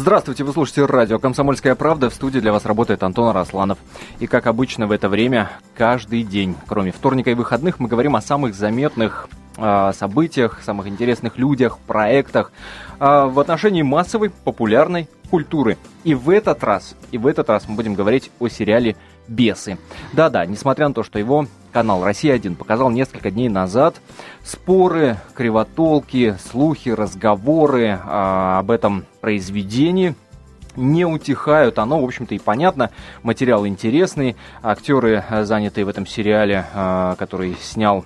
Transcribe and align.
Здравствуйте, 0.00 0.44
вы 0.44 0.54
слушаете 0.54 0.86
радио 0.86 1.18
«Комсомольская 1.18 1.74
правда». 1.74 2.08
В 2.08 2.14
студии 2.14 2.40
для 2.40 2.52
вас 2.52 2.64
работает 2.64 3.02
Антон 3.02 3.28
Арасланов. 3.28 3.76
И 4.18 4.26
как 4.26 4.46
обычно 4.46 4.86
в 4.86 4.92
это 4.92 5.10
время, 5.10 5.50
каждый 5.76 6.22
день, 6.22 6.56
кроме 6.66 6.90
вторника 6.90 7.30
и 7.30 7.34
выходных, 7.34 7.78
мы 7.78 7.86
говорим 7.86 8.16
о 8.16 8.22
самых 8.22 8.54
заметных 8.54 9.28
э, 9.58 9.92
событиях, 9.94 10.62
самых 10.62 10.86
интересных 10.86 11.36
людях, 11.36 11.76
проектах 11.86 12.50
э, 12.98 13.26
в 13.26 13.38
отношении 13.38 13.82
массовой 13.82 14.30
популярной 14.30 15.06
культуры. 15.30 15.76
И 16.02 16.14
в 16.14 16.30
этот 16.30 16.64
раз, 16.64 16.96
и 17.10 17.18
в 17.18 17.26
этот 17.26 17.50
раз 17.50 17.68
мы 17.68 17.76
будем 17.76 17.92
говорить 17.92 18.30
о 18.40 18.48
сериале 18.48 18.96
«Бесы». 19.28 19.76
Да-да, 20.14 20.46
несмотря 20.46 20.88
на 20.88 20.94
то, 20.94 21.02
что 21.02 21.18
его 21.18 21.46
канал 21.70 22.04
«Россия-1» 22.04 22.56
показал 22.56 22.90
несколько 22.90 23.30
дней 23.30 23.48
назад 23.48 24.00
споры, 24.44 25.16
кривотолки, 25.34 26.36
слухи, 26.50 26.90
разговоры 26.90 27.98
а, 28.04 28.58
об 28.58 28.70
этом 28.70 29.04
произведении 29.20 30.14
не 30.76 31.04
утихают. 31.04 31.78
Оно, 31.78 32.00
в 32.00 32.04
общем-то, 32.04 32.34
и 32.34 32.38
понятно. 32.38 32.90
Материал 33.22 33.66
интересный. 33.66 34.36
Актеры, 34.62 35.24
занятые 35.42 35.84
в 35.84 35.88
этом 35.88 36.06
сериале, 36.06 36.66
а, 36.74 37.16
который 37.16 37.56
снял 37.60 38.04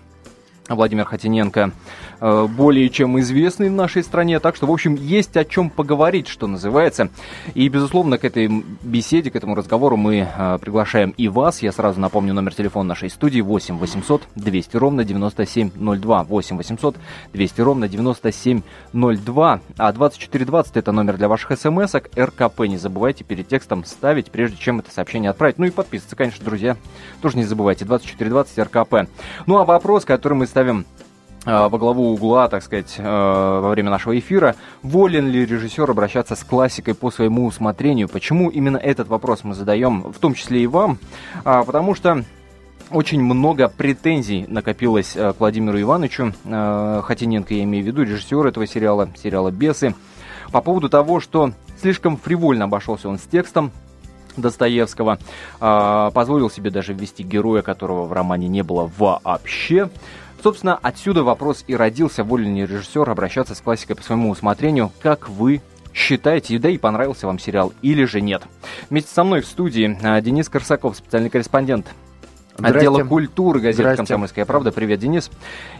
Владимир 0.69 1.05
Хотиненко 1.05 1.73
э, 2.21 2.47
более 2.47 2.89
чем 2.89 3.21
известный 3.21 3.69
в 3.69 3.73
нашей 3.73 4.03
стране, 4.03 4.41
так 4.41 4.57
что, 4.57 4.67
в 4.67 4.73
общем, 4.73 4.95
есть 4.95 5.37
о 5.37 5.45
чем 5.45 5.69
поговорить, 5.69 6.27
что 6.27 6.47
называется. 6.47 7.11
И, 7.55 7.69
безусловно, 7.69 8.17
к 8.17 8.25
этой 8.25 8.49
беседе, 8.83 9.31
к 9.31 9.37
этому 9.37 9.55
разговору 9.55 9.97
мы 9.99 10.27
э, 10.27 10.59
приглашаем 10.59 11.11
и 11.19 11.29
вас. 11.29 11.61
Я 11.61 11.71
сразу 11.71 12.01
напомню 12.01 12.33
номер 12.33 12.55
телефона 12.55 12.89
нашей 12.91 13.11
студии 13.11 13.43
8 13.43 13.77
800 13.77 14.23
200 14.37 14.77
ровно 14.77 15.05
9702. 15.05 16.25
8 16.25 16.57
800 16.57 16.97
200 17.35 17.61
ровно 17.61 17.89
9702. 17.89 19.61
А 19.77 19.93
2420 19.93 20.77
это 20.79 20.93
номер 20.93 21.19
для 21.19 21.29
ваших 21.29 21.59
смс-ок. 21.59 22.09
РКП 22.17 22.61
не 22.61 22.79
забывайте 22.79 23.23
перед 23.23 23.49
текстом 23.49 23.85
ставить, 23.85 24.31
прежде 24.31 24.57
чем 24.57 24.79
это 24.79 24.91
сообщение 24.91 25.31
отправить. 25.31 25.59
Ну 25.59 25.67
и 25.67 25.71
подписываться, 25.71 26.17
конечно, 26.17 26.43
друзья. 26.43 26.79
Тоже 27.21 27.37
не 27.37 27.45
забывайте. 27.45 27.85
2420 27.85 28.59
РКП. 28.61 29.11
Ну 29.47 29.59
а 29.59 29.65
вопрос, 29.67 30.07
который 30.07 30.35
мы 30.35 30.47
ставим 30.55 30.87
э, 31.47 31.67
во 31.67 31.79
главу 31.79 32.13
угла, 32.13 32.47
так 32.47 32.63
сказать, 32.63 32.95
э, 32.97 33.03
во 33.03 33.71
время 33.71 33.91
нашего 33.91 34.17
эфира, 34.17 34.55
волен 34.85 35.27
ли 35.27 35.45
режиссер 35.45 35.91
обращаться 35.91 36.37
с 36.37 36.45
классикой 36.45 36.95
по 36.95 37.11
своему 37.11 37.47
усмотрению? 37.47 38.09
Почему 38.09 38.51
именно 38.51 38.77
этот 38.77 39.09
вопрос 39.09 39.43
мы 39.43 39.55
задаем, 39.55 40.13
в 40.13 40.19
том 40.21 40.35
числе 40.35 40.63
и 40.63 40.69
вам? 40.69 40.99
А, 41.45 41.65
потому 41.65 41.97
что 41.97 42.23
очень 42.91 43.21
много 43.21 43.67
претензий 43.67 44.47
накопилось 44.47 45.17
э, 45.17 45.33
к 45.33 45.41
Владимиру 45.41 45.81
Ивановичу 45.81 46.33
Хотиненко, 46.45 47.53
я 47.53 47.65
имею 47.65 47.83
в 47.83 47.87
виду, 47.89 48.03
режиссер 48.03 48.47
этого 48.47 48.69
сериала, 48.69 49.09
сериала 49.21 49.51
«Бесы», 49.51 49.97
по 50.53 50.61
поводу 50.61 50.89
того, 50.89 51.19
что 51.19 51.51
слишком 51.81 52.17
фривольно 52.17 52.67
обошелся 52.67 53.09
он 53.09 53.19
с 53.19 53.23
текстом, 53.23 53.73
Достоевского, 54.37 55.19
позволил 55.59 56.51
себе 56.51 56.71
даже 56.71 56.93
ввести 56.93 57.23
героя, 57.23 57.63
которого 57.63 58.05
в 58.05 58.13
романе 58.13 58.49
не 58.49 58.63
было 58.63 58.91
вообще. 58.99 59.89
Собственно, 60.45 60.77
отсюда 60.83 61.25
вопрос 61.25 61.65
и 61.69 61.75
родился, 61.75 62.23
волен 62.23 62.55
ли 62.55 62.67
режиссер 62.67 63.09
обращаться 63.09 63.55
с 63.55 63.63
классикой 63.63 63.97
по 63.97 64.03
своему 64.03 64.29
усмотрению, 64.29 64.93
как 65.01 65.31
вы 65.31 65.63
считаете, 65.95 66.59
да 66.59 66.69
и 66.69 66.77
понравился 66.77 67.27
вам 67.27 67.39
сериал 67.39 67.73
или 67.81 68.05
же 68.05 68.21
нет. 68.21 68.43
Вместе 68.91 69.11
со 69.11 69.25
мной 69.25 69.41
в 69.41 69.47
студии 69.47 69.99
а, 70.03 70.21
Денис 70.21 70.51
Корсаков, 70.51 70.99
специальный 70.99 71.31
корреспондент 71.31 71.87
отдела 72.59 73.05
культуры 73.05 73.61
газеты 73.61 73.97
«Комсомольская 73.97 74.45
правда». 74.45 74.71
Привет, 74.71 75.01
Денис. 75.01 75.31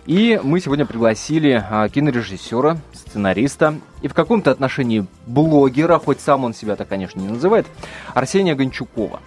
И 0.07 0.41
мы 0.43 0.61
сегодня 0.61 0.87
пригласили 0.87 1.63
а, 1.71 1.87
кинорежиссера, 1.91 2.79
сценариста 2.95 3.75
и 4.01 4.09
в 4.09 4.15
каком-то 4.15 4.51
отношении 4.51 5.07
блогера, 5.27 5.99
хоть 5.99 6.21
сам 6.21 6.43
он 6.43 6.55
себя 6.55 6.77
так, 6.77 6.89
конечно, 6.89 7.21
не 7.21 7.29
называет, 7.29 7.67
Арсения 8.15 8.55
Гончукова. 8.55 9.21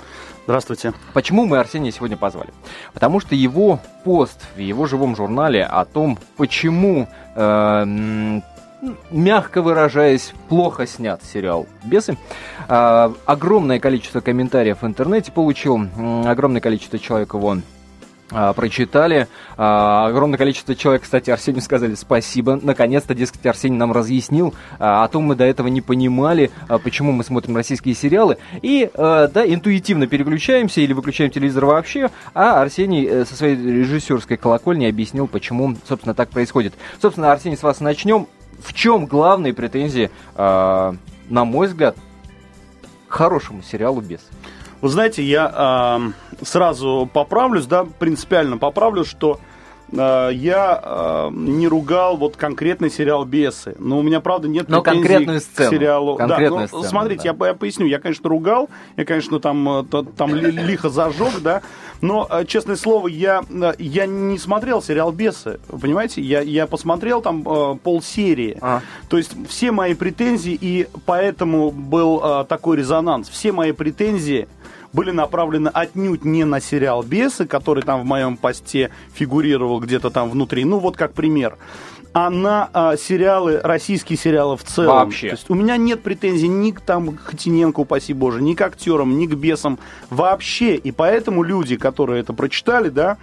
Здравствуйте. 0.47 0.93
Почему 1.13 1.45
мы 1.45 1.57
Арсения 1.57 1.91
сегодня 1.91 2.15
позвали? 2.15 2.51
Потому 2.93 3.19
что 3.19 3.35
его 3.35 3.81
пост 4.05 4.47
в 4.55 4.59
его 4.59 4.85
живом 4.85 5.13
журнале 5.13 5.65
о 5.65 5.83
том, 5.83 6.17
почему, 6.37 7.09
э, 7.35 8.39
мягко 9.11 9.61
выражаясь, 9.61 10.31
плохо 10.47 10.87
снят 10.87 11.21
сериал 11.21 11.65
«Бесы», 11.83 12.17
э, 12.69 13.13
огромное 13.25 13.81
количество 13.81 14.21
комментариев 14.21 14.83
в 14.83 14.87
интернете 14.87 15.33
получил, 15.33 15.81
огромное 16.25 16.61
количество 16.61 16.97
человек 16.97 17.33
его 17.33 17.57
а, 18.29 18.51
прочитали. 18.51 19.27
А, 19.55 20.07
огромное 20.07 20.37
количество 20.37 20.75
человек, 20.75 21.03
кстати, 21.03 21.29
Арсению 21.29 21.61
сказали 21.61 21.95
спасибо. 21.95 22.59
Наконец-то, 22.61 23.15
дескать, 23.15 23.45
Арсений 23.45 23.77
нам 23.77 23.93
разъяснил, 23.93 24.53
а, 24.79 25.05
о 25.05 25.07
том 25.07 25.23
мы 25.23 25.35
до 25.35 25.45
этого 25.45 25.67
не 25.67 25.79
понимали, 25.79 26.51
почему 26.83 27.13
мы 27.13 27.23
смотрим 27.23 27.55
российские 27.55 27.95
сериалы. 27.95 28.37
И, 28.61 28.89
да, 28.95 29.43
интуитивно 29.45 30.07
переключаемся 30.07 30.81
или 30.81 30.91
выключаем 30.93 31.31
телевизор 31.31 31.65
вообще, 31.65 32.09
а 32.33 32.61
Арсений 32.61 33.05
э, 33.05 33.25
со 33.25 33.35
своей 33.35 33.55
режиссерской 33.55 34.37
колокольни 34.37 34.85
объяснил, 34.85 35.27
почему, 35.27 35.75
собственно, 35.87 36.13
так 36.13 36.29
происходит. 36.29 36.73
Собственно, 37.01 37.31
Арсений, 37.31 37.57
с 37.57 37.63
вас 37.63 37.79
начнем. 37.79 38.27
В 38.59 38.73
чем 38.73 39.05
главные 39.05 39.53
претензии, 39.53 40.09
на 40.35 40.95
мой 41.29 41.67
взгляд, 41.67 41.95
хорошему 43.07 43.61
сериалу 43.61 44.01
«Бес»? 44.01 44.21
Вы 44.81 44.89
знаете, 44.89 45.23
я 45.23 46.11
э, 46.39 46.45
сразу 46.45 47.09
поправлюсь, 47.11 47.65
да, 47.65 47.85
принципиально 47.85 48.57
поправлю, 48.57 49.05
что 49.05 49.39
э, 49.91 50.29
я 50.33 50.81
э, 50.83 51.29
не 51.31 51.67
ругал 51.67 52.17
вот 52.17 52.37
конкретный 52.37 52.91
сериал 52.91 53.25
«Бесы». 53.25 53.75
Но 53.79 53.97
у 53.97 54.03
меня, 54.03 54.19
правда, 54.19 54.47
нет 54.47 54.69
но 54.69 54.83
конкретную 54.83 55.41
сцену. 55.41 55.69
к 55.69 55.73
сериалу. 55.73 56.15
Конкретную 56.15 56.61
да, 56.63 56.67
сцену, 56.67 56.83
смотрите, 56.83 57.33
да. 57.33 57.45
Я, 57.45 57.51
я 57.51 57.53
поясню. 57.55 57.85
Я, 57.87 57.99
конечно, 57.99 58.29
ругал. 58.29 58.69
Я, 58.97 59.05
конечно, 59.05 59.39
там, 59.39 59.67
э, 59.67 59.83
там 60.15 60.35
лихо 60.35 60.89
зажег, 60.89 61.39
да. 61.41 61.61
Но, 62.01 62.27
э, 62.29 62.45
честное 62.45 62.75
слово, 62.75 63.07
я, 63.07 63.41
э, 63.49 63.73
я 63.79 64.05
не 64.05 64.37
смотрел 64.37 64.81
сериал 64.81 65.11
«Бесы». 65.11 65.59
Понимаете? 65.67 66.21
Я, 66.21 66.41
я 66.41 66.67
посмотрел 66.67 67.21
там 67.21 67.41
э, 67.47 67.75
полсерии. 67.77 68.57
А. 68.61 68.81
То 69.09 69.17
есть 69.17 69.31
все 69.47 69.71
мои 69.71 69.95
претензии, 69.95 70.57
и 70.59 70.87
поэтому 71.05 71.71
был 71.71 72.21
э, 72.23 72.45
такой 72.45 72.77
резонанс. 72.77 73.29
Все 73.29 73.51
мои 73.51 73.71
претензии 73.71 74.47
были 74.93 75.11
направлены 75.11 75.69
отнюдь 75.69 76.25
не 76.25 76.43
на 76.43 76.59
сериал 76.59 77.03
«Бесы», 77.03 77.45
который 77.45 77.83
там 77.83 78.01
в 78.01 78.05
моем 78.05 78.37
посте 78.37 78.91
фигурировал 79.13 79.79
где-то 79.79 80.09
там 80.09 80.29
внутри. 80.29 80.65
Ну, 80.65 80.79
вот 80.79 80.97
как 80.97 81.13
пример 81.13 81.57
а 82.13 82.31
на 82.31 82.67
а, 82.73 82.97
сериалы, 82.97 83.59
российские 83.63 84.17
сериалы 84.17 84.57
в 84.57 84.63
целом. 84.63 84.95
Вообще. 84.95 85.29
То 85.29 85.35
есть 85.35 85.49
у 85.51 85.53
меня 85.53 85.77
нет 85.77 86.01
претензий 86.01 86.47
ни 86.47 86.71
к 86.71 86.81
там 86.81 87.15
Хотиненко, 87.15 87.81
упаси 87.81 88.13
боже, 88.13 88.41
ни 88.41 88.55
к 88.55 88.61
актерам, 88.61 89.19
ни 89.19 89.27
к 89.27 89.35
бесам 89.35 89.77
вообще. 90.09 90.77
И 90.77 90.91
поэтому 90.91 91.43
люди, 91.43 91.77
которые 91.77 92.21
это 92.21 92.33
прочитали, 92.33 92.89
да, 92.89 93.17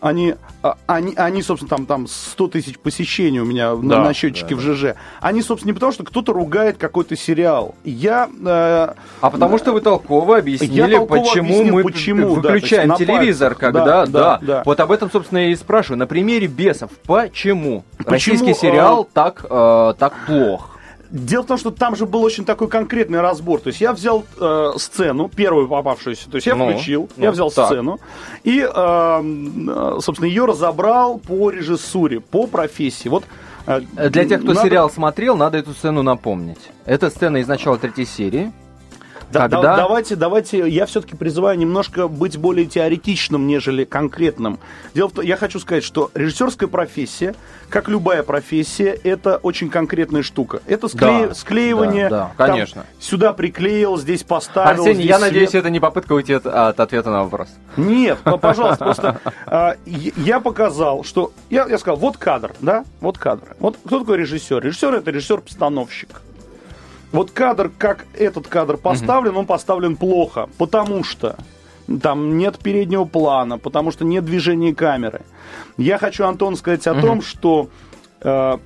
они, 0.00 0.34
а, 0.62 0.76
они, 0.86 1.14
они 1.16 1.42
собственно, 1.42 1.68
там, 1.68 1.86
там 1.86 2.06
100 2.06 2.48
тысяч 2.48 2.78
посещений 2.78 3.40
у 3.40 3.44
меня 3.44 3.74
да, 3.74 3.82
на, 3.82 4.04
на 4.04 4.14
счетчике 4.14 4.54
да, 4.54 4.60
в 4.60 4.60
ЖЖ. 4.60 4.84
Они, 5.20 5.42
собственно, 5.42 5.70
не 5.70 5.74
потому, 5.74 5.92
что 5.92 6.04
кто-то 6.04 6.32
ругает 6.32 6.78
какой-то 6.78 7.16
сериал. 7.16 7.74
Я... 7.84 8.28
Э, 8.44 8.94
а 9.20 9.30
потому 9.30 9.58
что 9.58 9.72
вы 9.72 9.80
толково 9.80 10.38
объяснили, 10.38 10.94
толково 10.94 11.18
почему 11.18 11.54
объяснил, 11.54 11.74
мы 11.74 11.82
почему, 11.82 12.34
выключаем 12.34 12.88
да, 12.90 12.96
телевизор, 12.96 13.54
когда... 13.54 13.84
Да, 13.84 14.06
да, 14.06 14.06
да, 14.06 14.38
да. 14.42 14.62
Вот 14.64 14.80
об 14.80 14.90
этом, 14.90 15.10
собственно, 15.10 15.38
я 15.38 15.52
и 15.52 15.56
спрашиваю. 15.56 15.98
На 15.98 16.06
примере 16.06 16.46
«Бесов». 16.46 16.90
Почему? 17.06 17.84
почему 17.98 18.10
Российский 18.10 18.54
сериал 18.54 19.04
э, 19.04 19.06
так, 19.12 19.44
э, 19.48 19.94
так 19.98 20.14
плох? 20.26 20.79
Дело 21.10 21.42
в 21.42 21.46
том, 21.46 21.58
что 21.58 21.72
там 21.72 21.96
же 21.96 22.06
был 22.06 22.22
очень 22.22 22.44
такой 22.44 22.68
конкретный 22.68 23.20
разбор. 23.20 23.60
То 23.60 23.68
есть 23.68 23.80
я 23.80 23.92
взял 23.92 24.24
э, 24.40 24.70
сцену, 24.76 25.28
первую 25.28 25.68
попавшуюся, 25.68 26.30
то 26.30 26.36
есть 26.36 26.46
я 26.46 26.54
ну, 26.54 26.70
включил, 26.70 27.08
ну, 27.16 27.24
я 27.24 27.32
взял 27.32 27.50
так. 27.50 27.66
сцену 27.66 27.98
и, 28.44 28.60
э, 28.60 29.98
собственно, 30.00 30.28
ее 30.28 30.44
разобрал 30.44 31.18
по 31.18 31.50
режиссуре, 31.50 32.20
по 32.20 32.46
профессии. 32.46 33.08
Вот 33.08 33.24
э, 33.66 33.80
для 34.08 34.24
тех, 34.24 34.42
кто 34.42 34.52
надо... 34.52 34.68
сериал 34.68 34.88
смотрел, 34.88 35.36
надо 35.36 35.58
эту 35.58 35.72
сцену 35.72 36.02
напомнить. 36.02 36.60
Это 36.84 37.10
сцена 37.10 37.38
из 37.38 37.48
начала 37.48 37.76
третьей 37.76 38.06
серии. 38.06 38.52
Да, 39.32 39.42
Когда... 39.42 39.62
да, 39.62 39.76
давайте, 39.76 40.16
давайте, 40.16 40.68
я 40.68 40.86
все-таки 40.86 41.16
призываю 41.16 41.56
немножко 41.56 42.08
быть 42.08 42.36
более 42.36 42.66
теоретичным, 42.66 43.46
нежели 43.46 43.84
конкретным. 43.84 44.58
Дело 44.92 45.08
в 45.08 45.12
том, 45.12 45.24
я 45.24 45.36
хочу 45.36 45.60
сказать, 45.60 45.84
что 45.84 46.10
режиссерская 46.14 46.68
профессия, 46.68 47.34
как 47.68 47.88
любая 47.88 48.24
профессия, 48.24 48.98
это 49.04 49.36
очень 49.36 49.70
конкретная 49.70 50.22
штука. 50.22 50.62
Это 50.66 50.88
скле... 50.88 51.28
да, 51.28 51.34
склеивание. 51.34 52.08
Да, 52.08 52.32
да 52.36 52.46
конечно. 52.46 52.82
Там, 52.82 52.90
сюда 53.00 53.32
приклеил, 53.32 53.96
здесь 53.98 54.24
поставил. 54.24 54.70
Арсений, 54.70 54.94
здесь 54.94 55.06
я 55.06 55.18
свет. 55.18 55.28
надеюсь, 55.28 55.54
это 55.54 55.70
не 55.70 55.78
попытка 55.78 56.12
уйти 56.14 56.32
от, 56.32 56.46
от 56.46 56.80
ответа 56.80 57.10
на 57.10 57.22
вопрос. 57.22 57.48
Нет, 57.76 58.18
пожалуйста, 58.40 58.84
просто 58.84 59.20
а, 59.46 59.76
я 59.86 60.40
показал, 60.40 61.04
что 61.04 61.32
я 61.50 61.78
сказал, 61.78 61.96
вот 61.96 62.16
кадр, 62.16 62.52
да, 62.60 62.84
вот 63.00 63.16
кадр. 63.16 63.56
Вот 63.60 63.76
кто 63.84 64.00
такой 64.00 64.18
режиссер? 64.18 64.60
Режиссер 64.60 64.94
это 64.94 65.10
режиссер-постановщик. 65.12 66.22
Вот 67.12 67.30
кадр, 67.32 67.70
как 67.76 68.06
этот 68.14 68.46
кадр 68.46 68.76
поставлен, 68.76 69.36
он 69.36 69.46
поставлен 69.46 69.96
плохо, 69.96 70.48
потому 70.58 71.02
что 71.02 71.36
там 72.02 72.38
нет 72.38 72.58
переднего 72.58 73.04
плана, 73.04 73.58
потому 73.58 73.90
что 73.90 74.04
нет 74.04 74.24
движения 74.24 74.74
камеры. 74.74 75.22
Я 75.76 75.98
хочу, 75.98 76.24
Антон, 76.24 76.56
сказать 76.56 76.86
о 76.86 76.94
том, 76.94 77.20
что 77.22 77.68
э, 78.20 78.58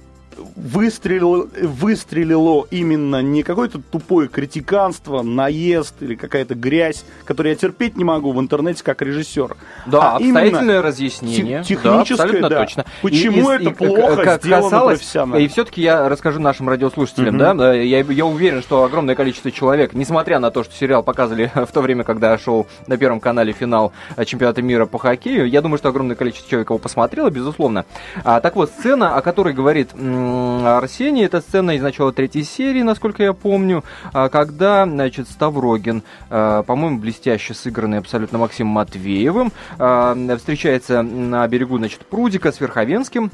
выстрелило, 0.56 1.48
выстрелило 1.62 2.66
именно 2.70 3.22
не 3.22 3.42
какое-то 3.42 3.80
тупое 3.90 4.28
критиканство, 4.28 5.22
наезд 5.22 5.94
или 6.00 6.14
какая-то 6.14 6.54
грязь, 6.54 7.04
которую 7.24 7.52
я 7.52 7.56
терпеть 7.56 7.96
не 7.96 8.04
могу 8.04 8.32
в 8.32 8.40
интернете 8.40 8.82
как 8.82 9.02
режиссер. 9.02 9.56
Да, 9.86 10.12
а 10.12 10.16
обстоятельное 10.16 10.82
разъяснение. 10.82 11.62
Техническое, 11.64 12.40
да, 12.40 12.48
да. 12.48 12.60
точно. 12.60 12.84
Почему 13.02 13.52
и, 13.52 13.56
это 13.56 13.70
и, 13.70 13.74
плохо 13.74 14.24
как, 14.24 14.42
сделано 14.42 14.70
касалось, 14.70 14.98
профессионально? 14.98 15.44
И 15.44 15.48
все-таки 15.48 15.82
я 15.82 16.08
расскажу 16.08 16.40
нашим 16.40 16.68
радиослушателям, 16.68 17.36
mm-hmm. 17.36 17.56
да, 17.56 17.74
я, 17.74 18.00
я 18.00 18.26
уверен, 18.26 18.62
что 18.62 18.84
огромное 18.84 19.14
количество 19.14 19.50
человек, 19.50 19.94
несмотря 19.94 20.38
на 20.38 20.50
то, 20.50 20.64
что 20.64 20.74
сериал 20.74 21.02
показывали 21.02 21.50
в 21.54 21.72
то 21.72 21.80
время, 21.80 22.04
когда 22.04 22.36
шел 22.38 22.66
на 22.86 22.96
Первом 22.96 23.20
канале 23.20 23.52
финал 23.52 23.92
чемпионата 24.24 24.62
мира 24.62 24.86
по 24.86 24.98
хоккею, 24.98 25.48
я 25.48 25.62
думаю, 25.62 25.78
что 25.78 25.88
огромное 25.88 26.16
количество 26.16 26.50
человек 26.50 26.70
его 26.70 26.78
посмотрело, 26.78 27.30
безусловно. 27.30 27.84
А, 28.24 28.40
так 28.40 28.56
вот, 28.56 28.70
сцена, 28.70 29.16
о 29.16 29.22
которой 29.22 29.54
говорит 29.54 29.90
Арсений. 30.24 31.24
Это 31.24 31.40
сцена 31.40 31.72
из 31.72 31.82
начала 31.82 32.12
третьей 32.12 32.44
серии, 32.44 32.82
насколько 32.82 33.22
я 33.22 33.32
помню, 33.32 33.84
а, 34.12 34.28
когда, 34.28 34.86
значит, 34.86 35.28
Ставрогин, 35.28 36.02
а, 36.30 36.62
по-моему, 36.62 36.98
блестяще 36.98 37.54
сыгранный 37.54 37.98
абсолютно 37.98 38.38
Максимом 38.38 38.72
Матвеевым, 38.72 39.52
а, 39.78 40.16
встречается 40.36 41.02
на 41.02 41.46
берегу, 41.48 41.78
значит, 41.78 42.00
прудика 42.06 42.52
с 42.52 42.60
Верховенским, 42.60 43.30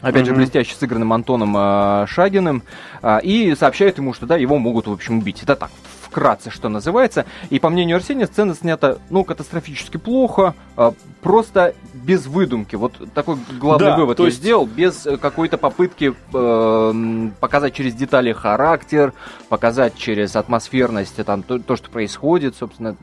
опять 0.00 0.22
mm-hmm. 0.22 0.26
же, 0.26 0.34
блестяще 0.34 0.74
сыгранным 0.74 1.12
Антоном 1.12 1.54
э, 1.56 2.06
Шагиным, 2.06 2.62
э, 3.02 3.20
и 3.22 3.54
сообщает 3.54 3.98
ему, 3.98 4.14
что 4.14 4.26
да, 4.26 4.36
его 4.36 4.58
могут, 4.58 4.86
в 4.86 4.92
общем, 4.92 5.18
убить. 5.18 5.42
Это 5.42 5.56
так, 5.56 5.70
вкратце, 6.10 6.50
что 6.50 6.68
называется. 6.68 7.24
И 7.50 7.58
по 7.58 7.70
мнению 7.70 7.96
Арсения, 7.96 8.26
сцена 8.26 8.54
снята, 8.54 8.98
ну, 9.10 9.24
катастрофически 9.24 9.96
плохо, 9.96 10.54
э, 10.76 10.92
просто 11.22 11.74
без 11.94 12.26
выдумки. 12.26 12.76
Вот 12.76 12.94
такой 13.14 13.38
главный 13.58 13.88
да, 13.88 13.96
вывод 13.96 14.18
я 14.18 14.24
есть... 14.26 14.38
сделал, 14.38 14.66
без 14.66 15.06
э, 15.06 15.16
какой-то 15.16 15.56
попытки 15.56 16.14
э, 16.34 17.30
показать 17.40 17.74
через 17.74 17.94
детали 17.94 18.32
характер, 18.32 19.12
показать 19.48 19.96
через 19.96 20.34
атмосферность 20.34 21.16
там, 21.24 21.42
то, 21.42 21.58
то, 21.58 21.76
что 21.76 21.90
происходит, 21.90 22.56
собственно. 22.56 22.96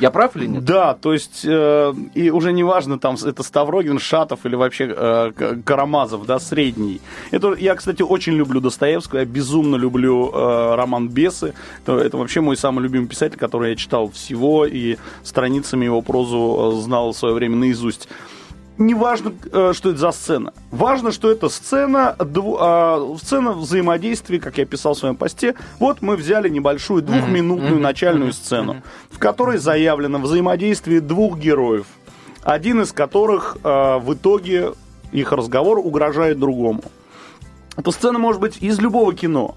Я 0.00 0.10
прав 0.10 0.36
или 0.36 0.46
нет? 0.46 0.64
Да, 0.64 0.94
то 0.94 1.12
есть, 1.12 1.44
э, 1.44 1.94
и 2.14 2.30
уже 2.30 2.52
не 2.52 2.64
важно, 2.64 2.98
там, 2.98 3.16
это 3.24 3.42
Ставрогин, 3.42 3.98
Шатов 3.98 4.40
или 4.44 4.56
вообще 4.56 4.92
э, 4.96 5.60
Карамазов, 5.64 6.26
да, 6.26 6.38
средний. 6.38 7.00
Это, 7.30 7.54
я, 7.54 7.74
кстати, 7.74 8.02
очень 8.02 8.34
люблю 8.34 8.60
Достоевского, 8.60 9.20
я 9.20 9.24
безумно 9.24 9.76
люблю 9.76 10.30
э, 10.32 10.74
роман 10.74 11.08
«Бесы». 11.08 11.54
Это, 11.82 11.98
это 11.98 12.16
вообще 12.16 12.40
мой 12.40 12.56
самый 12.56 12.82
любимый 12.82 13.06
писатель, 13.06 13.38
который 13.38 13.70
я 13.70 13.76
читал 13.76 14.10
всего, 14.10 14.66
и 14.66 14.96
страницами 15.22 15.84
его 15.84 16.02
прозу 16.02 16.78
э, 16.78 16.82
знал 16.82 17.12
в 17.12 17.16
свое 17.16 17.34
время 17.34 17.56
наизусть 17.56 18.08
не 18.78 18.94
важно, 18.94 19.32
э, 19.52 19.72
что 19.74 19.90
это 19.90 19.98
за 19.98 20.12
сцена. 20.12 20.52
Важно, 20.70 21.12
что 21.12 21.30
это 21.30 21.48
сцена, 21.48 22.16
а, 22.18 23.16
сцена 23.20 23.52
взаимодействия, 23.52 24.40
как 24.40 24.58
я 24.58 24.66
писал 24.66 24.94
в 24.94 24.98
своем 24.98 25.16
посте. 25.16 25.54
Вот 25.78 26.02
мы 26.02 26.16
взяли 26.16 26.48
небольшую 26.48 27.02
двухминутную 27.02 27.78
начальную 27.78 28.32
сцену, 28.32 28.82
в 29.10 29.18
которой 29.18 29.58
заявлено 29.58 30.18
взаимодействие 30.18 31.00
двух 31.00 31.38
героев. 31.38 31.86
Один 32.42 32.82
из 32.82 32.92
которых 32.92 33.56
э, 33.62 33.98
в 33.98 34.14
итоге 34.14 34.72
их 35.12 35.32
разговор 35.32 35.78
угрожает 35.78 36.38
другому. 36.38 36.82
Эта 37.76 37.90
сцена 37.90 38.18
может 38.18 38.40
быть 38.40 38.58
из 38.60 38.78
любого 38.80 39.14
кино. 39.14 39.54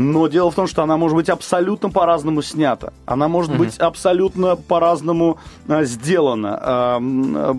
Но 0.00 0.28
дело 0.28 0.50
в 0.50 0.54
том, 0.54 0.66
что 0.66 0.82
она 0.82 0.96
может 0.96 1.14
быть 1.14 1.28
абсолютно 1.28 1.90
по-разному 1.90 2.40
снята. 2.40 2.94
Она 3.04 3.28
может 3.28 3.52
mm-hmm. 3.52 3.58
быть 3.58 3.78
абсолютно 3.78 4.56
по-разному 4.56 5.36
а, 5.68 5.84
сделана. 5.84 6.58
А, 6.58 7.00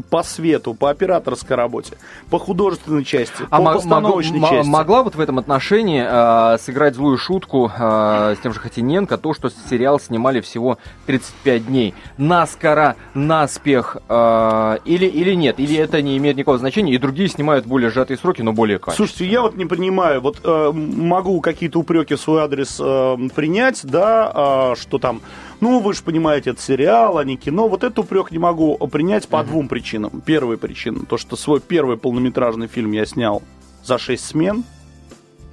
по 0.10 0.24
свету, 0.24 0.74
по 0.74 0.90
операторской 0.90 1.56
работе, 1.56 1.98
по 2.32 2.40
художественной 2.40 3.06
части, 3.06 3.44
а 3.52 3.60
по 3.60 3.74
постановочной 3.74 4.40
могу, 4.40 4.56
части. 4.56 4.70
Могла 4.70 5.04
вот 5.04 5.14
в 5.14 5.20
этом 5.20 5.38
отношении 5.38 6.04
а, 6.04 6.58
сыграть 6.58 6.96
злую 6.96 7.20
шутку 7.20 7.72
а, 7.78 8.34
с 8.34 8.40
тем 8.40 8.54
же 8.54 8.60
Хатиненко, 8.60 9.20
то, 9.20 9.36
что 9.36 9.52
сериал 9.70 10.00
снимали 10.00 10.42
всего 10.42 10.80
35 11.06 11.68
дней. 11.68 11.94
Наскоро, 12.18 12.96
наспех, 13.14 13.98
а, 14.10 14.80
или, 14.86 15.06
или 15.06 15.36
нет? 15.36 15.60
Или 15.60 15.78
это 15.78 16.02
не 16.02 16.18
имеет 16.18 16.38
никакого 16.38 16.58
значения, 16.58 16.96
и 16.96 16.98
другие 16.98 17.30
снимают 17.30 17.68
более 17.68 17.92
сжатые 17.92 18.18
сроки, 18.18 18.42
но 18.42 18.52
более 18.52 18.80
качественно? 18.80 19.08
Слушайте, 19.08 19.32
я 19.32 19.42
вот 19.44 19.56
не 19.58 19.66
понимаю, 19.66 20.22
вот 20.22 20.40
э, 20.44 20.72
могу 20.74 21.40
какие-то 21.42 21.78
упреки 21.78 22.16
в 22.16 22.20
свой 22.32 22.44
адрес 22.44 22.78
э, 22.80 23.18
принять, 23.36 23.82
да, 23.84 24.72
э, 24.74 24.76
что 24.80 25.00
там, 25.00 25.22
ну, 25.60 25.80
вы 25.80 25.94
же 25.94 26.02
понимаете, 26.02 26.52
это 26.52 26.62
сериал, 26.62 27.18
а 27.18 27.26
не 27.26 27.36
кино. 27.36 27.68
Вот 27.68 27.84
этот 27.84 28.00
упрек 28.00 28.32
не 28.32 28.40
могу 28.40 28.78
принять 28.88 29.28
по 29.28 29.38
mm-hmm. 29.38 29.46
двум 29.46 29.68
причинам. 29.68 30.22
Первая 30.26 30.58
причина, 30.58 31.06
то, 31.06 31.18
что 31.18 31.36
свой 31.36 31.60
первый 31.60 31.98
полнометражный 31.98 32.68
фильм 32.68 32.94
я 32.94 33.06
снял 33.06 33.44
за 33.84 33.98
6 33.98 34.24
смен, 34.24 34.64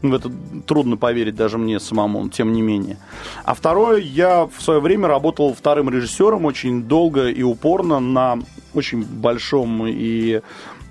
в 0.03 0.15
это 0.15 0.31
трудно 0.69 0.97
поверить 0.97 1.35
даже 1.35 1.59
мне 1.59 1.81
самому, 1.81 2.23
но 2.23 2.29
тем 2.29 2.53
не 2.53 2.63
менее. 2.63 2.99
А 3.45 3.55
второе, 3.55 3.99
я 3.99 4.47
в 4.47 4.63
свое 4.63 4.79
время 4.79 5.09
работал 5.09 5.53
вторым 5.53 5.91
режиссером 5.91 6.45
очень 6.45 6.85
долго 6.85 7.27
и 7.27 7.43
упорно 7.43 7.99
на 7.99 8.39
очень 8.75 9.03
большом 9.03 9.85
и 9.89 10.41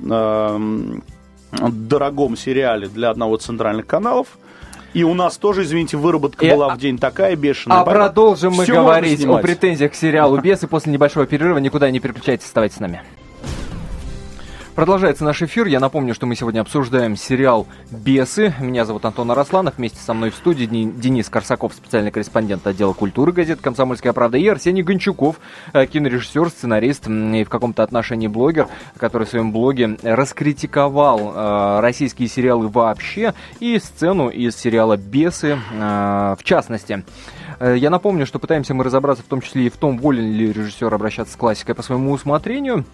э, 0.01 0.89
дорогом 1.51 2.35
сериале 2.35 2.89
для 2.89 3.09
одного 3.09 3.37
из 3.37 3.43
центральных 3.43 3.87
каналов. 3.87 4.37
И 4.97 5.03
у 5.03 5.13
нас 5.13 5.37
тоже, 5.37 5.61
извините, 5.61 5.95
выработка 5.95 6.43
и, 6.43 6.49
была 6.49 6.73
в 6.73 6.79
день 6.79 6.97
такая 6.97 7.35
бешеная. 7.35 7.81
А 7.81 7.85
продолжим 7.85 8.53
мы 8.53 8.65
говорить 8.65 9.23
о 9.25 9.37
претензиях 9.37 9.91
к 9.91 9.95
сериалу 9.95 10.39
«Бесы» 10.39 10.67
после 10.67 10.91
небольшого 10.91 11.27
перерыва. 11.27 11.59
Никуда 11.59 11.91
не 11.91 11.99
переключайтесь, 11.99 12.45
оставайтесь 12.45 12.77
с 12.77 12.79
нами. 12.79 13.03
Продолжается 14.77 15.23
наш 15.23 15.41
эфир. 15.41 15.65
Я 15.65 15.79
напомню, 15.79 16.13
что 16.13 16.27
мы 16.27 16.35
сегодня 16.35 16.59
обсуждаем 16.59 17.15
сериал 17.15 17.65
«Бесы». 17.89 18.53
Меня 18.59 18.85
зовут 18.85 19.05
Антон 19.05 19.31
Арасланов. 19.31 19.77
Вместе 19.77 19.97
со 19.97 20.13
мной 20.13 20.29
в 20.29 20.35
студии 20.35 20.65
Денис 20.65 21.27
Корсаков, 21.29 21.73
специальный 21.73 22.11
корреспондент 22.11 22.67
отдела 22.67 22.93
культуры 22.93 23.31
газет 23.31 23.59
«Комсомольская 23.59 24.13
правда» 24.13 24.37
и 24.37 24.47
Арсений 24.47 24.83
Гончуков, 24.83 25.39
э, 25.73 25.87
кинорежиссер, 25.87 26.49
сценарист 26.49 27.07
и 27.07 27.43
в 27.43 27.49
каком-то 27.49 27.81
отношении 27.81 28.27
блогер, 28.27 28.67
который 28.97 29.25
в 29.25 29.31
своем 29.31 29.51
блоге 29.51 29.97
раскритиковал 30.03 31.33
э, 31.33 31.79
российские 31.79 32.27
сериалы 32.27 32.67
вообще 32.67 33.33
и 33.59 33.79
сцену 33.79 34.29
из 34.29 34.55
сериала 34.55 34.95
«Бесы» 34.95 35.57
э, 35.73 36.35
в 36.37 36.43
частности. 36.43 37.03
Я 37.59 37.89
напомню, 37.89 38.27
что 38.27 38.37
пытаемся 38.37 38.75
мы 38.75 38.83
разобраться 38.83 39.23
в 39.23 39.25
том 39.25 39.41
числе 39.41 39.65
и 39.65 39.69
в 39.71 39.77
том, 39.77 39.97
волен 39.97 40.31
ли 40.31 40.53
режиссер 40.53 40.93
обращаться 40.93 41.33
с 41.33 41.35
классикой 41.35 41.73
по 41.73 41.81
своему 41.81 42.11
усмотрению. 42.11 42.85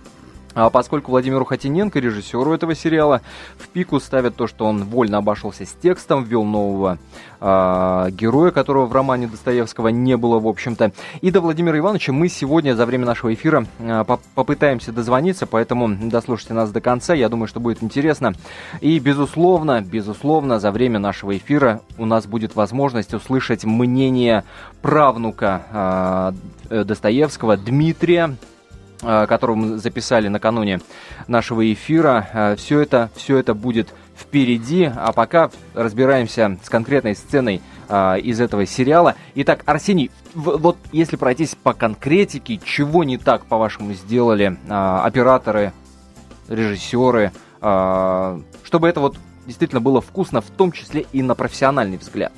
А 0.56 0.70
поскольку 0.70 1.12
Владимиру 1.12 1.46
Хатиненко, 1.46 2.00
режиссеру 2.00 2.54
этого 2.54 2.76
сериала, 2.76 3.22
в 3.58 3.68
пику 3.70 4.00
ставят 4.00 4.36
то, 4.36 4.48
что 4.48 4.66
он 4.66 4.84
вольно 4.84 5.18
обошелся 5.18 5.66
с 5.66 5.72
текстом, 5.74 6.24
ввел 6.24 6.44
нового 6.44 7.00
э, 7.42 8.10
героя, 8.12 8.52
которого 8.52 8.86
в 8.86 8.94
романе 8.94 9.28
Достоевского 9.28 9.88
не 9.88 10.16
было, 10.16 10.40
в 10.40 10.48
общем-то. 10.48 10.92
И 11.22 11.32
до 11.32 11.42
Владимира 11.42 11.78
Ивановича 11.78 12.14
мы 12.14 12.30
сегодня 12.30 12.76
за 12.76 12.86
время 12.86 13.06
нашего 13.06 13.34
эфира 13.34 13.66
э, 13.80 14.06
попытаемся 14.36 14.92
дозвониться, 14.92 15.48
поэтому 15.48 15.90
дослушайте 16.10 16.54
нас 16.54 16.72
до 16.72 16.82
конца, 16.82 17.14
я 17.14 17.30
думаю, 17.30 17.48
что 17.48 17.60
будет 17.60 17.82
интересно. 17.82 18.34
И, 18.82 19.00
безусловно, 19.00 19.82
безусловно, 19.82 20.60
за 20.60 20.72
время 20.72 21.00
нашего 21.00 21.36
эфира 21.36 21.82
у 21.98 22.06
нас 22.06 22.28
будет 22.28 22.56
возможность 22.56 23.14
услышать 23.14 23.64
мнение 23.66 24.44
правнука 24.82 26.34
э, 26.70 26.84
Достоевского 26.84 27.58
Дмитрия 27.58 28.36
которую 29.28 29.58
мы 29.58 29.78
записали 29.78 30.28
накануне 30.28 30.80
нашего 31.28 31.72
эфира. 31.72 32.28
Э, 32.34 32.56
все 32.56 32.80
это, 32.80 33.10
все 33.16 33.38
это 33.38 33.54
будет 33.54 33.94
впереди, 34.18 34.92
а 34.96 35.12
пока 35.12 35.50
разбираемся 35.74 36.58
с 36.64 36.70
конкретной 36.70 37.16
сценой 37.16 37.62
э, 37.90 38.20
из 38.20 38.40
этого 38.40 38.66
сериала. 38.66 39.16
Итак, 39.36 39.64
Арсений, 39.66 40.12
вот 40.34 40.78
если 40.92 41.16
пройтись 41.16 41.56
по 41.56 41.74
конкретике, 41.74 42.60
чего 42.64 43.04
не 43.04 43.18
так, 43.18 43.46
по-вашему, 43.46 43.94
сделали 43.94 44.58
операторы, 44.68 45.74
режиссеры, 46.48 47.32
чтобы 47.60 48.88
это 48.88 49.00
вот 49.00 49.18
действительно 49.46 49.82
было 49.82 50.02
вкусно, 50.02 50.42
в 50.42 50.50
том 50.50 50.72
числе 50.72 51.06
и 51.12 51.22
на 51.22 51.36
профессиональный 51.36 51.98
взгляд? 51.98 52.32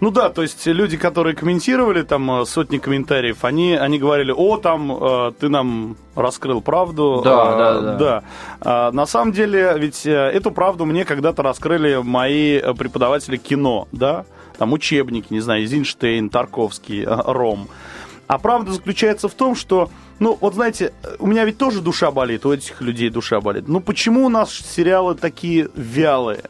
Ну 0.00 0.10
да, 0.10 0.28
то 0.30 0.42
есть 0.42 0.66
люди, 0.66 0.96
которые 0.96 1.34
комментировали 1.34 2.02
там 2.02 2.42
э, 2.42 2.44
сотни 2.46 2.78
комментариев, 2.78 3.44
они, 3.44 3.74
они 3.74 3.98
говорили, 3.98 4.32
о, 4.36 4.56
там, 4.56 4.92
э, 4.92 5.32
ты 5.38 5.48
нам 5.48 5.96
раскрыл 6.14 6.60
правду. 6.60 7.22
Да, 7.24 7.42
а, 7.42 7.56
да, 7.56 7.80
да. 7.80 7.96
да. 7.96 8.22
А, 8.60 8.92
на 8.92 9.06
самом 9.06 9.32
деле, 9.32 9.74
ведь 9.78 10.04
э, 10.04 10.10
эту 10.10 10.50
правду 10.50 10.84
мне 10.84 11.04
когда-то 11.04 11.42
раскрыли 11.42 12.00
мои 12.02 12.60
преподаватели 12.74 13.36
кино, 13.36 13.88
да, 13.92 14.24
там 14.58 14.72
учебники, 14.72 15.32
не 15.32 15.40
знаю, 15.40 15.66
Зинштейн, 15.66 16.28
Тарковский, 16.28 17.04
Ром. 17.04 17.68
А 18.26 18.38
правда 18.38 18.72
заключается 18.72 19.28
в 19.28 19.34
том, 19.34 19.54
что, 19.54 19.90
ну, 20.18 20.36
вот 20.40 20.54
знаете, 20.54 20.92
у 21.18 21.26
меня 21.26 21.44
ведь 21.44 21.58
тоже 21.58 21.80
душа 21.80 22.10
болит, 22.10 22.46
у 22.46 22.52
этих 22.52 22.80
людей 22.80 23.10
душа 23.10 23.40
болит. 23.40 23.68
Ну, 23.68 23.80
почему 23.80 24.26
у 24.26 24.28
нас 24.28 24.50
сериалы 24.50 25.14
такие 25.14 25.68
вялые? 25.74 26.44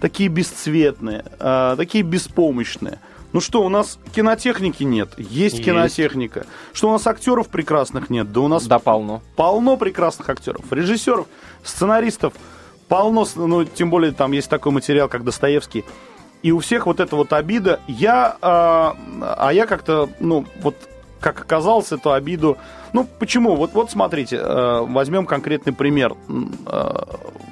Такие 0.00 0.28
бесцветные, 0.28 1.24
э, 1.38 1.74
такие 1.76 2.02
беспомощные. 2.02 2.98
Ну 3.32 3.40
что, 3.40 3.62
у 3.62 3.68
нас 3.68 3.98
кинотехники 4.12 4.82
нет, 4.82 5.14
есть, 5.16 5.30
есть 5.30 5.64
кинотехника. 5.64 6.46
Что 6.72 6.88
у 6.88 6.92
нас 6.92 7.06
актеров 7.06 7.48
прекрасных 7.48 8.10
нет, 8.10 8.32
да 8.32 8.40
у 8.40 8.48
нас 8.48 8.66
да 8.66 8.78
полно, 8.78 9.22
полно 9.36 9.76
прекрасных 9.76 10.28
актеров, 10.28 10.64
режиссеров, 10.72 11.26
сценаристов 11.62 12.34
полно, 12.88 13.24
ну, 13.36 13.64
тем 13.64 13.88
более 13.88 14.12
там 14.12 14.32
есть 14.32 14.50
такой 14.50 14.72
материал, 14.72 15.08
как 15.08 15.24
Достоевский. 15.24 15.84
И 16.42 16.52
у 16.52 16.58
всех 16.58 16.86
вот 16.86 17.00
эта 17.00 17.14
вот 17.16 17.32
обида. 17.32 17.80
Я, 17.86 18.36
а, 18.40 18.96
а 19.20 19.52
я 19.52 19.66
как-то, 19.66 20.08
ну, 20.18 20.46
вот 20.62 20.74
как 21.20 21.40
оказалось, 21.40 21.92
эту 21.92 22.12
обиду... 22.12 22.56
Ну, 22.92 23.06
почему? 23.18 23.54
Вот, 23.54 23.72
вот 23.74 23.90
смотрите, 23.90 24.36
э, 24.36 24.80
возьмем 24.88 25.26
конкретный 25.26 25.72
пример. 25.72 26.16
Э, 26.66 27.04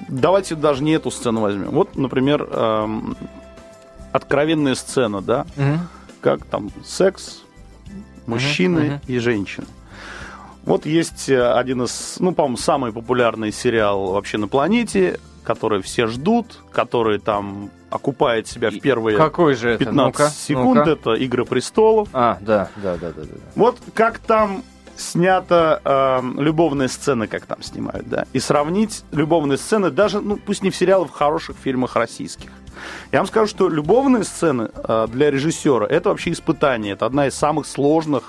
давайте 0.09 0.55
даже 0.55 0.83
не 0.83 0.93
эту 0.93 1.11
сцену 1.11 1.41
возьмем. 1.41 1.71
Вот, 1.71 1.97
например, 1.97 2.47
э, 2.50 2.88
откровенная 4.12 4.75
сцена, 4.75 5.21
да? 5.21 5.47
Угу. 5.57 5.79
Как 6.21 6.45
там 6.45 6.71
секс 6.85 7.43
мужчины 8.27 8.81
угу, 8.81 8.95
угу. 8.95 9.00
и 9.07 9.19
женщины. 9.19 9.67
Вот 10.65 10.85
есть 10.85 11.31
один 11.31 11.85
из, 11.85 12.17
ну, 12.19 12.33
по-моему, 12.33 12.59
самый 12.59 12.93
популярный 12.93 13.53
сериал 13.53 14.12
вообще 14.12 14.37
на 14.37 14.49
планете, 14.49 15.19
который 15.43 15.81
все 15.81 16.07
ждут, 16.09 16.61
который 16.73 17.19
там 17.19 17.71
окупает 17.88 18.47
себя 18.47 18.71
в 18.71 18.79
первые 18.81 19.17
Какой 19.17 19.55
же 19.55 19.71
это? 19.71 19.87
15 19.87 20.21
ну 20.21 20.29
секунд. 20.31 20.85
Ну 20.85 20.93
это 20.93 21.15
Игры 21.15 21.47
престолов. 21.47 22.11
А, 22.12 22.37
да, 22.43 22.69
да, 22.77 22.99
да, 22.99 23.12
да, 23.12 23.23
да. 23.23 23.35
Вот 23.55 23.79
как 23.95 24.19
там 24.19 24.62
снята 24.99 25.81
э, 25.85 26.21
любовные 26.40 26.88
сцены, 26.88 27.26
как 27.26 27.47
там 27.47 27.62
снимают, 27.62 28.09
да, 28.09 28.26
и 28.33 28.40
сравнить 28.40 29.05
любовные 29.12 29.57
сцены 29.57 29.90
даже, 29.90 30.21
ну, 30.21 30.37
пусть 30.37 30.62
не 30.62 30.71
в 30.71 30.76
сериалах, 30.76 31.11
в 31.11 31.12
хороших 31.12 31.57
фильмах 31.57 31.97
российских. 31.97 32.50
Я 33.12 33.21
вам 33.21 33.26
скажу, 33.26 33.47
что 33.47 33.69
любовные 33.69 34.25
сцены 34.25 34.71
э, 34.75 35.07
для 35.11 35.31
режиссера 35.31 35.87
это 35.87 36.11
вообще 36.11 36.33
испытание, 36.33 36.93
это 36.95 37.07
одна 37.07 37.28
из 37.28 37.35
самых 37.35 37.67
сложных 37.67 38.25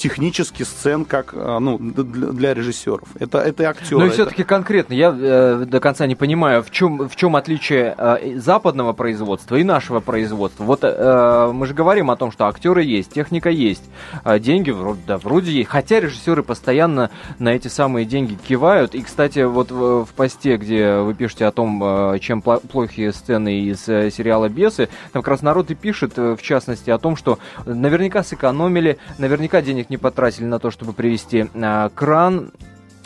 технически 0.00 0.62
сцен, 0.62 1.04
как 1.04 1.34
э, 1.34 1.58
ну, 1.60 1.78
для 1.78 2.54
режиссеров. 2.54 3.06
Это, 3.18 3.38
это 3.38 3.68
актеры. 3.68 4.00
Но 4.00 4.06
ну 4.06 4.10
все-таки 4.10 4.44
конкретно, 4.44 4.94
я 4.94 5.14
э, 5.16 5.64
до 5.66 5.78
конца 5.78 6.06
не 6.06 6.14
понимаю, 6.14 6.62
в 6.62 6.70
чем, 6.70 7.06
в 7.06 7.14
чем 7.16 7.36
отличие 7.36 7.94
э, 7.96 8.38
западного 8.38 8.94
производства 8.94 9.56
и 9.56 9.62
нашего 9.62 10.00
производства. 10.00 10.64
Вот 10.64 10.80
э, 10.82 11.50
мы 11.52 11.66
же 11.66 11.74
говорим 11.74 12.10
о 12.10 12.16
том, 12.16 12.32
что 12.32 12.46
актеры 12.46 12.82
есть, 12.82 13.12
техника 13.12 13.50
есть, 13.50 13.84
э, 14.24 14.38
деньги 14.38 14.70
вроде, 14.70 15.00
да, 15.06 15.18
вроде 15.18 15.52
есть. 15.52 15.68
Хотя 15.68 16.00
режиссеры 16.00 16.42
постоянно 16.42 17.10
на 17.38 17.50
эти 17.50 17.68
самые 17.68 18.06
деньги 18.06 18.38
кивают. 18.48 18.94
И, 18.94 19.02
кстати, 19.02 19.40
вот 19.40 19.70
в, 19.70 20.06
в 20.06 20.14
посте, 20.14 20.56
где 20.56 20.96
вы 20.96 21.12
пишете 21.12 21.44
о 21.44 21.52
том, 21.52 22.14
э, 22.14 22.18
чем 22.20 22.40
плохие 22.40 23.12
сцены 23.12 23.60
из 23.60 23.86
э, 23.86 24.10
сериала 24.10 24.48
«Бесы», 24.48 24.88
там 25.12 25.20
как 25.20 25.28
раз 25.28 25.42
народ 25.42 25.70
и 25.70 25.74
пишет, 25.74 26.14
э, 26.16 26.36
в 26.36 26.42
частности, 26.42 26.88
о 26.88 26.96
том, 26.96 27.16
что 27.16 27.38
наверняка 27.66 28.22
сэкономили, 28.22 28.96
наверняка 29.18 29.60
денег 29.60 29.89
не 29.90 29.98
потратили 29.98 30.46
на 30.46 30.58
то, 30.58 30.70
чтобы 30.70 30.92
привести 30.92 31.46
а, 31.54 31.90
кран 31.90 32.52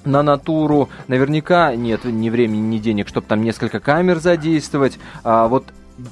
на 0.05 0.23
натуру. 0.23 0.91
Наверняка 1.09 1.75
нет 1.75 2.05
ни 2.05 2.31
времени, 2.31 2.61
ни 2.61 2.79
денег, 2.79 3.09
чтобы 3.09 3.27
там 3.27 3.43
несколько 3.43 3.81
камер 3.81 4.19
задействовать. 4.21 4.99
А 5.25 5.49
вот 5.49 5.65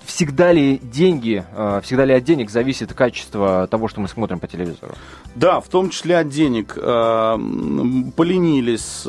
всегда 0.06 0.50
ли 0.50 0.78
деньги, 0.82 1.44
а, 1.54 1.80
всегда 1.82 2.06
ли 2.06 2.14
от 2.14 2.24
денег 2.24 2.50
зависит 2.50 2.94
качество 2.94 3.68
того, 3.68 3.86
что 3.86 4.00
мы 4.00 4.08
смотрим 4.08 4.40
по 4.40 4.48
телевизору? 4.48 4.94
Да, 5.34 5.60
в 5.60 5.68
том 5.68 5.90
числе 5.90 6.18
от 6.18 6.30
денег. 6.30 6.76
А, 6.76 7.36
поленились, 8.16 9.02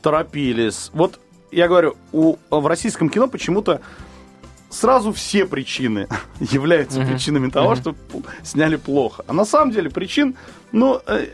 торопились. 0.00 0.90
Вот 0.94 1.18
я 1.50 1.66
говорю, 1.66 1.96
у, 2.12 2.36
в 2.50 2.66
российском 2.66 3.08
кино 3.08 3.26
почему-то 3.26 3.80
сразу 4.70 5.12
все 5.12 5.46
причины 5.46 6.08
являются 6.40 7.00
uh-huh. 7.00 7.10
причинами 7.10 7.50
того, 7.50 7.72
uh-huh. 7.72 7.80
что 7.80 7.94
сняли 8.42 8.76
плохо. 8.76 9.24
А 9.26 9.32
на 9.32 9.44
самом 9.44 9.72
деле 9.72 9.90
причин, 9.90 10.36
ну, 10.72 11.00
э, 11.06 11.26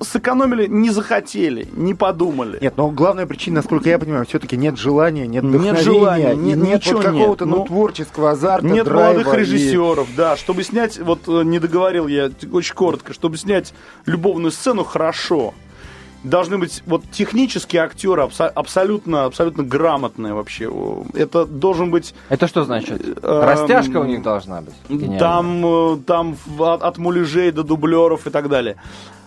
сэкономили, 0.00 0.66
не 0.66 0.90
захотели, 0.90 1.68
не 1.72 1.94
подумали. 1.94 2.58
Нет, 2.60 2.74
но 2.76 2.90
главная 2.90 3.26
причина, 3.26 3.56
насколько 3.56 3.88
я 3.88 3.98
понимаю, 3.98 4.26
все-таки 4.26 4.56
нет 4.56 4.78
желания, 4.78 5.26
нет 5.26 5.44
вдохновения, 5.44 5.76
нет, 5.76 5.84
желания, 5.84 6.34
нет, 6.34 6.58
нет 6.58 6.86
вот 6.86 7.02
какого-то 7.02 7.46
ну, 7.46 7.56
ну, 7.58 7.64
творческого 7.64 8.30
азарта, 8.30 8.66
Нет 8.66 8.86
молодых 8.86 9.32
режиссеров, 9.34 10.08
и... 10.10 10.16
да, 10.16 10.36
чтобы 10.36 10.62
снять, 10.62 10.98
вот 10.98 11.20
э, 11.26 11.42
не 11.44 11.58
договорил 11.58 12.06
я 12.06 12.30
очень 12.52 12.74
коротко, 12.74 13.12
чтобы 13.12 13.36
снять 13.36 13.74
любовную 14.06 14.52
сцену 14.52 14.84
хорошо, 14.84 15.54
должны 16.24 16.58
быть 16.58 16.82
вот 16.86 17.04
технические 17.10 17.82
актеры 17.82 18.22
абсо- 18.22 18.48
абсолютно, 18.48 19.24
абсолютно 19.24 19.62
грамотные 19.62 20.34
вообще. 20.34 20.70
Это 21.14 21.46
должен 21.46 21.90
быть... 21.90 22.14
Это 22.28 22.48
что 22.48 22.64
значит? 22.64 23.00
Э, 23.22 23.42
Растяжка 23.44 23.98
у 23.98 24.04
них 24.04 24.22
должна 24.22 24.60
быть? 24.62 24.74
Гениально. 24.88 25.18
Там, 25.18 25.66
э, 25.66 25.96
там 26.06 26.36
от, 26.58 26.82
от 26.82 26.98
муляжей 26.98 27.50
до 27.52 27.62
дублеров 27.62 28.26
и 28.26 28.30
так 28.30 28.48
далее. 28.48 28.76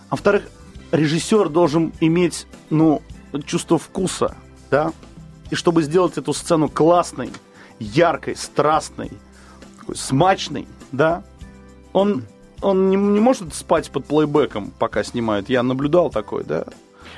А 0.08 0.14
во-вторых, 0.14 0.44
режиссер 0.90 1.48
должен 1.48 1.92
иметь, 2.00 2.46
ну, 2.70 3.00
чувство 3.46 3.78
вкуса, 3.78 4.36
да? 4.70 4.92
И 5.50 5.54
чтобы 5.54 5.82
сделать 5.82 6.18
эту 6.18 6.32
сцену 6.32 6.68
классной, 6.68 7.30
яркой, 7.78 8.36
страстной, 8.36 9.10
такой 9.80 9.96
смачной, 9.96 10.66
да, 10.92 11.22
он 11.92 12.24
он 12.62 12.90
не, 12.90 12.96
не 12.96 13.20
может 13.20 13.54
спать 13.54 13.90
под 13.90 14.06
плейбеком, 14.06 14.72
пока 14.78 15.02
снимает. 15.04 15.48
Я 15.48 15.62
наблюдал 15.62 16.10
такой, 16.10 16.44
да. 16.44 16.64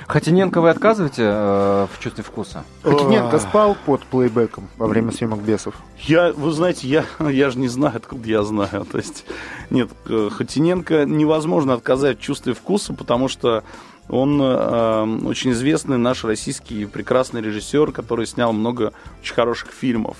Хотиненко 0.07 0.61
вы 0.61 0.69
отказываете 0.69 1.23
э, 1.23 1.87
в 1.91 1.99
чувстве 1.99 2.23
вкуса? 2.23 2.63
Хотиненко 2.83 3.39
спал 3.39 3.75
под 3.85 4.03
плейбеком 4.03 4.67
во 4.77 4.87
время 4.87 5.11
съемок 5.11 5.39
бесов. 5.39 5.75
Я, 5.99 6.31
вы 6.31 6.51
знаете, 6.51 6.87
я, 6.87 7.05
я 7.29 7.49
же 7.49 7.57
не 7.57 7.67
знаю, 7.67 7.97
откуда 7.97 8.27
я 8.27 8.43
знаю. 8.43 8.85
То 8.91 8.97
есть, 8.97 9.25
нет, 9.69 9.89
э, 10.07 10.29
Хотиненко 10.31 11.05
невозможно 11.05 11.73
отказать 11.73 12.19
в 12.19 12.21
чувстве 12.21 12.53
вкуса, 12.53 12.93
потому 12.93 13.27
что 13.27 13.63
он 14.07 14.39
э, 14.39 15.25
очень 15.25 15.51
известный 15.51 15.97
наш 15.97 16.23
российский 16.23 16.85
прекрасный 16.85 17.41
режиссер, 17.41 17.91
который 17.91 18.27
снял 18.27 18.53
много 18.53 18.93
очень 19.21 19.33
хороших 19.33 19.71
фильмов. 19.71 20.17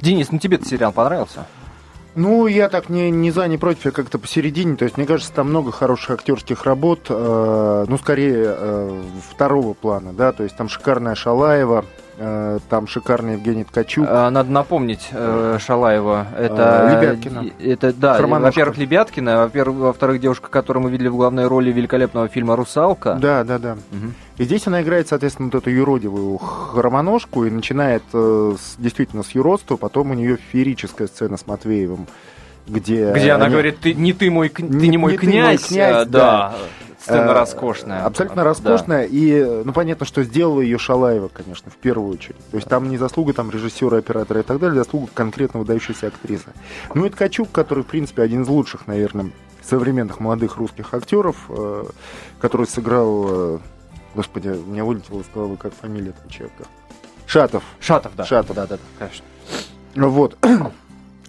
Денис, 0.00 0.32
ну 0.32 0.38
тебе 0.38 0.56
этот 0.56 0.68
сериал 0.68 0.92
понравился? 0.92 1.46
Ну, 2.18 2.48
я 2.48 2.68
так 2.68 2.88
не, 2.88 3.12
не 3.12 3.30
за, 3.30 3.46
не 3.46 3.58
против, 3.58 3.84
я 3.84 3.90
как-то 3.92 4.18
посередине. 4.18 4.74
То 4.74 4.84
есть, 4.84 4.96
мне 4.96 5.06
кажется, 5.06 5.32
там 5.32 5.50
много 5.50 5.70
хороших 5.70 6.10
актерских 6.10 6.64
работ, 6.64 7.06
э, 7.08 7.84
ну, 7.88 7.96
скорее, 7.96 8.56
э, 8.58 9.02
второго 9.30 9.72
плана, 9.72 10.12
да, 10.12 10.32
то 10.32 10.42
есть 10.42 10.56
там 10.56 10.68
шикарная 10.68 11.14
Шалаева, 11.14 11.84
там 12.68 12.86
шикарный 12.86 13.34
Евгений 13.34 13.64
Ткачук. 13.64 14.06
А, 14.08 14.30
надо 14.30 14.50
напомнить 14.50 15.08
э, 15.12 15.58
Шалаева. 15.60 16.26
Это, 16.36 16.88
э, 16.90 17.00
Лебяткина. 17.00 17.44
Это, 17.60 17.92
да, 17.92 18.20
во-первых, 18.20 18.76
Лебяткина, 18.76 19.38
во-первых, 19.44 19.78
во-вторых, 19.78 20.20
девушка, 20.20 20.48
которую 20.48 20.84
мы 20.84 20.90
видели 20.90 21.08
в 21.08 21.16
главной 21.16 21.46
роли 21.46 21.70
великолепного 21.70 22.28
фильма 22.28 22.56
«Русалка». 22.56 23.14
Да, 23.20 23.44
да, 23.44 23.58
да. 23.58 23.72
Угу. 23.72 24.12
И 24.38 24.44
здесь 24.44 24.66
она 24.66 24.82
играет, 24.82 25.08
соответственно, 25.08 25.50
вот 25.52 25.62
эту 25.62 25.70
юродивую 25.70 26.38
хромоножку 26.38 27.44
и 27.44 27.50
начинает 27.50 28.02
с, 28.12 28.76
действительно 28.78 29.22
с 29.22 29.30
юродства, 29.30 29.76
потом 29.76 30.10
у 30.10 30.14
нее 30.14 30.38
феерическая 30.52 31.08
сцена 31.08 31.36
с 31.36 31.46
Матвеевым, 31.46 32.06
где... 32.68 33.12
Где 33.12 33.32
она 33.32 33.46
они... 33.46 33.52
говорит, 33.52 33.80
ты 33.80 33.94
не 33.94 34.12
ты 34.12 34.30
мой, 34.30 34.48
ты 34.48 34.62
не, 34.62 34.88
не 34.88 34.98
мой 34.98 35.12
не 35.12 35.18
князь, 35.18 35.62
ты 35.62 35.74
мой 35.74 35.84
князь, 35.84 35.90
а, 35.90 36.04
да. 36.04 36.08
да. 36.08 36.54
Сцена 37.00 37.30
э, 37.30 37.32
роскошная. 37.32 38.04
Абсолютно 38.04 38.44
роскошная. 38.44 39.08
Да. 39.08 39.14
И, 39.14 39.62
ну, 39.64 39.72
понятно, 39.72 40.04
что 40.04 40.22
сделала 40.24 40.60
ее 40.60 40.78
Шалаева, 40.78 41.28
конечно, 41.28 41.70
в 41.70 41.76
первую 41.76 42.12
очередь. 42.12 42.36
То 42.50 42.56
есть 42.56 42.68
там 42.68 42.88
не 42.88 42.98
заслуга 42.98 43.32
там 43.32 43.50
режиссера, 43.50 43.98
оператора 43.98 44.40
и 44.40 44.42
так 44.42 44.58
далее, 44.58 44.82
заслуга 44.82 45.08
конкретно 45.14 45.60
выдающейся 45.60 46.08
актрисы. 46.08 46.48
Ну 46.94 47.06
и 47.06 47.10
Ткачук, 47.10 47.50
который, 47.52 47.84
в 47.84 47.86
принципе, 47.86 48.22
один 48.22 48.42
из 48.42 48.48
лучших, 48.48 48.86
наверное, 48.86 49.30
современных 49.62 50.20
молодых 50.20 50.56
русских 50.56 50.92
актеров, 50.92 51.36
э, 51.48 51.84
который 52.40 52.66
сыграл... 52.66 53.60
Господи, 54.14 54.48
у 54.48 54.70
меня 54.70 54.84
вылетело 54.84 55.20
из 55.20 55.26
головы, 55.32 55.56
как 55.56 55.72
фамилия 55.74 56.10
этого 56.10 56.30
человека. 56.30 56.64
Шатов. 57.26 57.62
Шатов, 57.78 58.12
да. 58.16 58.24
Шатов. 58.24 58.56
Да, 58.56 58.66
да, 58.66 58.76
да, 58.76 58.82
конечно. 58.98 59.24
Вот. 59.94 60.36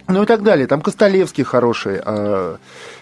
Ну 0.09 0.23
и 0.23 0.25
так 0.25 0.43
далее. 0.43 0.67
Там 0.67 0.81
Костолевский 0.81 1.43
хороший. 1.43 1.99
А, 2.03 2.57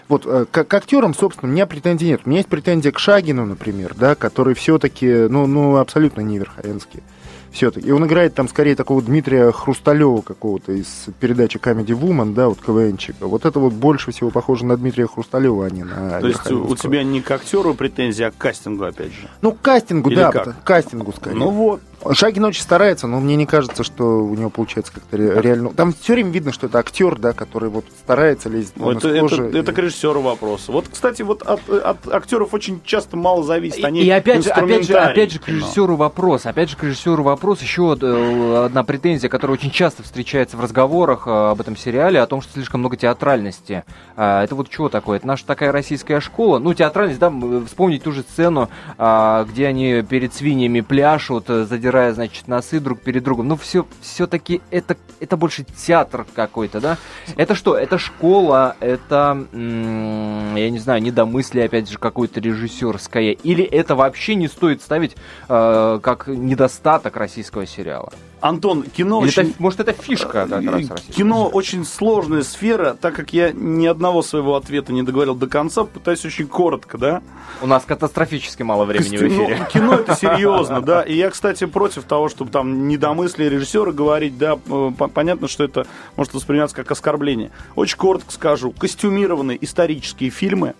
вот 0.08 0.26
э, 0.26 0.44
к, 0.50 0.64
к 0.64 0.74
актерам, 0.74 1.14
собственно, 1.14 1.50
у 1.50 1.54
меня 1.54 1.66
претензий 1.66 2.06
нет. 2.08 2.22
У 2.24 2.28
меня 2.28 2.38
есть 2.38 2.48
претензия 2.48 2.92
к 2.92 2.98
Шагину, 2.98 3.46
например, 3.46 3.94
да, 3.98 4.14
который 4.14 4.54
все-таки, 4.54 5.26
ну, 5.28 5.46
ну, 5.46 5.76
абсолютно 5.76 6.20
не 6.20 6.38
верховенский 6.38 7.02
все-таки. 7.50 7.88
И 7.88 7.90
он 7.90 8.06
играет 8.06 8.34
там 8.34 8.48
скорее 8.48 8.74
такого 8.74 9.02
Дмитрия 9.02 9.50
Хрусталева 9.52 10.20
какого-то 10.20 10.72
из 10.72 11.06
передачи 11.20 11.56
Comedy 11.56 11.98
Woman, 11.98 12.34
да, 12.34 12.48
вот 12.48 12.60
КВНчика. 12.60 13.26
Вот 13.26 13.44
это 13.44 13.58
вот 13.58 13.72
больше 13.72 14.12
всего 14.12 14.30
похоже 14.30 14.66
на 14.66 14.76
Дмитрия 14.76 15.06
Хрусталева, 15.06 15.66
а 15.66 15.70
не 15.70 15.84
на 15.84 16.20
То 16.20 16.28
есть 16.28 16.50
у 16.50 16.76
тебя 16.76 17.02
не 17.02 17.20
к 17.20 17.30
актеру 17.30 17.74
претензии, 17.74 18.24
а 18.24 18.30
к 18.30 18.36
кастингу, 18.36 18.84
опять 18.84 19.12
же? 19.12 19.28
Ну, 19.40 19.52
к 19.52 19.60
кастингу, 19.60 20.10
Или 20.10 20.16
да, 20.16 20.30
как? 20.30 20.62
к 20.62 20.64
кастингу 20.64 21.12
скорее. 21.12 21.36
Ну 21.36 21.50
вот, 21.50 21.80
Шагин 22.12 22.44
очень 22.44 22.62
старается, 22.62 23.06
но 23.06 23.20
мне 23.20 23.36
не 23.36 23.46
кажется, 23.46 23.82
что 23.82 24.04
у 24.04 24.34
него 24.34 24.50
получается 24.50 24.92
как-то 24.92 25.16
реально. 25.16 25.70
Там 25.70 25.92
все 25.92 26.14
время 26.14 26.30
видно, 26.30 26.52
что 26.52 26.66
это 26.66 26.78
актер, 26.78 27.18
да, 27.18 27.32
который 27.32 27.70
вот 27.70 27.84
старается 28.02 28.48
лезть 28.48 28.74
ну, 28.76 28.92
это, 28.92 29.08
это, 29.08 29.44
и... 29.44 29.58
это 29.58 29.72
к 29.72 29.78
режиссеру 29.78 30.20
вопрос. 30.20 30.68
Вот, 30.68 30.86
кстати, 30.88 31.22
вот 31.22 31.42
от, 31.42 31.68
от 31.68 32.08
актеров 32.08 32.54
очень 32.54 32.80
часто 32.84 33.16
мало 33.16 33.42
зависит. 33.42 33.84
Они 33.84 34.02
и 34.02 34.10
опять 34.10 34.44
же, 34.44 34.50
опять 34.50 34.86
же, 34.86 34.94
опять 34.94 35.32
же 35.32 35.38
к 35.40 35.48
режиссеру 35.48 35.96
вопрос. 35.96 36.46
Опять 36.46 36.70
же 36.70 36.76
к 36.76 36.84
режиссеру 36.84 37.22
вопрос. 37.22 37.62
Еще 37.62 37.96
э, 38.00 38.64
одна 38.66 38.84
претензия, 38.84 39.28
которая 39.28 39.56
очень 39.56 39.70
часто 39.70 40.02
встречается 40.02 40.56
в 40.56 40.60
разговорах 40.60 41.26
э, 41.26 41.30
об 41.30 41.60
этом 41.60 41.76
сериале, 41.76 42.20
о 42.20 42.26
том, 42.26 42.42
что 42.42 42.52
слишком 42.52 42.80
много 42.80 42.96
театральности. 42.96 43.84
А, 44.16 44.44
это 44.44 44.54
вот 44.54 44.72
что 44.72 44.88
такое? 44.88 45.18
Это 45.18 45.26
наша 45.26 45.44
такая 45.44 45.72
российская 45.72 46.20
школа. 46.20 46.58
Ну, 46.58 46.74
театральность, 46.74 47.18
да, 47.18 47.32
вспомнить 47.66 48.04
ту 48.04 48.12
же 48.12 48.22
сцену, 48.22 48.68
а, 48.96 49.44
где 49.44 49.66
они 49.66 50.02
перед 50.02 50.32
свиньями 50.32 50.80
пляшут, 50.80 51.48
задерживают 51.48 51.87
задирая, 51.88 52.12
значит, 52.12 52.48
носы 52.48 52.80
друг 52.80 53.00
перед 53.00 53.22
другом. 53.22 53.48
Ну, 53.48 53.56
все, 53.56 53.86
все-таки 54.02 54.60
это, 54.70 54.96
это 55.20 55.36
больше 55.36 55.64
театр 55.64 56.26
какой-то, 56.34 56.80
да? 56.80 56.98
Это 57.36 57.54
что? 57.54 57.76
Это 57.76 57.98
школа, 57.98 58.76
это, 58.80 59.46
я 59.52 60.70
не 60.70 60.78
знаю, 60.78 61.02
недомыслие, 61.02 61.64
опять 61.64 61.88
же, 61.88 61.98
какое-то 61.98 62.40
режиссерское. 62.40 63.32
Или 63.32 63.64
это 63.64 63.94
вообще 63.94 64.34
не 64.34 64.48
стоит 64.48 64.82
ставить 64.82 65.16
э, 65.48 66.00
как 66.02 66.26
недостаток 66.28 67.16
российского 67.16 67.66
сериала? 67.66 68.12
Антон, 68.40 68.82
кино 68.84 69.20
Или 69.20 69.28
очень... 69.28 69.42
Это, 69.50 69.52
может, 69.58 69.80
это 69.80 69.92
фишка 69.92 70.28
как 70.28 70.50
раз 70.50 70.64
российского 70.64 70.98
Кино 71.12 71.46
очень 71.48 71.84
сложная 71.84 72.42
сфера, 72.42 72.94
так 73.00 73.14
как 73.14 73.32
я 73.32 73.50
ни 73.52 73.86
одного 73.86 74.22
своего 74.22 74.54
ответа 74.56 74.92
не 74.92 75.02
договорил 75.02 75.34
до 75.34 75.46
конца, 75.48 75.84
пытаюсь 75.84 76.24
очень 76.24 76.46
коротко, 76.46 76.98
да? 76.98 77.22
У 77.62 77.66
нас 77.66 77.84
катастрофически 77.84 78.62
мало 78.62 78.84
времени 78.84 79.16
Костю- 79.16 79.24
в 79.24 79.28
эфире. 79.28 79.56
ну, 79.58 79.64
кино 79.66 79.94
это 79.94 80.14
серьезно, 80.20 80.80
да. 80.80 81.02
И 81.02 81.14
я, 81.14 81.30
кстати, 81.30 81.66
против 81.66 82.04
того, 82.04 82.28
чтобы 82.28 82.50
там 82.50 82.86
недомыслие 82.88 83.48
режиссера 83.50 83.90
говорить, 83.92 84.38
да, 84.38 84.56
по- 84.56 84.90
понятно, 85.08 85.48
что 85.48 85.64
это 85.64 85.86
может 86.16 86.32
восприниматься 86.34 86.76
как 86.76 86.90
оскорбление. 86.90 87.50
Очень 87.74 87.96
коротко 87.96 88.30
скажу. 88.32 88.70
Костюмированные 88.72 89.58
исторические 89.64 90.30
фильмы 90.30 90.74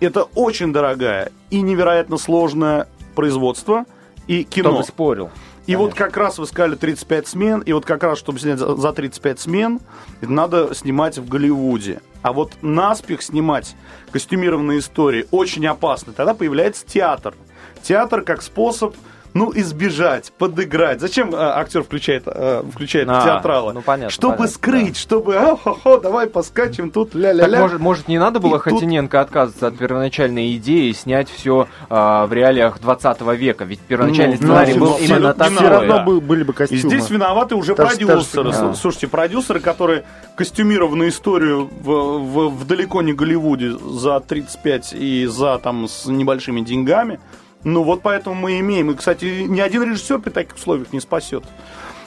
это 0.00 0.24
очень 0.34 0.72
дорогая 0.72 1.30
и 1.50 1.60
невероятно 1.62 2.18
сложное 2.18 2.86
производство 3.14 3.84
и 4.26 4.42
Кто 4.44 4.52
кино. 4.54 4.76
бы 4.78 4.84
спорил. 4.84 5.30
И 5.66 5.74
вот 5.74 5.94
как 5.94 6.16
раз 6.16 6.38
вы 6.38 6.46
сказали 6.46 6.76
35 6.76 7.26
смен, 7.26 7.60
и 7.60 7.72
вот 7.72 7.84
как 7.84 8.04
раз, 8.04 8.18
чтобы 8.18 8.38
снять 8.38 8.58
за 8.58 8.76
за 8.76 8.92
35 8.92 9.40
смен, 9.40 9.80
надо 10.20 10.74
снимать 10.74 11.18
в 11.18 11.28
Голливуде. 11.28 12.00
А 12.22 12.32
вот 12.32 12.52
наспех 12.62 13.22
снимать 13.22 13.74
костюмированные 14.12 14.78
истории 14.78 15.26
очень 15.30 15.66
опасно. 15.66 16.12
Тогда 16.12 16.34
появляется 16.34 16.86
театр. 16.86 17.34
Театр 17.82 18.22
как 18.22 18.42
способ, 18.42 18.94
ну, 19.36 19.52
избежать, 19.54 20.32
подыграть. 20.38 21.00
Зачем 21.00 21.34
э, 21.34 21.38
актер 21.38 21.82
включает, 21.82 22.22
э, 22.26 22.62
включает 22.72 23.08
А, 23.10 23.24
театрала? 23.24 23.72
ну, 23.72 23.82
понятно, 23.82 24.10
чтобы 24.10 24.36
понятно, 24.36 24.54
скрыть, 24.54 24.96
чтобы, 24.96 25.36
а, 25.36 25.56
хо, 25.56 25.74
хо, 25.74 25.98
давай 25.98 26.26
поскачем 26.26 26.90
тут, 26.90 27.14
ля-ля-ля. 27.14 27.60
может, 27.60 27.80
может, 27.80 28.08
не 28.08 28.18
надо 28.18 28.40
было 28.40 28.56
И 28.56 28.60
тут- 28.62 28.72
Хотиненко 28.74 29.20
отказываться 29.20 29.68
от 29.68 29.78
первоначальной 29.78 30.54
идеи 30.56 30.88
и 30.88 30.92
снять 30.94 31.28
все 31.30 31.68
в 31.88 32.28
реалиях 32.32 32.80
20 32.80 33.34
века? 33.36 33.64
Ведь 33.64 33.80
первоначальный 33.80 34.36
Ну, 34.40 34.46
сценарий 34.46 34.74
ну, 34.74 34.80
был 34.80 34.92
абсолютно 34.94 35.14
именно 35.14 35.28
не 35.28 35.34
такой. 35.34 35.56
Все 35.56 35.68
равно 35.68 35.96
да. 35.98 36.02
бы- 36.04 36.20
были 36.20 36.42
бы 36.42 36.52
И 36.52 36.56
костюмы. 36.56 36.80
здесь 36.80 37.10
виноваты 37.10 37.54
уже 37.54 37.74
Та 37.74 37.84
же- 37.86 37.90
та 37.90 38.00
же 38.00 38.06
продюсеры. 38.06 38.52
фигня. 38.52 38.74
Слушайте, 38.74 39.08
продюсеры, 39.08 39.60
которые 39.60 40.04
костюмированную 40.36 41.08
историю 41.10 41.68
в, 41.82 41.90
в- 41.90 42.48
в 42.50 42.66
далеко 42.66 43.02
не 43.02 43.12
Голливуде 43.12 43.72
за 43.72 44.20
35 44.20 44.92
и 44.92 45.26
за 45.26 45.58
там 45.58 45.88
с 45.88 46.06
небольшими 46.06 46.60
деньгами, 46.60 47.18
ну 47.66 47.82
вот 47.82 48.00
поэтому 48.02 48.36
мы 48.36 48.60
имеем. 48.60 48.92
И, 48.92 48.94
кстати, 48.94 49.42
ни 49.46 49.60
один 49.60 49.82
режиссер 49.82 50.20
при 50.20 50.30
таких 50.30 50.54
условиях 50.54 50.92
не 50.92 51.00
спасет. 51.00 51.42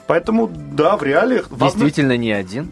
Поэтому, 0.07 0.47
да, 0.47 0.95
в 0.95 1.03
реалиях... 1.03 1.49
Действительно 1.51 2.15
не 2.15 2.31
один? 2.31 2.69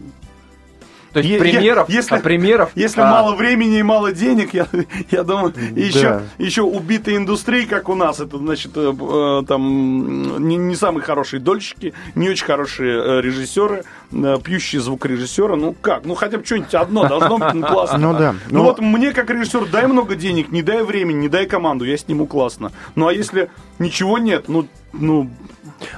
То 1.12 1.20
есть 1.20 1.30
Е- 1.30 1.38
примеров, 1.38 1.88
е- 1.88 1.96
если- 1.96 2.14
а 2.16 2.20
примеров... 2.20 2.70
Если 2.74 3.00
а, 3.00 3.10
мало 3.10 3.34
времени 3.34 3.78
и 3.78 3.82
мало 3.82 4.12
денег, 4.12 4.54
я, 4.54 4.66
я 5.10 5.22
думаю, 5.22 5.52
и 5.76 5.82
еще, 5.82 6.02
Да. 6.02 6.22
еще 6.38 6.62
убитые 6.62 7.16
индустрии, 7.18 7.64
как 7.64 7.88
у 7.88 7.94
нас, 7.94 8.20
это 8.20 8.38
значит 8.38 8.72
э, 8.76 8.92
э, 8.98 9.42
там 9.46 10.46
не, 10.48 10.56
не 10.56 10.74
самые 10.76 11.02
хорошие 11.02 11.40
дольщики, 11.40 11.92
не 12.14 12.28
очень 12.30 12.46
хорошие 12.46 12.98
э, 12.98 13.20
режиссеры, 13.20 13.84
пьющие 14.10 14.80
звукорежиссеры. 14.80 15.56
Ну 15.56 15.74
как? 15.80 16.04
Ну 16.04 16.14
хотя 16.14 16.38
бы 16.38 16.44
что-нибудь 16.44 16.74
одно 16.74 17.06
должно 17.08 17.38
быть 17.38 17.54
ну, 17.54 17.66
классно. 17.66 17.98
Ну 17.98 18.18
да. 18.18 18.34
Ну 18.50 18.58
Но- 18.58 18.64
вот 18.64 18.80
мне 18.80 19.12
как 19.12 19.30
режиссер 19.30 19.66
дай 19.66 19.86
много 19.86 20.14
денег, 20.14 20.50
не 20.50 20.62
дай 20.62 20.82
времени, 20.82 21.18
не 21.18 21.28
дай 21.28 21.46
команду, 21.46 21.84
я 21.84 21.96
сниму 21.96 22.26
классно. 22.26 22.72
Ну 22.94 23.06
а 23.08 23.12
если 23.12 23.50
ничего 23.78 24.18
нет, 24.18 24.48
ну, 24.48 24.66
ну 24.92 25.30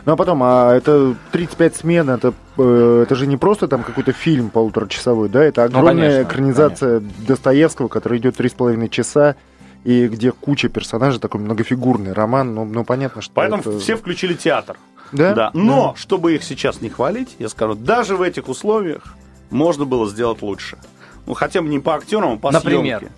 Ну 0.05 0.13
а 0.13 0.17
потом, 0.17 0.43
а 0.43 0.75
это 0.75 1.15
35 1.33 1.77
смен, 1.77 2.11
это, 2.11 2.35
э, 2.59 3.01
это 3.05 3.15
же 3.15 3.27
не 3.27 3.37
просто 3.37 3.69
там 3.69 3.83
какой-то 3.83 4.13
фильм 4.13 4.51
полуторачасовой, 4.51 5.29
да, 5.29 5.43
это 5.43 5.65
огромная 5.65 5.93
Ну, 5.95 6.01
конечно, 6.01 6.23
экранизация 6.23 7.03
Достоевского, 7.27 7.89
который 7.89 8.19
идет 8.19 8.37
3,5 8.39 8.89
часа, 8.89 9.37
и 9.85 10.09
где 10.09 10.33
куча 10.33 10.69
персонажей, 10.69 11.21
такой 11.21 11.41
многофигурный 11.41 12.13
роман, 12.13 12.55
ну, 12.55 12.65
ну 12.67 12.85
понятно, 12.85 13.23
что 13.23 13.33
поэтому 13.35 13.63
это- 13.63 13.79
все 13.79 13.97
включили 13.97 14.35
театр. 14.35 14.77
Да? 15.13 15.35
Да. 15.35 15.51
Но, 15.55 15.95
чтобы 15.97 16.35
их 16.35 16.45
сейчас 16.45 16.81
не 16.81 16.89
хвалить, 16.89 17.37
я 17.39 17.49
скажу, 17.49 17.75
даже 17.75 18.17
в 18.17 18.23
этих 18.23 18.49
условиях 18.49 19.15
можно 19.51 19.85
было 19.85 20.09
сделать 20.09 20.43
лучше. 20.43 20.79
Ну, 21.27 21.35
хотя 21.35 21.63
бы 21.63 21.69
не 21.69 21.79
по 21.79 21.95
актерам, 21.95 22.35
а 22.35 22.37
по 22.37 22.51
Например? 22.51 22.99
съемке. 23.01 23.13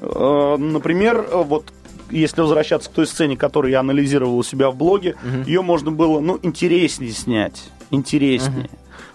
Э, 0.00 0.56
Например, 0.58 1.26
вот 1.32 1.72
если 2.10 2.40
возвращаться 2.40 2.90
к 2.90 2.92
той 2.92 3.06
сцене, 3.06 3.36
которую 3.36 3.70
я 3.72 3.80
анализировал 3.80 4.36
у 4.38 4.42
себя 4.42 4.70
в 4.70 4.76
блоге, 4.76 5.16
ее 5.46 5.62
можно 5.62 5.90
было, 5.90 6.20
ну, 6.20 6.38
интереснее 6.42 7.12
снять. 7.12 7.70
Интереснее. 7.90 8.68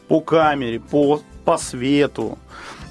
По 0.07 0.21
камере, 0.21 0.79
по, 0.79 1.21
по 1.45 1.57
свету. 1.57 2.37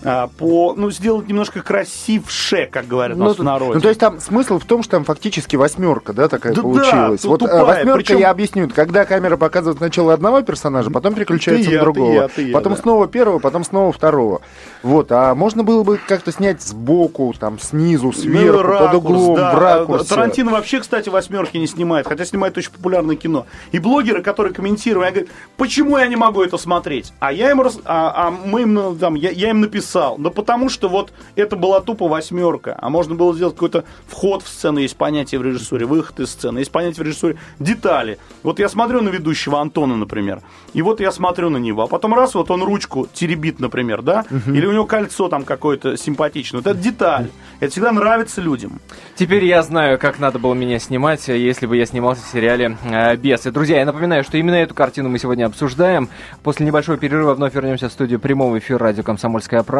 А, 0.05 0.29
по, 0.29 0.75
ну, 0.77 0.91
сделать 0.91 1.29
немножко 1.29 1.61
красивше, 1.63 2.69
как 2.71 2.87
говорят 2.87 3.17
Ну, 3.19 3.25
нас 3.27 3.39
в 3.39 3.43
народе. 3.43 3.75
ну, 3.75 3.81
то 3.81 3.89
есть 3.89 4.01
там 4.01 4.21
смысл 4.21 4.59
в 4.59 4.65
том, 4.65 4.83
что 4.83 4.93
там 4.93 5.05
фактически 5.05 5.57
восьмерка, 5.57 6.13
да, 6.13 6.29
такая 6.29 6.53
Да, 6.55 6.63
да, 6.63 6.69
получилась. 6.69 7.21
ту- 7.23 7.29
вот 7.29 7.43
э, 7.43 7.47
тупая, 7.47 7.65
восьмерка, 7.65 7.97
причем- 7.97 8.19
я 8.19 8.31
объясню, 8.31 8.69
когда 8.75 9.05
камера 9.05 9.37
показывает 9.37 9.79
сначала 9.79 10.13
одного 10.15 10.41
персонажа, 10.43 10.91
потом 10.91 11.15
переключается 11.15 11.67
Ты 11.69 11.73
я, 11.75 11.79
на 11.79 11.85
другого. 11.85 12.09
ты 12.11 12.15
я, 12.15 12.29
ты 12.29 12.43
я, 12.49 12.53
потом 12.55 12.75
да. 12.75 12.81
снова 12.81 13.09
первого, 13.09 13.39
потом 13.41 13.65
снова 13.65 13.93
второго. 13.93 14.41
Вот, 14.85 15.11
а 15.11 15.35
можно 15.35 15.65
было 15.65 15.83
бы 15.83 15.99
как-то 16.07 16.31
снять 16.31 16.63
сбоку, 16.63 17.35
там, 17.39 17.59
снизу, 17.59 18.13
сверху, 18.13 18.59
Ну, 18.59 18.63
ракурс, 18.63 18.87
под 18.87 18.95
углом, 18.95 19.37
да. 19.37 19.55
в 19.55 19.59
ракурсе. 19.59 20.09
Тарантино 20.09 20.53
вообще, 20.53 20.81
кстати, 20.81 21.09
восьмерки 21.09 21.57
не 21.57 21.67
снимает, 21.67 22.07
хотя 22.07 22.25
снимает 22.25 22.57
очень 22.57 22.71
популярное 22.71 23.17
кино. 23.17 23.47
И 23.73 23.79
блогеры, 23.81 24.23
которые 24.23 24.55
комментируют, 24.55 25.07
я 25.07 25.11
говорю, 25.13 25.29
почему 25.57 25.99
я 25.99 26.07
не 26.07 26.17
могу 26.17 26.43
это 26.43 26.57
смотреть? 26.57 27.13
А 27.19 27.33
я 27.33 27.51
им, 27.51 27.61
рас- 27.61 27.81
а, 27.85 28.29
а 28.29 28.31
мы 28.31 28.63
им, 28.63 28.75
ну, 28.75 28.95
там, 28.95 29.15
я, 29.17 29.31
я 29.31 29.51
им 29.51 29.61
написал, 29.61 29.88
да 29.93 30.31
потому 30.31 30.69
что 30.69 30.89
вот 30.89 31.13
это 31.37 31.57
была 31.57 31.81
тупо 31.81 32.09
восьмерка, 32.09 32.77
а 32.81 32.91
можно 32.91 33.15
было 33.15 33.35
сделать 33.35 33.55
какой-то 33.55 33.85
вход 34.07 34.43
в 34.43 34.49
сцену, 34.49 34.79
есть 34.79 34.97
понятие 34.97 35.41
в 35.41 35.45
режиссуре, 35.45 35.87
выход 35.87 36.21
из 36.21 36.31
сцены, 36.31 36.59
есть 36.59 36.71
понятие 36.71 37.05
в 37.05 37.07
режиссуре, 37.07 37.37
детали. 37.59 38.19
Вот 38.43 38.59
я 38.59 38.69
смотрю 38.69 39.01
на 39.01 39.09
ведущего 39.09 39.61
Антона, 39.61 39.97
например, 39.97 40.43
и 40.75 40.83
вот 40.83 41.01
я 41.01 41.11
смотрю 41.11 41.51
на 41.51 41.57
него, 41.57 41.83
а 41.85 41.87
потом 41.87 42.15
раз, 42.15 42.35
вот 42.35 42.51
он 42.51 42.63
ручку 42.63 43.09
теребит, 43.13 43.61
например, 43.61 44.03
да, 44.03 44.25
или 44.47 44.67
у 44.67 44.73
него 44.73 44.85
кольцо 44.85 45.29
там 45.29 45.45
какое-то 45.45 45.97
симпатичное, 45.97 46.61
вот 46.61 46.71
это 46.71 46.79
деталь, 46.79 47.31
это 47.61 47.73
всегда 47.73 47.93
нравится 47.93 48.41
людям. 48.41 48.81
Теперь 49.17 49.45
я 49.45 49.63
знаю, 49.63 49.99
как 49.99 50.19
надо 50.19 50.39
было 50.39 50.55
меня 50.55 50.79
снимать, 50.79 51.27
если 51.29 51.67
бы 51.67 51.77
я 51.77 51.87
снимался 51.87 52.23
в 52.23 52.29
сериале 52.29 52.77
э, 52.85 53.17
«Бесы». 53.17 53.51
Друзья, 53.51 53.79
я 53.79 53.87
напоминаю, 53.87 54.23
что 54.23 54.37
именно 54.37 54.57
эту 54.57 54.75
картину 54.75 55.09
мы 55.09 55.19
сегодня 55.19 55.47
обсуждаем. 55.47 56.09
После 56.43 56.67
небольшого 56.67 56.99
перерыва 56.99 57.35
вновь 57.35 57.55
вернемся 57.55 57.89
в 57.89 57.93
студию 57.93 58.21
прямого 58.21 58.59
эфира 58.59 58.79
радио 58.79 59.03
«Комсомольская 59.03 59.63
правда». 59.63 59.78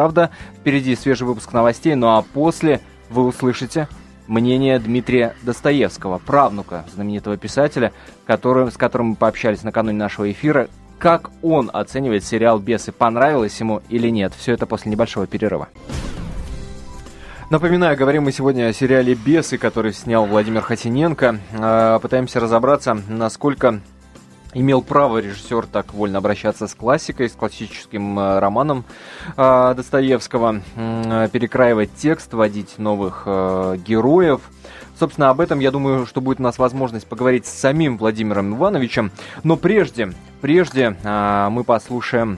Впереди 0.59 0.95
свежий 0.95 1.27
выпуск 1.27 1.53
новостей, 1.53 1.95
ну 1.95 2.07
а 2.07 2.21
после 2.21 2.81
вы 3.09 3.25
услышите 3.25 3.87
мнение 4.27 4.79
Дмитрия 4.79 5.35
Достоевского, 5.41 6.19
правнука 6.19 6.85
знаменитого 6.93 7.35
писателя, 7.37 7.91
который, 8.25 8.71
с 8.71 8.77
которым 8.77 9.07
мы 9.07 9.15
пообщались 9.15 9.63
накануне 9.63 9.97
нашего 9.97 10.31
эфира. 10.31 10.67
Как 10.99 11.31
он 11.41 11.69
оценивает 11.73 12.25
сериал 12.25 12.59
«Бесы», 12.59 12.91
понравилось 12.91 13.59
ему 13.59 13.81
или 13.89 14.09
нет? 14.09 14.33
Все 14.37 14.53
это 14.53 14.65
после 14.65 14.91
небольшого 14.91 15.27
перерыва. 15.27 15.69
Напоминаю, 17.49 17.97
говорим 17.97 18.23
мы 18.23 18.31
сегодня 18.31 18.67
о 18.67 18.73
сериале 18.73 19.15
«Бесы», 19.15 19.57
который 19.57 19.93
снял 19.93 20.25
Владимир 20.25 20.61
Хотиненко. 20.61 21.39
Э, 21.53 21.99
Пытаемся 21.99 22.39
разобраться, 22.39 22.95
насколько 23.07 23.81
имел 24.53 24.81
право 24.81 25.19
режиссер 25.19 25.67
так 25.67 25.93
вольно 25.93 26.17
обращаться 26.17 26.67
с 26.67 26.73
классикой, 26.73 27.29
с 27.29 27.33
классическим 27.33 28.17
э, 28.17 28.39
романом 28.39 28.83
э, 29.37 29.73
Достоевского, 29.75 30.61
э, 30.75 31.29
перекраивать 31.31 31.93
текст, 31.95 32.33
вводить 32.33 32.77
новых 32.77 33.23
героев. 33.25 34.41
Собственно, 34.97 35.29
об 35.29 35.39
этом, 35.39 35.59
я 35.59 35.71
думаю, 35.71 36.05
что 36.05 36.19
будет 36.19 36.39
у 36.39 36.43
нас 36.43 36.57
возможность 36.57 37.07
поговорить 37.07 37.45
с 37.45 37.51
самим 37.51 37.97
Владимиром 37.97 38.55
Ивановичем. 38.55 39.11
Но 39.43 39.55
прежде, 39.55 40.13
прежде 40.41 40.89
мы 41.03 41.63
послушаем 41.63 42.37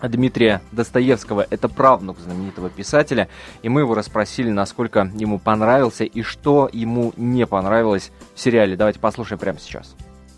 Дмитрия 0.00 0.62
Достоевского. 0.72 1.46
Это 1.50 1.68
правнук 1.68 2.18
знаменитого 2.20 2.70
писателя. 2.70 3.28
И 3.62 3.68
мы 3.68 3.82
его 3.82 3.94
расспросили, 3.94 4.48
насколько 4.48 5.10
ему 5.14 5.38
понравился 5.38 6.04
и 6.04 6.22
что 6.22 6.70
ему 6.72 7.12
не 7.18 7.46
понравилось 7.46 8.12
в 8.34 8.40
сериале. 8.40 8.76
Давайте 8.76 8.98
послушаем 8.98 9.38
прямо 9.38 9.58
сейчас. 9.58 9.94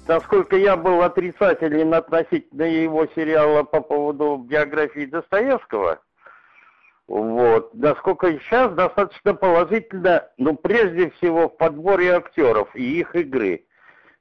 Насколько 0.08 0.56
я 0.56 0.76
был 0.76 1.02
отрицателен 1.02 1.92
относительно 1.92 2.62
его 2.62 3.06
сериала 3.16 3.64
по 3.64 3.80
поводу 3.80 4.36
биографии 4.36 5.06
Достоевского, 5.06 6.00
вот, 7.08 7.74
насколько 7.74 8.32
сейчас 8.32 8.72
достаточно 8.72 9.34
положительно, 9.34 10.28
ну, 10.38 10.56
прежде 10.56 11.10
всего, 11.10 11.48
в 11.48 11.56
подборе 11.56 12.14
актеров 12.14 12.74
и 12.74 13.00
их 13.00 13.14
игры. 13.16 13.64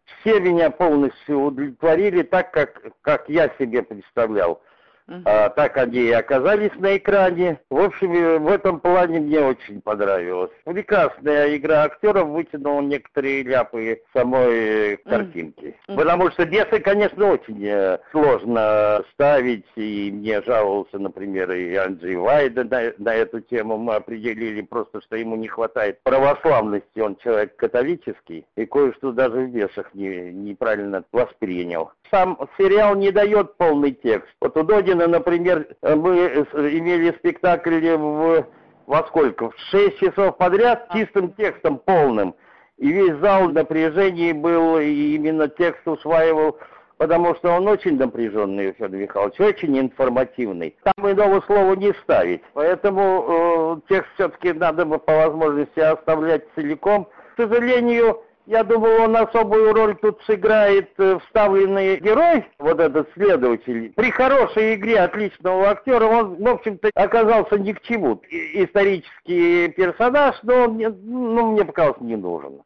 Все 0.06 0.40
меня 0.40 0.70
полностью 0.70 1.42
удовлетворили 1.42 2.22
так, 2.24 2.52
как, 2.52 2.82
как 3.02 3.30
я 3.30 3.50
себе 3.60 3.82
представлял. 3.82 4.62
А, 5.08 5.50
так 5.50 5.78
они 5.78 6.00
и 6.00 6.12
оказались 6.12 6.74
на 6.78 6.98
экране. 6.98 7.60
В 7.70 7.80
общем, 7.80 8.44
в 8.44 8.48
этом 8.48 8.80
плане 8.80 9.20
мне 9.20 9.40
очень 9.40 9.82
понравилось. 9.82 10.52
Прекрасная 10.64 11.56
игра 11.56 11.84
актеров 11.84 12.30
вытянула 12.30 12.82
некоторые 12.82 13.44
ляпы 13.44 14.02
самой 14.14 14.94
э, 14.94 14.98
картинки. 14.98 15.76
Mm. 15.88 15.96
Потому 15.96 16.32
что 16.32 16.46
бесы, 16.46 16.80
конечно, 16.80 17.28
очень 17.28 17.64
э, 17.64 18.00
сложно 18.12 19.04
ставить. 19.14 19.66
И 19.76 20.12
мне 20.12 20.42
жаловался, 20.42 20.98
например, 20.98 21.52
и 21.52 21.76
Анджей 21.76 22.16
Вайда 22.16 22.64
на, 22.64 22.94
на 22.98 23.14
эту 23.14 23.42
тему. 23.42 23.78
Мы 23.78 23.96
определили 23.96 24.62
просто, 24.62 25.02
что 25.02 25.16
ему 25.16 25.36
не 25.36 25.48
хватает 25.48 26.02
православности. 26.04 27.00
Он 27.00 27.16
человек 27.18 27.56
католический. 27.56 28.46
И 28.56 28.66
кое-что 28.66 29.12
даже 29.12 29.42
в 29.42 29.50
бесах 29.50 29.94
не, 29.94 30.32
неправильно 30.32 31.04
воспринял. 31.12 31.92
Сам 32.16 32.38
сериал 32.58 32.96
не 32.96 33.12
дает 33.12 33.58
полный 33.58 33.92
текст. 33.92 34.30
Вот 34.40 34.56
у 34.56 34.64
Додина, 34.64 35.06
например, 35.06 35.68
мы 35.82 36.16
имели 36.16 37.12
спектакль 37.20 37.78
в 37.98 38.48
во 38.88 39.00
сколько? 39.08 39.50
В 39.50 39.60
6 39.72 40.00
часов 40.00 40.38
подряд 40.38 40.88
чистым 40.94 41.34
текстом 41.34 41.78
полным. 41.78 42.34
И 42.78 42.88
весь 42.90 43.18
зал 43.18 43.50
в 43.50 44.34
был, 44.34 44.80
и 44.80 45.16
именно 45.16 45.50
текст 45.50 45.86
усваивал, 45.86 46.58
потому 46.96 47.36
что 47.36 47.52
он 47.52 47.68
очень 47.68 47.98
напряженный, 47.98 48.72
Федор 48.72 48.98
Михайлович, 48.98 49.38
очень 49.42 49.78
информативный. 49.78 50.78
Там 50.84 51.12
иного 51.12 51.42
слова 51.42 51.76
не 51.76 51.94
ставить. 52.04 52.44
Поэтому 52.54 53.82
э, 53.90 53.94
текст 53.94 54.10
все-таки 54.16 54.54
надо 54.54 54.86
бы 54.86 55.00
по 55.00 55.18
возможности 55.18 55.82
оставлять 55.82 56.44
целиком. 56.56 57.10
К 57.36 57.42
сожалению, 57.42 58.24
я 58.46 58.64
думаю, 58.64 59.02
он 59.02 59.16
особую 59.16 59.74
роль 59.74 59.96
тут 59.96 60.22
сыграет 60.26 60.90
э, 60.98 61.20
вставленный 61.26 61.98
герой, 61.98 62.46
вот 62.60 62.80
этот 62.80 63.10
следователь. 63.14 63.94
При 63.96 64.12
хорошей 64.12 64.76
игре 64.76 65.00
отличного 65.00 65.70
актера 65.70 66.06
он, 66.06 66.36
в 66.44 66.48
общем-то, 66.48 66.90
оказался 66.96 67.58
ни 67.58 67.74
к 67.74 67.82
чему. 67.82 68.22
Исторический 68.30 69.70
персонаж, 69.70 70.36
но 70.44 70.66
он 70.66 70.78
ну, 70.78 71.52
мне 71.52 71.66
показалось, 71.66 72.02
не 72.02 72.16
нужен. 72.16 72.62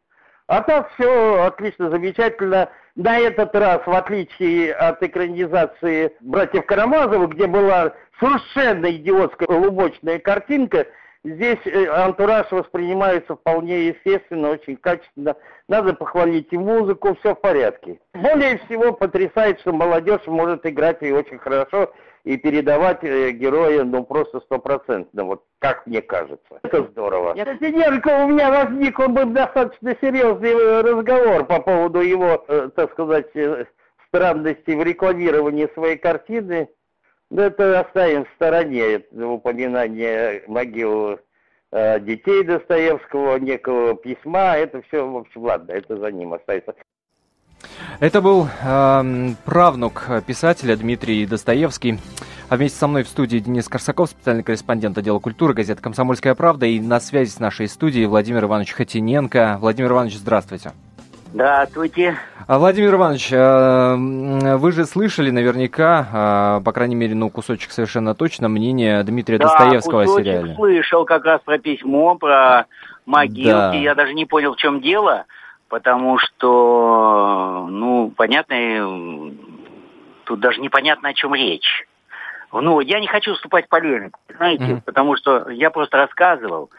А 0.48 0.62
так 0.62 0.92
все 0.94 1.44
отлично, 1.44 1.90
замечательно. 1.90 2.70
На 2.96 3.20
этот 3.20 3.56
раз, 3.56 3.82
в 3.86 3.92
отличие 3.92 4.74
от 4.74 5.02
экранизации 5.04 6.12
«Братьев 6.22 6.66
Карамазовых», 6.66 7.30
где 7.30 7.48
была 7.48 7.94
совершенно 8.20 8.92
идиотская 8.92 9.58
лубочная 9.58 10.20
картинка– 10.20 10.88
Здесь 11.26 11.60
э, 11.66 11.86
антураж 11.88 12.50
воспринимается 12.50 13.36
вполне 13.36 13.88
естественно, 13.88 14.52
очень 14.52 14.78
качественно. 14.78 15.36
Надо 15.68 15.94
похвалить 15.94 16.48
и 16.52 16.58
музыку, 16.58 17.16
все 17.20 17.36
в 17.36 17.42
порядке. 17.42 18.00
Более 18.14 18.58
всего 18.60 18.94
потрясает, 18.94 19.60
что 19.60 19.74
молодежь 19.74 20.26
может 20.28 20.66
играть 20.66 21.02
и 21.02 21.12
очень 21.12 21.38
хорошо, 21.38 21.92
и 22.24 22.38
передавать 22.38 23.04
э, 23.04 23.32
героя, 23.32 23.84
ну, 23.84 24.06
просто 24.06 24.40
стопроцентно, 24.40 25.26
вот 25.26 25.44
как 25.60 25.86
мне 25.86 26.02
кажется. 26.02 26.60
Это 26.64 26.84
здорово. 26.84 27.34
Кстати, 27.34 28.24
у 28.24 28.28
меня 28.30 28.50
возник, 28.50 28.98
он 28.98 29.14
был 29.14 29.26
достаточно 29.26 29.98
серьезный 30.00 30.52
э, 30.52 30.82
разговор 30.82 31.46
по 31.46 31.60
поводу 31.60 32.00
его, 32.00 32.46
так 32.76 32.92
сказать, 32.94 33.28
странностей 34.08 34.76
в 34.76 34.84
рекламировании 34.84 35.70
своей 35.74 35.98
картины. 35.98 36.70
Ну, 37.30 37.42
это 37.44 37.80
оставим 37.80 38.26
в 38.26 38.30
стороне, 38.36 39.04
упоминание 39.12 40.44
могил 40.48 41.20
э, 41.72 42.00
детей 42.00 42.44
Достоевского, 42.44 43.38
некого 43.38 43.96
письма, 43.96 44.58
это 44.58 44.82
все, 44.84 45.08
в 45.08 45.18
общем, 45.18 45.44
ладно, 45.44 45.72
это 45.72 45.98
за 45.98 46.12
ним 46.12 46.34
остается. 46.34 46.74
Это 48.00 48.22
был 48.22 48.48
э, 48.48 49.30
правнук 49.46 50.08
писателя 50.26 50.76
Дмитрий 50.76 51.26
Достоевский. 51.26 52.00
А 52.50 52.56
вместе 52.56 52.80
со 52.80 52.88
мной 52.88 53.04
в 53.04 53.08
студии 53.08 53.38
Денис 53.38 53.68
Корсаков, 53.68 54.10
специальный 54.10 54.42
корреспондент 54.42 54.98
отдела 54.98 55.20
культуры 55.20 55.54
газеты 55.54 55.84
«Комсомольская 55.84 56.34
правда». 56.34 56.66
И 56.66 56.80
на 56.80 57.00
связи 57.00 57.30
с 57.30 57.40
нашей 57.40 57.68
студией 57.68 58.08
Владимир 58.08 58.46
Иванович 58.46 58.74
Хатиненко. 58.74 59.58
Владимир 59.60 59.92
Иванович, 59.92 60.16
здравствуйте. 60.18 60.72
Здравствуйте. 61.34 62.18
А, 62.48 62.58
Владимир 62.58 62.96
Иванович, 62.96 63.30
а, 63.34 63.96
вы 64.58 64.72
же 64.72 64.86
слышали 64.86 65.30
наверняка, 65.30 66.08
а, 66.12 66.62
по 66.62 66.72
крайней 66.72 66.96
мере, 66.96 67.14
ну, 67.14 67.30
кусочек 67.30 67.72
совершенно 67.72 68.16
точно, 68.16 68.50
мнение 68.50 69.04
Дмитрия 69.04 69.38
да, 69.38 69.46
Достоевского 69.46 70.04
о 70.04 70.08
сериале. 70.08 70.56
слышал 70.56 71.06
как 71.06 71.26
раз 71.26 71.42
про 71.42 71.60
письмо, 71.60 72.16
про 72.16 72.66
могилки. 73.06 73.52
Да. 73.52 73.74
Я 73.76 73.94
даже 73.94 74.14
не 74.14 74.26
понял, 74.26 74.56
в 74.56 74.58
чем 74.58 74.82
дело, 74.82 75.26
потому 75.68 76.18
что, 76.18 77.68
ну, 77.70 78.12
понятно, 78.18 79.32
тут 80.24 80.40
даже 80.40 80.60
непонятно, 80.62 81.10
о 81.10 81.14
чем 81.14 81.36
речь. 81.36 81.86
Ну, 82.52 82.80
я 82.80 83.00
не 83.00 83.08
хочу 83.08 83.36
вступать 83.36 83.68
в 83.68 83.70
полемику, 83.70 84.20
знаете, 84.36 84.64
mm-hmm. 84.64 84.82
потому 84.84 85.16
что 85.16 85.50
я 85.50 85.70
просто 85.70 85.98
рассказывал, 85.98 86.72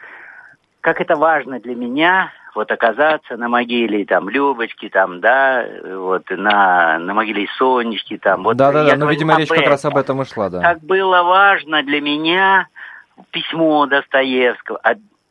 как 0.81 0.99
это 0.99 1.15
важно 1.15 1.59
для 1.59 1.75
меня 1.75 2.31
вот 2.53 2.71
оказаться 2.71 3.37
на 3.37 3.47
могиле 3.47 4.05
там 4.05 4.29
Любочки, 4.29 4.89
там, 4.89 5.21
да, 5.21 5.65
вот 5.83 6.29
на, 6.29 6.99
на 6.99 7.13
могиле 7.13 7.47
Сонечки, 7.57 8.17
там. 8.17 8.43
Вот 8.43 8.57
да, 8.57 8.71
да, 8.71 8.83
да, 8.83 8.95
ну, 8.97 9.07
видимо, 9.07 9.37
речь 9.37 9.49
этом. 9.49 9.57
как 9.57 9.67
раз 9.67 9.85
об 9.85 9.97
этом 9.97 10.21
и 10.21 10.25
шла, 10.25 10.49
да. 10.49 10.61
Как 10.61 10.81
было 10.81 11.23
важно 11.23 11.83
для 11.83 12.01
меня 12.01 12.67
письмо 13.31 13.85
Достоевского, 13.85 14.79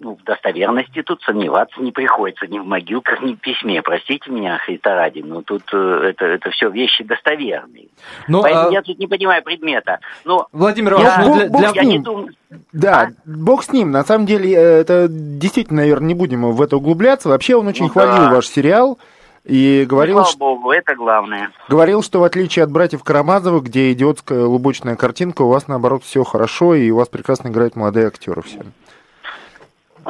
ну, 0.00 0.16
в 0.16 0.24
достоверности 0.24 1.02
тут 1.02 1.22
сомневаться 1.22 1.80
не 1.80 1.92
приходится 1.92 2.46
ни 2.46 2.58
в 2.58 2.64
могилках, 2.64 3.20
ни 3.20 3.34
в 3.34 3.38
письме. 3.38 3.82
Простите 3.82 4.30
меня, 4.30 4.58
Христа 4.58 4.94
ради, 4.94 5.20
но 5.20 5.42
тут 5.42 5.62
э, 5.72 6.10
это, 6.10 6.24
это 6.24 6.50
все 6.50 6.70
вещи 6.70 7.04
достоверные. 7.04 7.88
Но, 8.26 8.38
ну, 8.38 8.42
Поэтому 8.42 8.68
а... 8.68 8.72
я 8.72 8.82
тут 8.82 8.98
не 8.98 9.06
понимаю 9.06 9.42
предмета. 9.42 10.00
Но 10.24 10.48
Владимир 10.52 10.94
Иванович, 10.94 11.12
ну, 11.18 11.34
для, 11.34 11.48
для... 11.48 11.70
Я 11.74 11.84
не 11.84 11.98
думаю... 11.98 12.28
Да, 12.72 13.00
а? 13.02 13.08
бог 13.26 13.62
с 13.62 13.72
ним. 13.72 13.90
На 13.90 14.02
самом 14.02 14.24
деле, 14.24 14.52
э, 14.54 14.80
это 14.80 15.06
действительно, 15.08 15.82
наверное, 15.82 16.08
не 16.08 16.14
будем 16.14 16.50
в 16.50 16.62
это 16.62 16.78
углубляться. 16.78 17.28
Вообще 17.28 17.54
он 17.54 17.66
очень 17.66 17.84
ну, 17.84 17.90
хвалил 17.90 18.24
да. 18.24 18.30
ваш 18.30 18.46
сериал. 18.46 18.98
И 19.44 19.86
говорил, 19.88 20.18
ну, 20.18 20.24
слава 20.24 20.54
богу, 20.54 20.70
это 20.70 20.94
главное. 20.94 21.50
Говорил, 21.68 22.02
что 22.02 22.20
в 22.20 22.24
отличие 22.24 22.62
от 22.62 22.70
братьев 22.70 23.02
Карамазовых, 23.02 23.64
где 23.64 23.90
идиотская 23.92 24.44
лубочная 24.44 24.96
картинка, 24.96 25.42
у 25.42 25.48
вас 25.48 25.66
наоборот 25.66 26.04
все 26.04 26.24
хорошо, 26.24 26.74
и 26.74 26.90
у 26.90 26.96
вас 26.96 27.08
прекрасно 27.08 27.48
играют 27.48 27.74
молодые 27.74 28.08
актеры 28.08 28.42
все. 28.42 28.60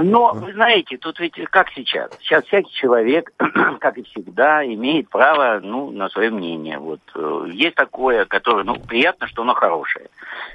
Но, 0.03 0.33
вы 0.33 0.53
знаете, 0.53 0.97
тут 0.97 1.19
ведь 1.21 1.35
как 1.51 1.69
сейчас? 1.71 2.11
Сейчас 2.21 2.45
всякий 2.45 2.73
человек, 2.73 3.33
как 3.81 3.99
и 3.99 4.03
всегда, 4.03 4.65
имеет 4.65 5.09
право 5.09 5.61
ну, 5.63 5.91
на 5.91 6.09
свое 6.09 6.31
мнение. 6.31 6.79
Вот 6.79 7.01
э, 7.15 7.45
есть 7.53 7.75
такое, 7.75 8.25
которое, 8.25 8.65
ну, 8.65 8.77
приятно, 8.77 9.27
что 9.27 9.43
оно 9.43 9.55
хорошее. 9.55 10.09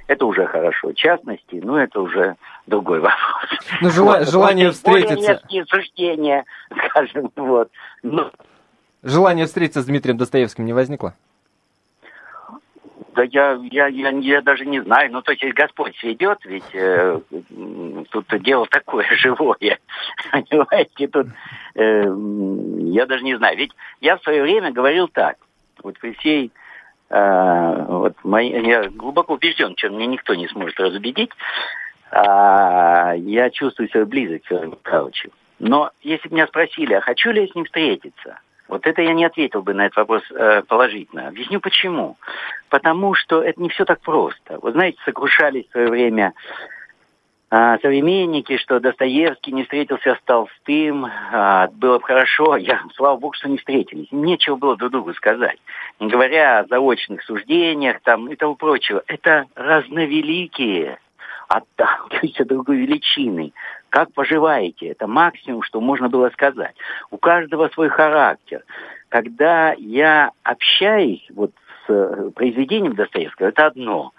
Это 0.07 0.25
уже 0.25 0.45
хорошо. 0.45 0.89
В 0.89 0.95
частности, 0.95 1.61
ну, 1.63 1.75
это 1.75 2.01
уже 2.01 2.35
другой 2.67 2.99
вопрос. 3.01 3.59
Ну, 3.81 3.89
жела- 3.89 4.19
вот. 4.19 4.29
желание 4.29 4.71
встретиться. 4.71 5.15
Более 5.15 5.33
резкие 5.33 5.65
суждения, 5.65 6.45
скажем, 6.87 7.31
вот. 7.35 7.69
Но... 8.03 8.31
Желание 9.03 9.45
встретиться 9.45 9.81
с 9.81 9.85
Дмитрием 9.85 10.17
Достоевским 10.17 10.65
не 10.65 10.73
возникло? 10.73 11.13
Да 13.15 13.23
я, 13.23 13.57
я, 13.71 13.87
я, 13.87 14.09
я 14.09 14.41
даже 14.41 14.65
не 14.65 14.81
знаю. 14.81 15.11
Ну, 15.11 15.21
то 15.21 15.31
есть 15.31 15.43
Господь 15.53 15.95
сведет, 15.97 16.39
ведь 16.43 16.73
э, 16.73 17.19
тут 18.11 18.25
дело 18.41 18.67
такое 18.67 19.05
живое. 19.17 19.79
Понимаете, 20.31 21.07
тут 21.07 21.27
э, 21.75 22.03
я 22.91 23.05
даже 23.05 23.23
не 23.23 23.35
знаю. 23.37 23.57
Ведь 23.57 23.71
я 24.01 24.17
в 24.17 24.23
свое 24.23 24.41
время 24.43 24.71
говорил 24.71 25.07
так. 25.07 25.37
Вот 25.81 25.97
при 25.99 26.11
всей 26.13 26.51
э, 27.09 27.85
вот 27.87 28.15
мои, 28.23 28.49
я 28.49 28.89
глубоко 28.89 29.35
убежден, 29.35 29.75
что 29.77 29.89
мне 29.89 30.07
никто 30.07 30.35
не 30.35 30.49
сможет 30.49 30.77
разубедить. 30.79 31.31
А, 32.11 33.13
я 33.15 33.49
чувствую 33.49 33.89
свою 33.89 34.05
близость 34.05 34.45
к 34.45 34.51
Михайловичу. 34.51 35.31
Но 35.59 35.91
если 36.01 36.27
бы 36.27 36.35
меня 36.35 36.47
спросили, 36.47 36.93
а 36.93 37.01
хочу 37.01 37.31
ли 37.31 37.41
я 37.41 37.47
с 37.47 37.55
ним 37.55 37.65
встретиться, 37.65 38.39
вот 38.67 38.87
это 38.87 39.01
я 39.01 39.13
не 39.13 39.25
ответил 39.25 39.61
бы 39.61 39.73
на 39.73 39.85
этот 39.85 39.97
вопрос 39.97 40.23
э, 40.31 40.63
положительно. 40.63 41.27
Объясню 41.27 41.59
почему. 41.59 42.17
Потому 42.69 43.13
что 43.13 43.41
это 43.41 43.61
не 43.61 43.69
все 43.69 43.85
так 43.85 44.01
просто. 44.01 44.59
Вы 44.61 44.71
знаете, 44.71 44.97
сокрушались 45.05 45.67
в 45.67 45.71
свое 45.71 45.87
время 45.89 46.33
э, 47.51 47.77
современники, 47.81 48.57
что 48.57 48.79
Достоевский 48.79 49.51
не 49.51 49.63
встретился 49.63 50.15
с 50.15 50.21
Толстым, 50.25 51.05
э, 51.05 51.67
было 51.73 51.99
бы 51.99 52.03
хорошо, 52.03 52.55
я, 52.57 52.81
слава 52.95 53.17
богу, 53.17 53.33
что 53.33 53.49
не 53.49 53.57
встретились. 53.57 54.07
Нечего 54.11 54.55
было 54.55 54.75
друг 54.75 54.91
другу 54.91 55.13
сказать. 55.13 55.59
Не 55.99 56.07
говоря 56.07 56.59
о 56.59 56.65
заочных 56.65 57.23
суждениях 57.23 58.01
там, 58.01 58.29
и 58.29 58.35
того 58.35 58.55
прочего. 58.55 59.03
Это 59.05 59.45
разновеликие 59.55 60.97
отталкиваемся 61.47 62.45
другой 62.45 62.77
величиной. 62.77 63.53
Как 63.95 64.11
поживаете? 64.11 64.87
Это 64.87 65.07
максимум, 65.07 65.61
что 65.61 65.79
можно 65.79 66.09
было 66.09 66.29
сказать. 66.31 66.75
У 67.11 67.17
каждого 67.17 67.69
свой 67.69 67.87
характер. 67.87 68.65
Когда 69.07 69.73
я 69.77 70.31
общаюсь 70.43 71.25
вот 71.33 71.51
с 71.87 71.89
э, 71.89 72.29
произведением 72.35 72.95
Достоевского, 72.95 73.47
это 73.47 73.67
одно. 73.67 74.11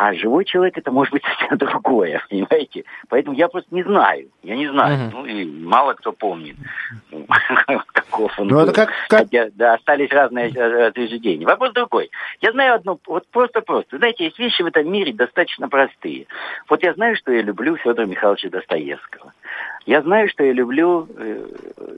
А 0.00 0.14
живой 0.14 0.44
человек 0.44 0.78
это 0.78 0.92
может 0.92 1.12
быть 1.12 1.22
совсем 1.40 1.58
другое, 1.58 2.22
понимаете? 2.30 2.84
Поэтому 3.08 3.36
я 3.36 3.48
просто 3.48 3.74
не 3.74 3.82
знаю. 3.82 4.28
Я 4.42 4.54
не 4.56 4.68
знаю. 4.68 4.96
Мгм. 4.96 5.10
Ну 5.12 5.26
и 5.26 5.44
мало 5.44 5.94
кто 5.94 6.12
помнит, 6.12 6.56
ну, 7.10 7.26
каков 7.92 8.38
он 8.38 8.46
Ну, 8.48 8.58
это 8.60 8.66
был. 8.68 8.74
как- 8.74 8.90
как- 9.08 9.20
Хотя, 9.20 9.48
да, 9.54 9.74
остались 9.74 10.10
разные 10.10 10.50
э, 10.54 10.88
утверждения. 10.90 11.46
Вопрос 11.46 11.72
другой. 11.72 12.10
Я 12.40 12.52
знаю 12.52 12.74
одно, 12.74 12.98
вот 13.06 13.26
просто-просто. 13.28 13.98
Знаете, 13.98 14.24
есть 14.24 14.38
вещи 14.38 14.62
в 14.62 14.66
этом 14.66 14.90
мире 14.90 15.12
достаточно 15.12 15.68
простые. 15.68 16.26
Вот 16.68 16.82
я 16.84 16.94
знаю, 16.94 17.16
что 17.16 17.32
я 17.32 17.42
люблю 17.42 17.76
Федора 17.76 18.06
Михайловича 18.06 18.50
Достоевского. 18.50 19.32
Я 19.88 20.02
знаю, 20.02 20.28
что 20.28 20.44
я 20.44 20.52
люблю 20.52 21.08
э, 21.16 21.46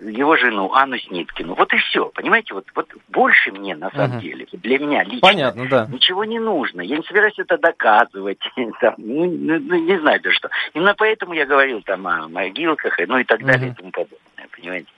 его 0.03 0.37
жену 0.37 0.72
Анну 0.72 0.96
Сниткину. 0.96 1.57
Вот 1.57 1.72
и 1.74 1.76
все, 1.79 2.07
понимаете? 2.11 2.55
Вот, 2.55 2.64
вот 2.76 2.88
больше 3.09 3.50
мне, 3.50 3.74
на 3.74 3.90
самом 3.90 4.11
Мгм. 4.11 4.20
деле, 4.20 4.46
для 4.53 4.79
меня 4.79 5.03
лично, 5.03 5.20
Понятно, 5.22 5.68
да. 5.68 5.88
Ничего 5.90 6.24
не 6.24 6.38
нужно. 6.38 6.83
Я 6.83 6.98
не 6.98 7.03
собираюсь 7.03 7.37
это 7.37 7.59
доказывать. 7.59 8.38
Там, 8.81 8.94
ну, 8.96 9.24
ну, 9.26 9.59
ну, 9.59 9.74
не 9.74 9.98
знаю 9.98 10.20
даже 10.20 10.37
что. 10.37 10.50
Именно 10.72 10.94
поэтому 10.94 11.33
я 11.33 11.46
говорил 11.46 11.83
там 11.83 12.07
о 12.07 12.29
могилках, 12.29 12.96
ну 13.09 13.18
и 13.18 13.24
так 13.24 13.44
далее, 13.44 13.66
Мгм. 13.66 13.72
и 13.72 13.74
тому 13.74 13.90
подобное. 13.90 14.48
Понимаете? 14.57 14.88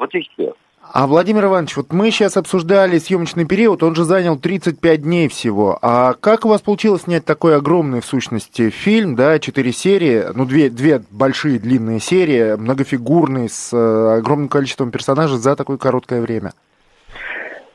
Вот 0.00 0.12
и 0.16 0.28
все. 0.32 0.54
А, 0.92 1.06
Владимир 1.06 1.46
Иванович, 1.46 1.76
вот 1.76 1.92
мы 1.92 2.10
сейчас 2.10 2.36
обсуждали 2.36 2.98
съемочный 2.98 3.44
период, 3.44 3.82
он 3.82 3.94
же 3.94 4.04
занял 4.04 4.38
35 4.38 5.02
дней 5.02 5.28
всего. 5.28 5.78
А 5.82 6.14
как 6.20 6.44
у 6.44 6.48
вас 6.48 6.60
получилось 6.60 7.02
снять 7.02 7.24
такой 7.24 7.56
огромный, 7.56 8.00
в 8.00 8.06
сущности, 8.06 8.70
фильм, 8.70 9.16
да, 9.16 9.38
четыре 9.38 9.72
серии, 9.72 10.24
ну, 10.34 10.44
две, 10.44 10.70
две 10.70 11.02
большие 11.10 11.58
длинные 11.58 12.00
серии, 12.00 12.56
многофигурный, 12.56 13.48
с 13.48 13.72
э, 13.72 14.18
огромным 14.18 14.48
количеством 14.48 14.90
персонажей 14.90 15.38
за 15.38 15.56
такое 15.56 15.78
короткое 15.78 16.20
время? 16.20 16.52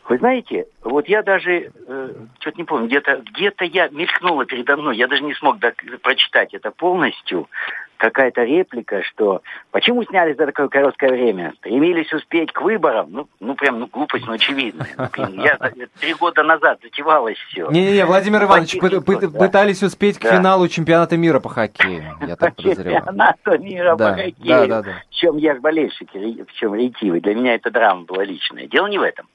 Вы 0.09 0.17
знаете, 0.17 0.65
вот 0.83 1.07
я 1.07 1.21
даже, 1.21 1.71
э, 1.87 2.13
что-то 2.39 2.57
не 2.57 2.63
помню, 2.63 2.87
где-то 2.87 3.21
где 3.31 3.53
я 3.67 3.89
мелькнула 3.89 4.43
передо 4.45 4.75
мной, 4.75 4.97
я 4.97 5.07
даже 5.07 5.21
не 5.21 5.35
смог 5.35 5.59
док- 5.59 5.75
прочитать 6.01 6.51
это 6.55 6.71
полностью, 6.71 7.47
какая-то 7.97 8.43
реплика, 8.43 9.03
что 9.03 9.43
почему 9.71 10.03
сняли 10.05 10.33
за 10.33 10.47
такое 10.47 10.67
короткое 10.69 11.11
время? 11.11 11.53
Стремились 11.57 12.11
успеть 12.11 12.51
к 12.51 12.61
выборам? 12.61 13.07
Ну, 13.11 13.27
ну 13.39 13.53
прям, 13.53 13.81
ну, 13.81 13.87
глупость, 13.87 14.25
ну, 14.25 14.33
очевидная. 14.33 14.87
Ну, 15.17 15.43
я 15.43 15.57
три 15.99 16.13
года 16.15 16.41
назад 16.43 16.79
затевалось 16.81 17.37
все. 17.49 17.69
Не-не-не, 17.69 18.05
Владимир 18.05 18.43
Иванович, 18.45 18.79
Плохих 18.79 18.99
пы- 18.99 19.03
пы- 19.03 19.13
никто, 19.15 19.27
да. 19.27 19.39
пытались 19.39 19.83
успеть 19.83 20.17
к 20.17 20.23
Да. 20.23 20.31
финалу 20.37 20.67
чемпионата 20.69 21.17
мира 21.17 21.39
по 21.39 21.49
хоккею, 21.49 22.03
я 22.25 22.35
так 22.35 22.55
подозреваю. 22.55 23.03
Чемпионата 23.05 23.57
мира 23.59 23.95
Да, 23.95 24.09
по 24.09 24.15
хоккею. 24.15 24.33
да, 24.47 24.65
да, 24.65 24.81
да. 24.81 24.91
В 25.11 25.13
чем 25.13 25.37
я 25.37 25.53
ж 25.55 25.59
болельщик, 25.59 26.09
в 26.13 26.53
чем 26.53 26.73
ретивый. 26.73 27.19
Для 27.21 27.35
меня 27.35 27.53
это 27.53 27.69
драма 27.69 28.05
была 28.05 28.23
личная. 28.23 28.65
Дело 28.65 28.87
не 28.87 28.97
в 28.97 29.03
этом. 29.03 29.27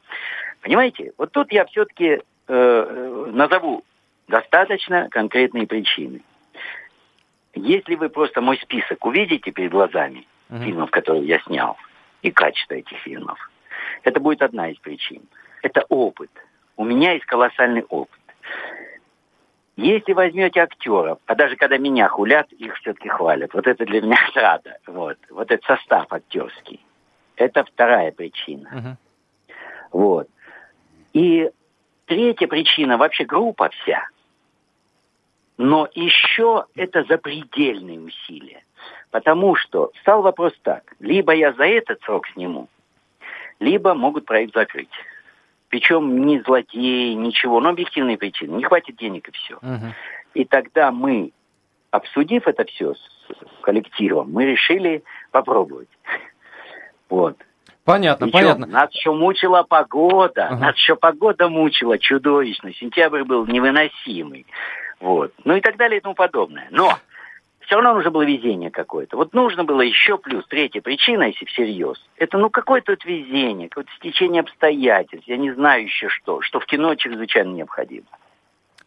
Понимаете? 0.64 1.12
Вот 1.18 1.31
тут 1.31 1.53
я 1.53 1.66
все-таки 1.66 2.22
назову 2.48 3.85
достаточно 4.29 5.09
конкретные 5.11 5.66
причины. 5.66 6.22
Если 7.55 7.94
вы 7.96 8.09
просто 8.09 8.40
мой 8.40 8.57
список 8.59 9.05
увидите 9.05 9.53
перед 9.53 9.70
глазами 9.70 10.27
Мгм. 10.48 10.62
фильмов, 10.62 10.90
которые 10.90 11.27
я 11.27 11.38
снял, 11.40 11.77
и 12.22 12.31
качество 12.31 12.74
этих 12.74 12.96
фильмов, 12.98 13.38
это 14.03 14.20
будет 14.20 14.42
одна 14.42 14.70
из 14.70 14.79
причин. 14.79 15.22
Это 15.62 15.85
опыт. 15.88 16.31
У 16.77 16.85
меня 16.85 17.12
есть 17.12 17.27
колоссальный 17.27 17.83
опыт. 17.85 18.20
Если 19.77 20.12
возьмете 20.12 20.61
актеров, 20.61 21.18
а 21.27 21.35
даже 21.35 21.57
когда 21.57 21.77
меня 21.79 22.09
хулят, 22.09 22.50
их 22.53 22.74
все-таки 22.77 23.09
хвалят. 23.09 23.53
Вот 23.55 23.66
это 23.66 23.85
для 23.85 24.00
меня 24.00 24.16
рада. 24.35 24.79
Вот. 24.87 25.18
вот 25.31 25.50
этот 25.50 25.64
состав 25.66 26.11
актерский. 26.11 26.85
Это 27.37 27.64
вторая 27.64 28.12
причина. 28.12 28.70
Мгм. 28.72 28.96
Вот. 29.92 30.29
И 31.14 31.50
третья 32.07 32.46
причина 32.46 32.98
вообще 32.98 33.24
группа 33.24 33.70
вся. 33.70 34.07
Но 35.57 35.88
еще 35.94 36.66
это 36.74 37.05
запредельные 37.05 38.00
усилия. 38.00 38.64
Потому 39.11 39.55
что 39.55 39.92
стал 40.00 40.22
вопрос 40.22 40.53
так. 40.62 40.92
Либо 40.98 41.33
я 41.33 41.53
за 41.53 41.64
этот 41.64 42.03
срок 42.03 42.27
сниму, 42.35 42.68
либо 43.61 43.94
могут 43.94 44.27
проект 44.27 44.53
закрыть. 44.53 44.90
Причем 45.68 46.27
ни 46.27 46.38
злодеи, 46.40 47.14
ничего, 47.14 47.61
но 47.61 47.70
объективные 47.70 48.18
причины. 48.18 48.57
Не 48.57 48.64
хватит 48.64 48.96
денег 48.96 49.29
и 49.29 49.33
все. 49.33 49.59
Мгм. 49.62 49.94
И 50.35 50.44
тогда 50.44 50.90
мы, 50.90 51.31
обсудив 51.90 52.48
это 52.48 52.64
все 52.64 52.94
с 52.94 53.62
коллективом, 53.62 54.33
мы 54.33 54.44
решили 54.44 55.05
попробовать. 55.31 55.88
Вот. 57.11 57.37
Понятно, 57.85 58.27
Причем 58.27 58.38
понятно. 58.38 58.66
Нас 58.66 58.92
еще 58.94 59.12
мучила 59.12 59.62
погода. 59.62 60.46
Ага. 60.46 60.57
Нас 60.57 60.77
еще 60.77 60.96
погода 60.96 61.48
мучила 61.48 61.98
чудовищно. 61.98 62.72
Сентябрь 62.74 63.24
был 63.24 63.46
невыносимый. 63.46 64.46
Вот. 65.00 65.33
Ну 65.44 65.55
и 65.55 65.61
так 65.61 65.77
далее 65.77 65.98
и 65.98 66.00
тому 66.00 66.14
подобное. 66.14 66.66
Но 66.70 66.98
все 67.61 67.77
равно 67.77 67.94
нужно 67.94 68.11
было 68.11 68.22
везение 68.22 68.70
какое-то. 68.70 69.16
Вот 69.16 69.35
нужно 69.35 69.64
было 69.64 69.83
еще 69.83 70.18
плюс. 70.18 70.46
Третья 70.46 70.81
причина, 70.81 71.24
если 71.24 71.44
всерьез, 71.46 72.03
это 72.16 72.38
ну 72.38 72.50
какое-то 72.50 72.92
вот 72.92 73.05
везение, 73.05 73.68
какое-то 73.68 73.90
стечение 73.96 74.40
обстоятельств. 74.40 75.29
Я 75.29 75.37
не 75.37 75.53
знаю 75.53 75.85
еще 75.85 76.09
что, 76.09 76.40
что 76.42 76.61
в 76.61 76.66
кино 76.66 76.94
чрезвычайно 76.94 77.53
необходимо. 77.53 78.07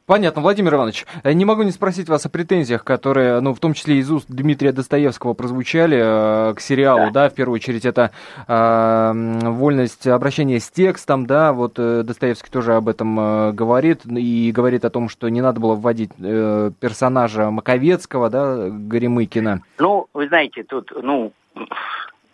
Понятно, 0.07 0.41
Владимир 0.41 0.73
Иванович, 0.75 1.05
э, 1.23 1.33
не 1.33 1.43
могу 1.43 1.63
не 1.63 1.71
спросить 1.71 2.07
вас 2.07 2.25
о 2.25 2.29
претензиях, 2.29 2.85
которые, 2.85 3.41
ну, 3.41 3.53
в 3.53 3.59
том 3.59 3.73
числе 3.73 3.97
из 3.97 4.09
уст 4.09 4.27
Дмитрия 4.29 4.71
Достоевского 4.71 5.33
прозвучали 5.33 5.97
э, 5.99 6.53
к 6.53 6.61
сериалу, 6.61 7.11
да. 7.11 7.25
Да. 7.25 7.29
в 7.29 7.33
первую 7.33 7.55
очередь 7.55 7.83
это 7.83 8.11
э, 8.47 9.11
вольность 9.49 10.07
обращения 10.07 10.61
с 10.61 10.69
текстом, 10.69 11.25
да, 11.25 11.51
вот 11.51 11.73
э, 11.77 12.03
Достоевский 12.03 12.49
тоже 12.49 12.75
об 12.75 12.87
этом 12.87 13.19
э, 13.19 13.51
говорит, 13.51 14.05
и 14.05 14.49
говорит 14.53 14.85
о 14.85 14.89
том, 14.89 15.09
что 15.09 15.27
не 15.27 15.41
надо 15.41 15.59
было 15.59 15.75
вводить 15.75 16.11
э, 16.19 16.71
персонажа 16.79 17.51
Маковецкого, 17.51 18.29
да, 18.29 18.69
Горемыкина. 18.69 19.61
Ну, 19.77 20.07
вы 20.13 20.29
знаете, 20.29 20.63
тут, 20.63 20.89
ну, 21.03 21.33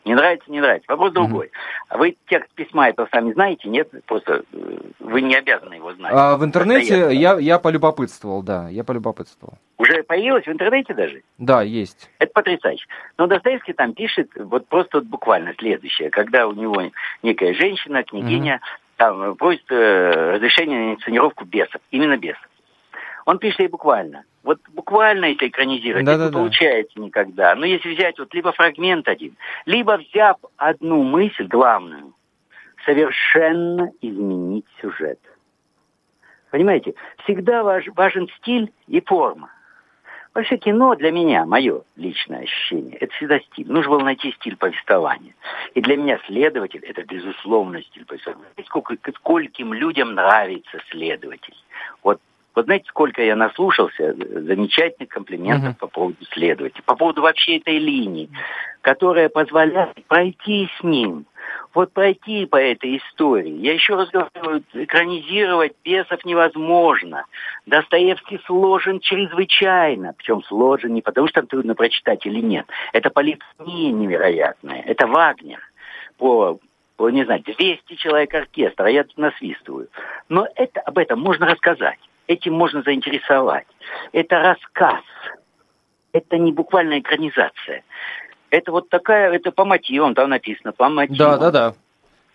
не 0.06 0.16
нравится, 0.16 0.52
не 0.52 0.60
нравится. 0.60 0.92
Вопрос 0.92 1.14
другой. 1.14 1.52
А 1.90 1.98
вы 1.98 2.18
текст 2.28 2.52
письма 2.54 2.90
это 2.90 3.08
сами 3.12 3.32
знаете, 3.34 3.70
нет? 3.70 3.90
Просто 4.06 4.44
э, 4.52 4.78
вы 5.00 5.22
не 5.22 5.36
обязаны 5.36 5.76
его 5.76 5.94
знать. 5.94 6.12
А 6.14 6.36
в 6.38 6.44
интернете 6.44 7.14
я, 7.14 7.38
я 7.40 7.60
полюбопытствовал, 7.60 8.44
да, 8.44 8.68
я 8.70 8.84
полюбопытствовал. 8.84 9.58
Уже 9.78 10.04
появилось 10.04 10.46
в 10.46 10.52
интернете 10.52 10.94
даже? 10.94 11.24
Да, 11.38 11.62
есть. 11.62 12.10
Это 12.20 12.32
потрясающе. 12.34 12.86
Но 13.18 13.28
Достоевский 13.28 13.74
там 13.74 13.94
пишет 13.94 14.30
вот 14.36 14.68
просто 14.68 15.00
вот 15.00 15.08
буквально 15.08 15.54
следующее. 15.58 16.10
Когда 16.10 16.48
у 16.48 16.54
него 16.54 16.82
некая 17.22 17.54
женщина, 17.54 18.04
княгиня, 18.04 18.60
там 18.98 19.22
э, 19.22 19.36
просит 19.36 19.72
э, 19.72 20.36
разрешения 20.36 20.80
на 20.80 20.94
инсценировку 20.96 21.46
бесов. 21.46 21.82
Именно 21.92 22.18
бесов. 22.18 22.48
Он 23.26 23.40
пишет 23.40 23.60
ей 23.60 23.68
буквально. 23.68 24.24
Вот 24.44 24.60
буквально, 24.74 25.26
если 25.26 25.48
экранизировать, 25.48 26.04
это 26.04 26.18
Да-да-да. 26.18 26.30
не 26.38 26.44
получается 26.44 27.00
никогда. 27.00 27.56
Но 27.56 27.66
если 27.66 27.94
взять 27.96 28.20
вот 28.20 28.34
либо 28.34 28.52
фрагмент 28.52 29.08
один, 29.08 29.36
либо 29.66 29.98
взяв 29.98 30.38
одну 30.58 31.04
мысль 31.04 31.48
главную, 31.48 32.14
совершенно 32.86 33.90
изменить 34.02 34.66
сюжет. 34.82 35.20
Понимаете, 36.52 36.94
всегда 37.24 37.64
важ- 37.64 37.90
важен 37.96 38.28
стиль 38.38 38.72
и 38.88 39.02
форма. 39.02 39.50
Вообще 40.34 40.58
кино 40.58 40.96
для 40.96 41.12
меня, 41.12 41.46
мое 41.46 41.84
личное 41.96 42.40
ощущение, 42.42 42.96
это 42.98 43.14
всегда 43.14 43.40
стиль. 43.40 43.72
Нужно 43.72 43.92
было 43.92 44.04
найти 44.04 44.32
стиль 44.34 44.58
повествования. 44.58 45.36
И 45.76 45.82
для 45.82 45.96
меня 45.96 46.20
следователь– 46.26 46.84
это 46.84 47.04
безусловно 47.04 47.82
стиль 47.84 48.04
повествования. 48.06 48.48
Сколько, 48.66 48.98
скольким 49.16 49.74
людям 49.74 50.16
нравится 50.16 50.80
следователь. 50.90 51.56
Вот, 52.02 52.20
вот 52.56 52.66
знаете, 52.66 52.86
сколько 52.90 53.22
я 53.24 53.36
наслушался 53.36 54.04
э, 54.04 54.14
замечательных 54.14 55.10
комплиментов 55.10 55.70
Мгм. 55.70 55.76
по 55.76 55.88
поводу 55.88 56.26
следователя, 56.32 56.84
по 56.86 56.96
поводу 56.96 57.22
вообще 57.22 57.58
этой 57.58 57.78
линии, 57.80 58.30
которая 58.82 59.30
позволяет 59.30 60.06
пройти 60.08 60.70
с 60.80 60.84
ним, 60.84 61.26
вот 61.74 61.92
пройти 61.92 62.46
по 62.46 62.58
этой 62.58 62.98
истории. 62.98 63.58
Я 63.58 63.74
еще 63.74 63.96
раз 63.96 64.10
говорю, 64.10 64.64
экранизировать 64.74 65.74
бесов 65.84 66.24
невозможно. 66.26 67.26
Достоевский 67.66 68.40
сложен 68.46 69.00
чрезвычайно. 69.00 70.14
Причем 70.18 70.44
сложен 70.44 70.94
не 70.94 71.02
потому, 71.02 71.28
что 71.28 71.42
там 71.42 71.48
трудно 71.48 71.76
прочитать 71.76 72.26
или 72.26 72.40
нет. 72.40 72.68
Это 72.94 73.10
полифония 73.10 73.92
невероятная. 73.92 74.82
Это 74.82 75.08
Вагнер. 75.08 75.60
По, 76.18 76.60
по, 76.96 77.10
не 77.10 77.26
знаю, 77.26 77.42
200 77.44 77.96
человек 77.96 78.34
оркестра. 78.34 78.88
Я 78.90 79.04
тут 79.04 79.18
насвистываю. 79.18 79.88
Но 80.30 80.48
это, 80.56 80.80
об 80.82 80.98
этом 81.00 81.20
можно 81.20 81.48
рассказать. 81.48 82.00
Этим 82.28 82.54
можно 82.54 82.82
заинтересовать. 82.84 83.68
Это 84.12 84.40
рассказ. 84.40 85.02
Это 86.14 86.38
не 86.38 86.52
буквальная 86.52 87.00
экранизация. 87.00 87.84
Это 88.50 88.72
вот 88.72 88.90
такая, 88.90 89.32
это 89.34 89.52
по 89.52 89.66
мотивам, 89.66 90.14
там 90.14 90.30
написано, 90.30 90.72
по 90.72 90.88
мотивам. 90.90 91.18
Да, 91.18 91.38
да, 91.38 91.52
да. 91.52 91.74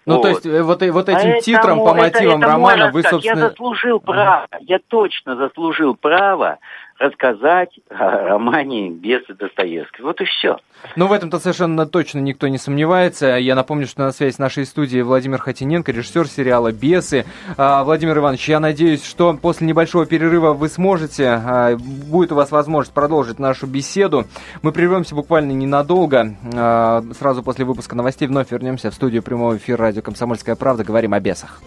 Ну, 0.04 0.14
то 0.22 0.28
Вот. 0.28 0.28
есть, 0.28 0.46
э, 0.46 0.62
вот, 0.62 0.82
э, 0.82 0.90
вот 0.90 1.08
этим 1.08 1.20
Поэтому 1.20 1.40
титром 1.42 1.78
по 1.80 1.90
это- 1.90 1.96
мотивам 1.96 2.42
это 2.42 2.58
мой 2.58 2.74
романа 2.74 2.90
вы, 2.90 3.02
собственно... 3.02 3.38
Я 3.40 3.48
заслужил 3.48 4.00
право, 4.00 4.48
я 4.60 4.78
точно 4.88 5.36
заслужил 5.36 5.94
право 5.94 6.58
рассказать 6.98 7.70
о 7.88 8.28
романе 8.28 8.90
«Бесы 8.90 9.34
Достоевского». 9.34 10.06
Вот 10.06 10.20
и 10.20 10.24
все. 10.24 10.58
Ну, 10.96 11.06
в 11.06 11.12
этом-то 11.12 11.38
совершенно 11.38 11.86
точно 11.86 12.18
никто 12.20 12.48
не 12.48 12.58
сомневается. 12.58 13.36
Я 13.36 13.54
напомню, 13.54 13.86
что 13.86 14.02
на 14.02 14.12
связи 14.12 14.34
с 14.34 14.38
нашей 14.38 14.66
студией 14.66 15.02
Владимир 15.02 15.38
Хатиненко, 15.38 15.92
режиссер 15.92 16.26
сериала 16.28 16.72
«Бесы». 16.72 17.24
А, 17.56 17.84
Владимир 17.84 18.18
Иванович, 18.18 18.48
я 18.48 18.60
надеюсь, 18.60 19.04
что 19.04 19.32
после 19.34 19.66
небольшого 19.66 20.06
перерыва 20.06 20.52
вы 20.52 20.68
сможете, 20.68 21.28
а, 21.28 21.76
будет 21.76 22.32
у 22.32 22.34
вас 22.34 22.50
возможность 22.50 22.94
продолжить 22.94 23.38
нашу 23.38 23.66
беседу. 23.66 24.26
Мы 24.62 24.72
прервемся 24.72 25.14
буквально 25.14 25.52
ненадолго. 25.52 26.36
А, 26.54 27.02
сразу 27.18 27.42
после 27.42 27.64
выпуска 27.64 27.96
новостей 27.96 28.28
вновь 28.28 28.50
вернемся 28.50 28.90
в 28.90 28.94
студию 28.94 29.22
прямого 29.22 29.56
эфира 29.56 29.78
радио 29.78 30.02
«Комсомольская 30.02 30.56
правда». 30.56 30.84
Говорим 30.84 31.14
о 31.14 31.20
бесах. 31.20 31.60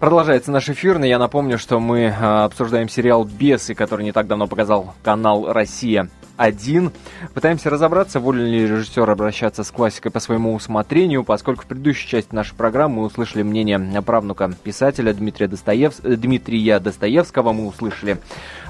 Продолжается 0.00 0.50
наш 0.50 0.66
эфир, 0.70 0.98
но 0.98 1.04
я 1.04 1.18
напомню, 1.18 1.58
что 1.58 1.78
мы 1.78 2.04
э, 2.04 2.10
обсуждаем 2.10 2.88
сериал 2.88 3.24
«Бесы», 3.24 3.74
который 3.74 4.02
не 4.02 4.12
так 4.12 4.26
давно 4.26 4.46
показал 4.46 4.94
канал 5.02 5.52
«Россия» 5.52 6.08
один. 6.38 6.90
Пытаемся 7.34 7.68
разобраться, 7.68 8.18
волен 8.18 8.46
ли 8.46 8.62
режиссер 8.62 9.10
обращаться 9.10 9.62
с 9.62 9.70
классикой 9.70 10.10
по 10.10 10.18
своему 10.18 10.54
усмотрению, 10.54 11.22
поскольку 11.22 11.64
в 11.64 11.66
предыдущей 11.66 12.08
части 12.08 12.34
нашей 12.34 12.54
программы 12.54 12.96
мы 12.96 13.02
услышали 13.04 13.42
мнение 13.42 13.78
правнука 14.00 14.50
писателя 14.64 15.12
Дмитрия, 15.12 15.48
Достоев... 15.48 15.96
Дмитрия 16.00 16.80
Достоевского, 16.80 17.52
мы 17.52 17.66
услышали, 17.66 18.16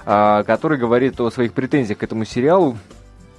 э, 0.06 0.42
который 0.44 0.78
говорит 0.78 1.20
о 1.20 1.30
своих 1.30 1.52
претензиях 1.52 1.98
к 1.98 2.02
этому 2.02 2.24
сериалу, 2.24 2.76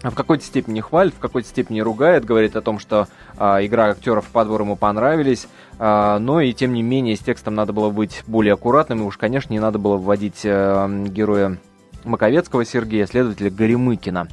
в 0.03 0.15
какой-то 0.15 0.43
степени 0.43 0.79
хвалит, 0.79 1.13
в 1.13 1.19
какой-то 1.19 1.47
степени 1.47 1.81
ругает, 1.81 2.25
говорит 2.25 2.55
о 2.55 2.61
том, 2.61 2.79
что 2.79 3.07
э, 3.37 3.43
игра 3.65 3.89
актеров 3.89 4.25
по 4.27 4.43
двор 4.45 4.61
ему 4.61 4.75
понравились, 4.75 5.47
но 5.81 6.41
и 6.41 6.53
тем 6.53 6.73
не 6.73 6.83
менее 6.83 7.15
с 7.15 7.19
текстом 7.19 7.55
надо 7.55 7.73
было 7.73 7.89
быть 7.89 8.23
более 8.27 8.53
аккуратным, 8.53 9.01
и 9.01 9.03
уж, 9.03 9.17
конечно, 9.17 9.51
не 9.51 9.59
надо 9.59 9.79
было 9.79 9.97
вводить 9.97 10.41
э, 10.43 11.05
героя 11.07 11.57
Маковецкого 12.03 12.65
Сергея, 12.65 13.05
следователя 13.05 13.49
Горемыкина. 13.49 14.27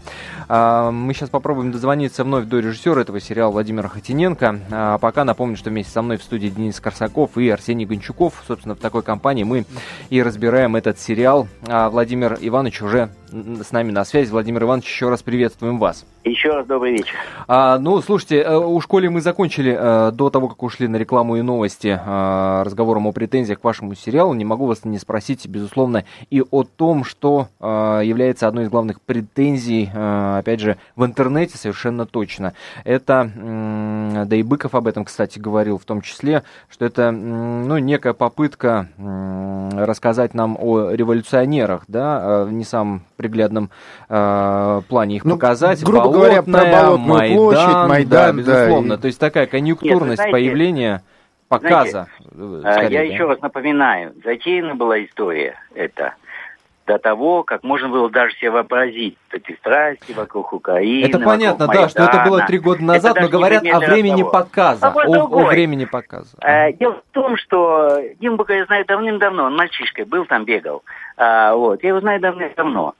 А, 0.48 0.90
мы 0.90 1.14
сейчас 1.14 1.30
попробуем 1.30 1.72
дозвониться 1.72 2.24
вновь 2.24 2.46
до 2.46 2.60
режиссера 2.60 3.00
этого 3.00 3.20
сериала 3.20 3.50
Владимира 3.50 3.88
Хотиненко. 3.88 4.60
А 4.70 4.98
пока 4.98 5.24
напомню, 5.24 5.56
что 5.56 5.70
вместе 5.70 5.92
со 5.92 6.02
мной 6.02 6.16
в 6.16 6.22
студии 6.22 6.48
Денис 6.48 6.80
Корсаков 6.80 7.36
и 7.36 7.48
Арсений 7.48 7.84
Гончуков. 7.84 8.42
Собственно, 8.46 8.74
в 8.74 8.78
такой 8.78 9.02
компании 9.02 9.44
мы 9.44 9.64
и 10.10 10.22
разбираем 10.22 10.76
этот 10.76 10.98
сериал. 10.98 11.48
А 11.66 11.90
Владимир 11.90 12.38
Иванович 12.40 12.82
уже 12.82 13.10
с 13.28 13.72
нами 13.72 13.90
на 13.90 14.04
связи. 14.04 14.30
Владимир 14.30 14.64
Иванович, 14.64 14.86
еще 14.86 15.08
раз 15.08 15.22
приветствуем 15.22 15.78
вас. 15.78 16.04
Еще 16.24 16.50
раз 16.50 16.66
добрый 16.66 16.92
вечер. 16.92 17.14
А, 17.46 17.78
ну, 17.78 18.00
слушайте, 18.00 18.38
э, 18.38 18.56
у 18.56 18.80
школе 18.80 19.08
мы 19.08 19.20
закончили 19.20 19.76
а, 19.78 20.10
до 20.10 20.30
того, 20.30 20.48
как 20.48 20.62
ушли 20.62 20.88
на 20.88 20.96
рекламу 20.96 21.36
и 21.36 21.42
новости 21.42 21.98
а, 21.98 22.64
разговором 22.64 23.06
о 23.06 23.12
претензиях 23.12 23.60
к 23.60 23.64
вашему 23.64 23.94
сериалу. 23.94 24.34
Не 24.34 24.44
могу 24.44 24.66
вас 24.66 24.84
не 24.84 24.98
спросить, 24.98 25.46
безусловно, 25.46 26.04
и 26.30 26.42
о 26.50 26.64
том, 26.64 27.04
что 27.04 27.48
а, 27.60 28.00
является 28.00 28.48
одной 28.48 28.64
из 28.64 28.68
главных 28.68 29.00
претензий, 29.00 29.90
а, 29.94 30.38
опять 30.38 30.60
же, 30.60 30.76
в 30.96 31.04
интернете 31.04 31.56
совершенно 31.56 32.06
точно. 32.06 32.54
Это, 32.84 33.30
да 34.26 34.36
и 34.36 34.42
Быков 34.42 34.74
об 34.74 34.86
этом, 34.86 35.04
кстати, 35.04 35.38
говорил 35.38 35.78
в 35.78 35.84
том 35.84 36.00
числе, 36.00 36.42
что 36.68 36.84
это, 36.84 37.10
ну, 37.10 37.78
некая 37.78 38.12
попытка 38.12 38.88
рассказать 38.98 40.34
нам 40.34 40.56
о 40.60 40.90
революционерах, 40.90 41.84
да, 41.88 42.46
не 42.50 42.64
самом 42.64 43.02
приглядном 43.18 43.70
э, 44.08 44.80
плане 44.88 45.16
их 45.16 45.24
ну, 45.24 45.34
показать. 45.34 45.84
Грубо 45.84 46.10
говоря, 46.10 46.42
про 46.42 46.64
Болотную 46.64 46.98
Майдан, 46.98 47.36
площадь, 47.36 47.88
Майдан, 47.88 48.08
да, 48.08 48.32
безусловно. 48.32 48.88
Да, 48.88 48.94
и... 48.94 48.98
То 48.98 49.06
есть 49.08 49.20
такая 49.20 49.46
конъюнктурность 49.46 50.08
Нет, 50.08 50.16
знаете, 50.16 50.32
появления 50.32 51.02
показа. 51.48 52.06
Знаете, 52.32 52.68
э, 52.68 52.72
скорее, 52.72 52.94
я 52.94 53.00
да. 53.00 53.14
еще 53.14 53.26
раз 53.26 53.40
напоминаю, 53.42 54.14
затеяна 54.24 54.74
была 54.74 55.04
история 55.04 55.56
эта 55.74 56.14
до 56.88 56.98
того, 56.98 57.42
как 57.44 57.62
можно 57.62 57.88
было 57.88 58.08
даже 58.08 58.34
себе 58.36 58.50
вообразить 58.50 59.18
эти 59.30 59.54
страсти 59.56 60.12
вокруг 60.12 60.54
Украины. 60.54 61.06
Это 61.06 61.20
понятно, 61.20 61.66
да, 61.66 61.72
Майдана. 61.72 61.88
что 61.90 62.02
это 62.04 62.24
было 62.24 62.46
три 62.46 62.58
года 62.58 62.82
назад, 62.82 63.18
но 63.20 63.28
говорят 63.28 63.62
о 63.66 63.78
времени 63.78 64.22
разговор. 64.22 64.32
показа. 64.32 64.88
О, 64.88 65.26
о 65.26 65.44
времени 65.44 65.84
показа. 65.84 66.36
Э, 66.40 66.72
дело 66.72 66.94
в 66.94 67.12
том, 67.12 67.36
что 67.36 68.00
Дима 68.18 68.36
Быка 68.36 68.54
я 68.54 68.64
знаю 68.64 68.86
давным-давно, 68.86 69.44
он 69.44 69.56
мальчишкой 69.56 70.06
был 70.06 70.24
там, 70.24 70.46
бегал. 70.46 70.82
А, 71.18 71.54
вот, 71.54 71.82
я 71.82 71.90
его 71.90 72.00
знаю 72.00 72.20
давным-давно 72.20 72.94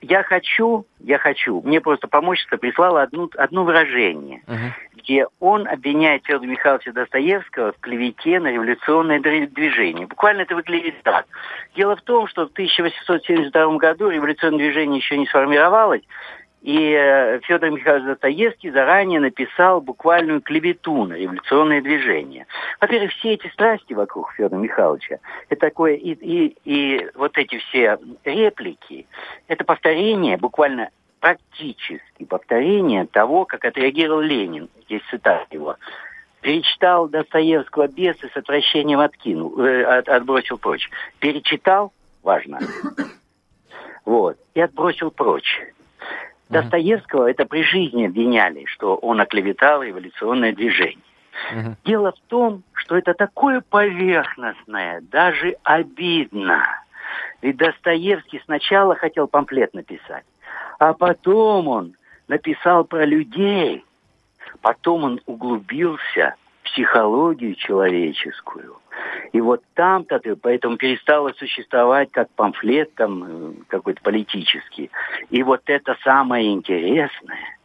я 0.00 0.22
хочу, 0.22 0.86
я 1.00 1.18
хочу, 1.18 1.60
мне 1.62 1.80
просто 1.80 2.08
помощница 2.08 2.56
прислала 2.56 3.02
одну, 3.02 3.30
одно 3.36 3.64
выражение, 3.64 4.42
uh-huh. 4.46 4.70
где 4.96 5.26
он 5.40 5.66
обвиняет 5.68 6.24
Федора 6.24 6.48
Михайловича 6.48 6.92
Достоевского 6.92 7.72
в 7.72 7.80
клевете 7.80 8.40
на 8.40 8.48
революционное 8.48 9.20
движение. 9.20 10.06
Буквально 10.06 10.42
это 10.42 10.54
выглядит 10.54 11.02
так. 11.02 11.26
Дело 11.74 11.96
в 11.96 12.02
том, 12.02 12.26
что 12.28 12.46
в 12.46 12.52
1872 12.52 13.76
году 13.76 14.08
революционное 14.08 14.58
движение 14.58 14.98
еще 14.98 15.18
не 15.18 15.26
сформировалось, 15.26 16.02
и 16.62 16.92
э, 16.92 17.40
Федор 17.44 17.70
Михайлович 17.70 18.06
Достоевский 18.06 18.70
заранее 18.70 19.20
написал 19.20 19.80
буквальную 19.80 20.40
клевету 20.40 21.04
на 21.04 21.14
революционное 21.14 21.80
движение. 21.80 22.46
Во-первых, 22.80 23.12
все 23.12 23.34
эти 23.34 23.48
страсти 23.48 23.92
вокруг 23.92 24.32
Федора 24.32 24.58
Михайловича, 24.58 25.18
это 25.48 25.60
такое, 25.60 25.94
и, 25.94 26.12
и, 26.12 26.56
и 26.64 27.10
вот 27.14 27.38
эти 27.38 27.58
все 27.58 27.98
реплики, 28.24 29.06
это 29.46 29.64
повторение, 29.64 30.36
буквально 30.36 30.90
практически 31.20 32.24
повторение 32.28 33.06
того, 33.06 33.44
как 33.44 33.64
отреагировал 33.64 34.20
Ленин. 34.20 34.68
Здесь 34.84 35.02
цитата 35.10 35.46
его. 35.50 35.76
Перечитал 36.40 37.08
Достоевского 37.08 37.88
бесы 37.88 38.30
с 38.32 38.36
отвращением 38.36 39.00
откинул, 39.00 39.60
э, 39.60 39.84
от, 39.84 40.08
отбросил 40.08 40.58
прочь. 40.58 40.88
Перечитал, 41.18 41.92
важно, 42.22 42.60
вот, 44.04 44.36
и 44.54 44.60
отбросил 44.60 45.10
прочь. 45.10 45.60
Достоевского 46.48 47.30
это 47.30 47.44
при 47.44 47.62
жизни 47.62 48.06
обвиняли, 48.06 48.64
что 48.66 48.96
он 48.96 49.20
оклеветал 49.20 49.82
революционное 49.82 50.52
движение. 50.52 51.04
uh 51.52 51.74
Дело 51.84 52.12
в 52.12 52.20
том, 52.28 52.62
что 52.72 52.96
это 52.96 53.14
такое 53.14 53.60
поверхностное, 53.60 55.00
даже 55.02 55.56
обидно. 55.62 56.64
Ведь 57.42 57.56
Достоевский 57.56 58.40
сначала 58.44 58.94
хотел 58.94 59.28
памфлет 59.28 59.74
написать, 59.74 60.24
а 60.78 60.92
потом 60.94 61.68
он 61.68 61.94
написал 62.26 62.84
про 62.84 63.04
людей, 63.04 63.84
потом 64.60 65.04
он 65.04 65.20
углубился 65.26 66.34
психологию 66.72 67.54
человеческую– 67.54 68.76
и 69.32 69.40
вот 69.40 69.62
там-то 69.74 70.18
ты, 70.18 70.36
поэтому 70.36 70.76
перестало 70.76 71.32
существовать 71.38 72.10
как 72.10 72.30
памфлет 72.30 72.94
там 72.94 73.24
э, 73.24 73.52
какой-то 73.68 74.00
политический. 74.02 74.90
И 75.30 75.42
вот 75.42 75.62
это 75.66 75.96
самое 76.02 76.52
интересное. 76.52 77.57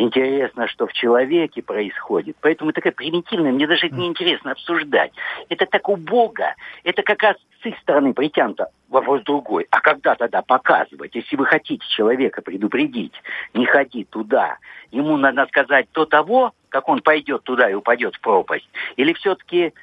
Интересно, 0.00 0.66
что 0.66 0.86
в 0.86 0.94
человеке 0.94 1.60
происходит. 1.60 2.34
Поэтому 2.40 2.72
такая 2.72 2.94
примитивная, 2.94 3.52
мне 3.52 3.66
даже 3.66 3.88
это 3.88 3.96
не 3.96 4.06
интересно 4.06 4.52
обсуждать. 4.52 5.12
Это 5.50 5.66
так 5.66 5.90
убого. 5.90 6.54
Это 6.84 7.02
как 7.02 7.22
раз 7.22 7.36
с 7.62 7.66
их 7.66 7.78
стороны 7.80 8.14
притянуто 8.14 8.70
вопрос 8.88 9.22
другой. 9.24 9.66
А 9.68 9.80
когда 9.82 10.14
тогда 10.14 10.40
показывать? 10.40 11.14
Если 11.14 11.36
вы 11.36 11.44
хотите 11.44 11.84
человека 11.86 12.40
предупредить, 12.40 13.12
не 13.52 13.66
ходи 13.66 14.04
туда, 14.04 14.56
ему 14.90 15.18
надо 15.18 15.44
сказать 15.48 15.86
до 15.92 16.06
того, 16.06 16.54
как 16.70 16.88
он 16.88 17.02
пойдет 17.02 17.42
туда 17.42 17.68
и 17.68 17.74
упадет 17.74 18.14
в 18.16 18.20
пропасть, 18.20 18.70
или 18.96 19.12
все-таки 19.12 19.74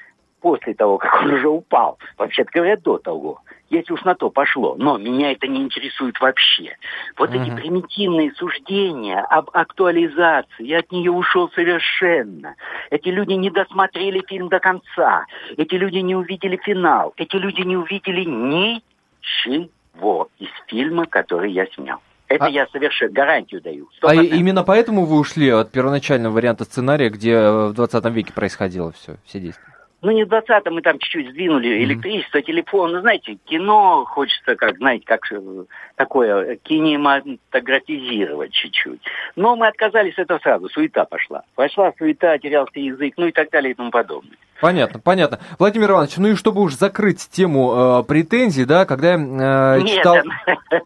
после 0.42 0.74
того, 0.74 0.98
как 0.98 1.14
он 1.22 1.34
уже 1.34 1.48
упал. 1.48 1.98
Вообще-то 2.18 2.50
говоря, 2.54 2.78
до 2.78 2.98
того. 2.98 3.42
Если 3.70 3.92
уж 3.92 4.04
на 4.04 4.16
то 4.16 4.30
пошло. 4.30 4.76
Но 4.78 4.98
меня 4.98 5.32
это 5.32 5.48
не 5.48 5.62
интересует 5.62 6.20
вообще. 6.22 6.78
Вот 7.18 7.32
uh-huh. 7.32 7.42
эти 7.42 7.56
примитивные 7.56 8.32
суждения 8.34 9.20
об 9.20 9.50
актуализации, 9.52 10.66
я 10.66 10.80
от 10.80 10.92
нее 10.92 11.12
ушел 11.12 11.50
совершенно. 11.52 12.56
Эти 12.90 13.10
люди 13.10 13.34
не 13.34 13.50
досмотрели 13.50 14.24
фильм 14.28 14.50
до 14.50 14.60
конца. 14.60 15.26
Эти 15.58 15.76
люди 15.76 15.98
не 15.98 16.16
увидели 16.16 16.58
финал. 16.58 17.14
Эти 17.18 17.36
люди 17.36 17.62
не 17.62 17.76
увидели 17.76 18.24
ничего 18.24 20.30
из 20.40 20.50
фильма, 20.68 21.06
который 21.06 21.52
я 21.52 21.66
снял. 21.68 22.00
Это 22.30 22.46
а... 22.46 22.50
я 22.50 22.68
совершенно 22.68 23.12
гарантию 23.12 23.62
даю. 23.62 23.88
100%. 24.02 24.10
А 24.10 24.16
именно 24.16 24.64
поэтому 24.64 25.06
вы 25.06 25.20
ушли 25.20 25.50
от 25.50 25.72
первоначального 25.72 26.34
варианта 26.34 26.66
сценария, 26.66 27.10
где 27.10 27.50
в 27.50 27.74
20 27.74 28.06
веке 28.06 28.34
происходило 28.34 28.92
все, 28.92 29.18
все 29.26 29.40
действия? 29.40 29.77
Ну, 30.08 30.14
не 30.14 30.24
в 30.24 30.30
20-м 30.30 30.74
мы 30.74 30.82
там 30.82 30.98
чуть-чуть 31.00 31.32
сдвинули 31.32 31.84
электричество, 31.84 32.42
телефон. 32.42 32.94
Ну, 32.94 33.02
знаете, 33.02 33.38
кино 33.44 34.06
хочется, 34.06 34.56
как, 34.56 34.78
знаете, 34.78 35.04
как 35.06 35.30
э, 35.34 35.66
такое, 35.96 36.56
кинематографизировать 36.64 38.54
чуть-чуть. 38.54 39.02
Но 39.36 39.58
мы 39.58 39.68
отказались 39.68 40.14
от 40.14 40.20
этого 40.20 40.40
сразу, 40.40 40.70
суета 40.70 41.04
пошла. 41.04 41.44
Пошла 41.56 41.92
суета, 41.98 42.38
терялся 42.38 42.80
язык, 42.80 43.16
ну 43.18 43.28
и 43.28 43.34
так 43.34 43.50
далее 43.50 43.72
и 43.72 43.74
тому 43.74 43.92
подобное. 43.92 44.38
Понятно, 44.60 45.00
понятно. 45.00 45.40
Владимир 45.60 45.92
Иванович, 45.92 46.18
ну 46.18 46.30
и 46.30 46.36
чтобы 46.36 46.62
уж 46.62 46.74
закрыть 46.74 47.30
тему 47.30 48.02
э, 48.02 48.04
претензий, 48.08 48.66
да, 48.66 48.86
когда 48.86 49.14
я 49.14 49.18
э, 49.18 49.82
Нет, 49.82 49.98
читал... 49.98 50.18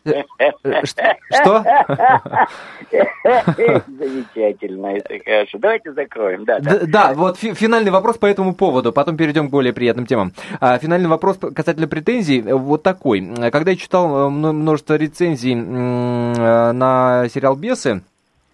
Э, 0.06 0.24
э, 0.40 0.52
Что? 1.30 1.64
Замечательно, 3.88 4.88
это 4.88 5.20
хорошо. 5.24 5.58
Давайте 5.60 5.94
закроем, 5.94 6.44
да. 6.44 6.60
да. 6.60 7.14
Вот 7.14 7.38
фи- 7.38 7.54
финальный 7.54 7.92
вопрос 7.92 8.18
по 8.18 8.26
этому 8.26 8.54
поводу, 8.54 8.92
потом 8.92 9.11
перейдем 9.18 9.48
к 9.48 9.52
более 9.52 9.74
приятным 9.74 10.06
темам. 10.06 10.34
А, 10.60 10.78
Финальный 10.78 11.10
вопрос 11.10 11.38
касательно 11.56 11.88
претензий 11.88 12.42
э, 12.42 12.54
вот 12.54 12.84
такой. 12.84 13.22
Когда 13.52 13.72
я 13.72 13.78
читал 13.78 14.28
э, 14.28 14.30
мно- 14.30 14.54
множество 14.54 14.96
рецензий 14.96 15.54
э, 15.54 16.72
на 16.72 17.28
сериал 17.34 17.56
«Бесы», 17.56 18.02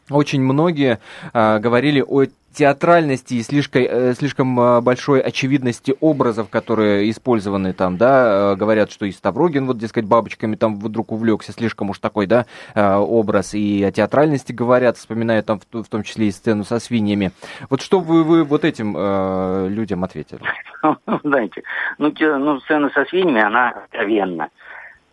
очень 0.10 0.42
многие 0.42 1.00
э, 1.34 1.60
говорили 1.60 2.02
о 2.02 2.26
театральности 2.58 3.36
и 3.36 3.44
слишком, 3.44 3.84
э, 3.84 4.14
слишком 4.16 4.60
э, 4.60 4.82
большой 4.82 5.22
очевидности 5.22 5.96
образов, 6.00 6.50
которые 6.50 7.10
использованы 7.12 7.74
там, 7.74 7.98
да, 7.98 8.54
э, 8.54 8.56
говорят, 8.56 8.92
что 8.92 9.06
и 9.06 9.12
Ставрогин, 9.12 9.68
вот, 9.68 9.78
дескать, 9.78 10.06
бабочками 10.06 10.56
там 10.56 10.80
вдруг 10.80 11.12
увлекся, 11.12 11.52
слишком 11.52 11.92
уж 11.92 12.00
такой, 12.00 12.26
да, 12.26 12.46
э, 12.74 12.96
образ, 12.96 13.54
и 13.54 13.84
о 13.84 13.92
театральности 13.92 14.54
говорят, 14.54 14.98
вспоминают 14.98 15.46
там 15.46 15.60
в, 15.72 15.88
том 15.88 16.02
числе 16.02 16.28
и 16.28 16.32
сцену 16.32 16.64
со 16.64 16.80
свиньями. 16.80 17.32
Вот 17.70 17.82
что 17.82 18.00
вы, 18.00 18.24
вы 18.24 18.44
вот 18.44 18.66
этим 18.66 18.96
э, 18.98 19.68
людям 19.70 20.04
ответили? 20.04 20.42
Знаете, 21.24 21.62
ну, 22.00 22.12
ну, 22.20 22.60
сцена 22.62 22.90
со 22.90 23.06
свиньями, 23.06 23.42
она 23.42 23.70
откровенна, 23.70 24.50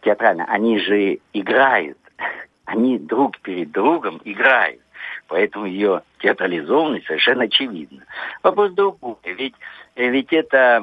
театрально. 0.01 0.47
Они 0.47 0.79
же 0.79 1.19
играют, 1.35 1.99
они 2.65 2.99
друг 2.99 3.39
перед 3.41 3.71
другом 3.71 4.21
играют. 4.25 4.81
Поэтому 5.29 5.67
ее 5.67 6.03
театрализованность 6.19 7.07
совершенно 7.07 7.45
очевидна. 7.45 8.05
Вопрос 8.43 8.73
другой. 8.73 9.17
Ведь, 9.25 9.55
э, 9.97 10.09
ведь 10.09 10.33
это 10.33 10.83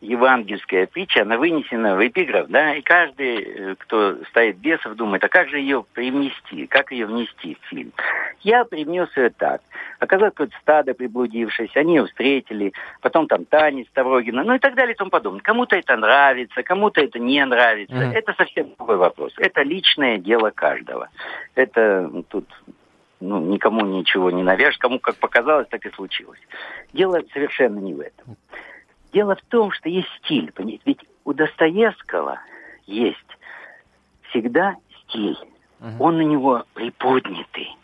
евангельская 0.00 0.86
притча, 0.86 1.22
она 1.22 1.38
вынесена 1.38 1.96
в 1.96 2.06
эпиграф, 2.06 2.46
да, 2.48 2.74
и 2.74 2.82
каждый, 2.82 3.42
э, 3.42 3.74
кто 3.78 4.16
ставит 4.30 4.58
бесов, 4.58 4.94
думает, 4.94 5.24
а 5.24 5.28
как 5.28 5.48
же 5.48 5.58
ее 5.58 5.84
привнести, 5.92 6.66
как 6.66 6.92
ее 6.92 7.06
внести 7.06 7.56
в 7.60 7.66
фильм. 7.68 7.92
Я 8.40 8.64
привнес 8.64 9.08
ее 9.16 9.30
так. 9.30 9.60
Оказалось, 9.98 10.32
какое-то 10.34 10.56
стадо 10.60 10.94
приблудившееся, 10.94 11.80
они 11.80 11.96
ее 11.96 12.06
встретили, 12.06 12.72
потом 13.00 13.26
там 13.26 13.44
танец 13.44 13.88
Ставрогина, 13.88 14.44
ну 14.44 14.54
и 14.54 14.58
так 14.58 14.74
далее 14.74 14.94
и 14.94 14.96
тому 14.96 15.10
подобное. 15.10 15.40
Кому-то 15.40 15.76
это 15.76 15.96
нравится, 15.96 16.62
кому-то 16.62 17.00
это 17.00 17.18
не 17.18 17.44
нравится. 17.44 17.94
Мгм. 17.94 18.12
Это 18.12 18.32
совсем 18.34 18.74
другой 18.76 18.96
вопрос. 18.96 19.32
Это 19.38 19.62
личное 19.62 20.18
дело 20.18 20.50
каждого. 20.50 21.08
Это 21.56 22.10
тут 22.28 22.46
ну, 23.20 23.40
никому 23.40 23.84
ничего 23.84 24.30
не 24.30 24.42
навяжешь, 24.42 24.78
кому 24.78 24.98
как 24.98 25.16
показалось, 25.16 25.68
так 25.68 25.84
и 25.86 25.90
случилось. 25.90 26.40
Дело 26.92 27.20
совершенно 27.32 27.78
не 27.78 27.94
в 27.94 28.00
этом. 28.00 28.36
Дело 29.12 29.36
в 29.36 29.42
том, 29.42 29.72
что 29.72 29.88
есть 29.88 30.08
стиль, 30.22 30.52
понимаете? 30.52 30.82
Ведь 30.84 31.00
у 31.24 31.32
Достоевского 31.32 32.40
есть 32.86 33.18
всегда 34.28 34.76
стиль. 35.02 35.38
Мгм. 35.80 36.00
Он 36.00 36.16
на 36.18 36.22
него 36.22 36.64
приподнятый. 36.74 37.74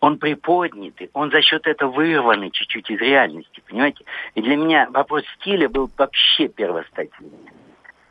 Он 0.00 0.18
приподнятый, 0.18 1.10
он 1.14 1.30
за 1.30 1.40
счет 1.40 1.66
этого 1.66 1.90
вырванный 1.90 2.50
чуть-чуть 2.50 2.90
из 2.90 3.00
реальности, 3.00 3.62
понимаете? 3.66 4.04
И 4.34 4.42
для 4.42 4.56
меня 4.56 4.88
вопрос 4.90 5.24
стиля 5.36 5.68
был 5.68 5.90
вообще 5.96 6.48
первостатейный 6.48 7.55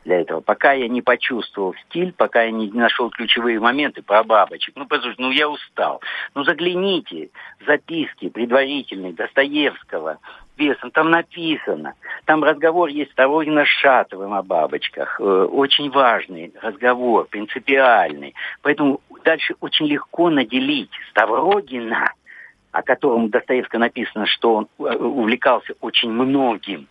для 0.06 0.20
этого. 0.20 0.40
Пока 0.40 0.72
я 0.72 0.88
не 0.88 1.02
почувствовал 1.02 1.74
стиль, 1.86 2.12
пока 2.12 2.44
я 2.44 2.50
не 2.50 2.70
нашел 2.70 3.10
ключевые 3.10 3.60
моменты 3.60 4.02
про 4.02 4.22
бабочек. 4.24 4.74
Ну, 4.76 4.86
послушайте, 4.86 5.22
ну 5.22 5.30
я 5.30 5.48
устал. 5.48 6.00
Ну, 6.34 6.44
загляните 6.44 7.30
в 7.60 7.66
записки 7.66 8.28
предварительные 8.30 9.12
Достоевского, 9.12 10.18
Весом, 10.56 10.90
там 10.90 11.10
написано. 11.10 11.94
Там 12.24 12.42
разговор 12.42 12.88
есть 12.88 13.12
с 13.12 13.66
Шатовым 13.80 14.32
о 14.32 14.42
бабочках. 14.42 15.20
Э, 15.20 15.48
Очень 15.50 15.90
важный 15.90 16.52
разговор, 16.62 17.26
принципиальный. 17.26 18.34
Поэтому 18.62 19.00
дальше 19.22 19.54
очень 19.60 19.86
легко 19.86 20.30
наделить 20.30 20.90
Ставрогина, 21.10 22.10
о 22.72 22.82
котором 22.82 23.26
в 23.26 23.30
Достоевском 23.30 23.80
написано, 23.80 24.24
что 24.24 24.54
он 24.54 24.68
э, 24.78 24.96
увлекался 24.96 25.74
очень 25.80 26.10
многим. 26.10 26.88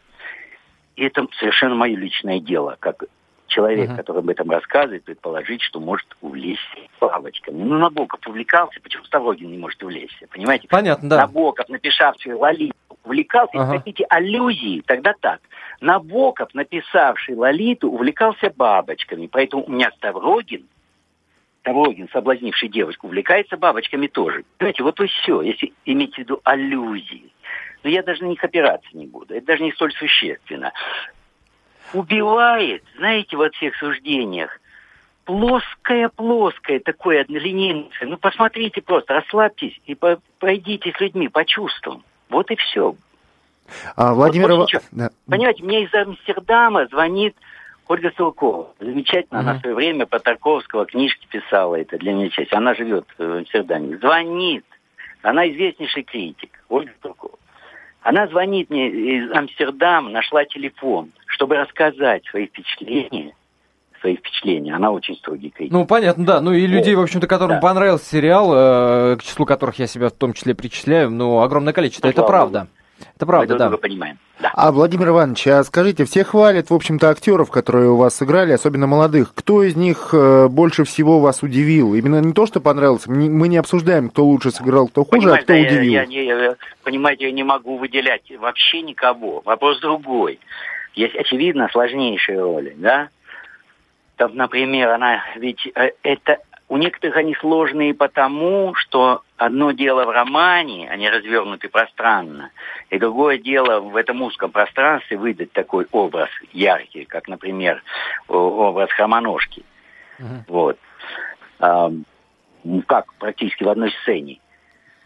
И 0.95 1.03
это 1.03 1.27
совершенно 1.39 1.75
мое 1.75 1.95
личное 1.97 2.39
дело, 2.39 2.77
как 2.79 3.03
человек, 3.47 3.89
Мгм. 3.89 3.97
который 3.97 4.19
об 4.19 4.29
этом 4.29 4.49
рассказывает, 4.49 5.03
предположить, 5.03 5.61
что 5.61 5.79
может 5.79 6.07
увлечься 6.21 6.77
бабочками. 6.99 7.63
Ну, 7.63 7.77
Набоков 7.77 8.19
увлекался, 8.27 8.79
почему 8.81 9.03
Ставрогин 9.05 9.51
не 9.51 9.57
может 9.57 9.81
увлечься, 9.83 10.27
понимаете? 10.31 10.67
Понятно, 10.67 11.09
да. 11.09 11.17
Набоков, 11.17 11.69
написавший 11.69 12.33
Лолиту, 12.33 12.75
увлекался, 13.03 13.57
если 13.57 13.77
хотите, 13.77 14.05
аллюзии, 14.09 14.81
тогда 14.85 15.13
так. 15.19 15.41
Набоков, 15.79 16.53
написавший 16.53 17.35
Лолиту, 17.35 17.89
увлекался 17.89 18.51
бабочками. 18.55 19.27
Поэтому 19.27 19.63
у 19.65 19.69
меня 19.69 19.91
Ставрогин, 19.97 20.65
Ставрогин, 21.59 22.09
соблазнивший 22.11 22.69
девочку, 22.69 23.07
увлекается 23.07 23.57
бабочками 23.57 24.07
тоже. 24.07 24.43
Понимаете, 24.57 24.83
вот 24.83 24.99
и 24.99 25.07
все, 25.07 25.41
если 25.41 25.73
иметь 25.85 26.15
в 26.15 26.17
виду 26.17 26.41
аллюзии. 26.43 27.31
Но 27.86 27.91
я 27.91 28.01
даже 28.01 28.23
на 28.23 28.29
них 28.29 28.43
опираться 28.43 28.89
не 28.93 29.05
буду. 29.05 29.36
Это 29.36 29.45
даже 29.45 29.61
не 29.61 29.71
столь 29.71 29.93
существенно. 29.93 30.73
Убивает, 31.93 32.83
знаете, 32.97 33.38
во 33.38 33.51
всех 33.51 33.75
суждениях, 33.75 34.59
плоское-плоское 35.25 36.79
такое 36.79 37.21
однолинейное. 37.21 37.91
Ну, 38.01 38.17
посмотрите 38.17 38.81
просто, 38.81 39.13
расслабьтесь 39.13 39.79
и 39.86 39.93
по- 39.93 40.19
пройдите 40.39 40.93
с 40.97 40.99
людьми 40.99 41.27
по 41.27 41.45
чувствам. 41.45 42.03
Вот 42.29 42.49
и 42.49 42.55
все. 42.55 42.95
А, 43.95 44.15
Владимир... 44.15 44.51
вот. 44.55 44.71
Да. 44.91 45.11
Понимаете, 45.27 45.63
мне 45.63 45.83
из 45.83 45.93
Амстердама 45.93 46.88
звонит 46.88 47.36
Ольга 47.88 48.11
Сылкова. 48.17 48.73
Замечательно, 48.79 49.41
она 49.41 49.51
Мгм. 49.51 49.59
в 49.59 49.61
свое 49.61 49.75
время 49.75 50.05
по 50.07 50.17
Тарковского 50.17 50.88
книжки 50.88 51.27
писала 51.27 51.75
это 51.75 51.99
для 51.99 52.13
меня 52.13 52.29
часть. 52.29 52.51
Она 52.51 52.73
живет 52.73 53.05
в 53.15 53.21
Амстердаме. 53.21 53.95
Звонит. 53.99 54.65
Она 55.21 55.47
известнейший 55.51 56.01
критик, 56.01 56.49
Ольга 56.67 56.91
Сылкова. 57.03 57.38
Она 58.06 58.28
звонит 58.28 58.70
мне 58.70 58.88
из 58.88 59.32
Амстердама, 59.32 60.12
нашла 60.12 60.45
телефон, 60.45 61.12
чтобы 61.26 61.56
рассказать 61.56 62.24
свои 62.28 62.45
впечатления. 62.45 63.34
Свои 63.99 64.16
впечатления. 64.18 64.76
Она 64.76 64.91
очень 64.91 65.16
строгий 65.16 65.49
критик. 65.49 65.74
Ну, 65.74 65.88
понятно, 65.88 66.24
да. 66.24 66.39
Ну, 66.39 66.53
и 66.53 66.68
людей, 66.68 66.93
в 66.93 67.01
общем-то, 67.01 67.26
которым 67.26 67.56
да. 67.56 67.62
понравился 67.62 68.06
сериал, 68.06 68.51
э, 68.53 69.18
к 69.18 69.24
числу 69.24 69.47
которых 69.47 69.80
я 69.80 69.88
себя 69.88 70.10
в 70.10 70.12
том 70.12 70.34
числе 70.34 70.53
причисляю, 70.53 71.10
ну, 71.10 71.41
огромное 71.41 71.74
количество. 71.74 72.06
Ну, 72.06 72.12
Это 72.12 72.22
правда. 72.22 72.68
Это 73.15 73.25
Мы 73.25 73.27
правда, 73.27 73.47
друг 73.47 73.59
да. 73.59 73.67
друга 73.69 73.81
понимаем. 73.81 74.17
Да. 74.39 74.51
А, 74.53 74.71
Владимир 74.71 75.09
Иванович, 75.09 75.47
а 75.47 75.63
скажите, 75.63 76.03
все 76.05 76.23
хвалят, 76.23 76.69
в 76.69 76.73
общем-то, 76.73 77.09
актеров, 77.09 77.49
которые 77.51 77.89
у 77.89 77.95
вас 77.95 78.15
сыграли, 78.15 78.51
особенно 78.51 78.87
молодых. 78.87 79.33
Кто 79.33 79.63
из 79.63 79.75
них 79.77 80.09
э, 80.13 80.47
больше 80.49 80.83
всего 80.83 81.19
вас 81.19 81.41
удивил? 81.43 81.93
Именно 81.95 82.19
не 82.21 82.33
то, 82.33 82.45
что 82.45 82.59
понравился, 82.59 83.09
мы 83.09 83.17
не- 83.17 83.29
мы 83.29 83.57
обсуждаем, 83.57 84.09
кто 84.09 84.25
лучше 84.25 84.51
сыграл, 84.51 84.87
кто 84.89 85.03
хуже, 85.05 85.17
а 85.17 85.21
Понимаете, 85.21 85.43
кто 85.43 85.53
да, 85.53 85.59
я- 85.59 85.67
удивил. 85.67 85.91
Я, 85.93 86.05
не- 86.05 86.25
я- 86.25 86.55
понимаете, 86.83 87.25
я 87.25 87.31
не 87.31 87.43
могу 87.43 87.77
выделять 87.77 88.29
вообще 88.37 88.81
никого. 88.81 89.41
Вопрос 89.45 89.79
другой. 89.79 90.39
Есть, 90.93 91.15
очевидно, 91.15 91.69
сложнейшие 91.71 92.39
роли, 92.41 92.73
да? 92.77 93.09
Там, 94.17 94.35
например, 94.35 94.89
она 94.91 95.21
ведь 95.37 95.65
э, 95.75 95.91
это 96.03 96.37
у 96.68 96.78
некоторых 96.78 97.16
они 97.18 97.36
сложные 97.36 97.93
потому, 97.93 98.74
что 98.76 99.22
одно 99.38 99.72
дело 99.72 100.05
в 100.05 100.09
романе, 100.09 100.89
они 100.89 101.09
развернуты 101.09 101.70
пространно, 101.70 102.51
и 102.89 102.97
другое 102.97 103.38
дело 103.38 103.80
в 103.82 103.95
этом 103.95 104.22
узком 104.24 104.51
пространстве 104.51 105.18
выдать 105.18 105.51
такой 105.51 105.88
образ 105.91 106.30
яркий, 106.51 107.05
как, 107.05 107.28
например, 107.28 107.84
образ 108.28 108.91
хромоножки. 108.91 109.63
Мгм. 110.18 110.45
Вот. 110.47 110.80
А, 111.59 111.91
ну, 112.63 112.82
как 112.82 113.13
практически 113.16 113.63
в 113.63 113.70
одной 113.70 113.91
сцене 114.01 114.39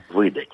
выдать. 0.09 0.49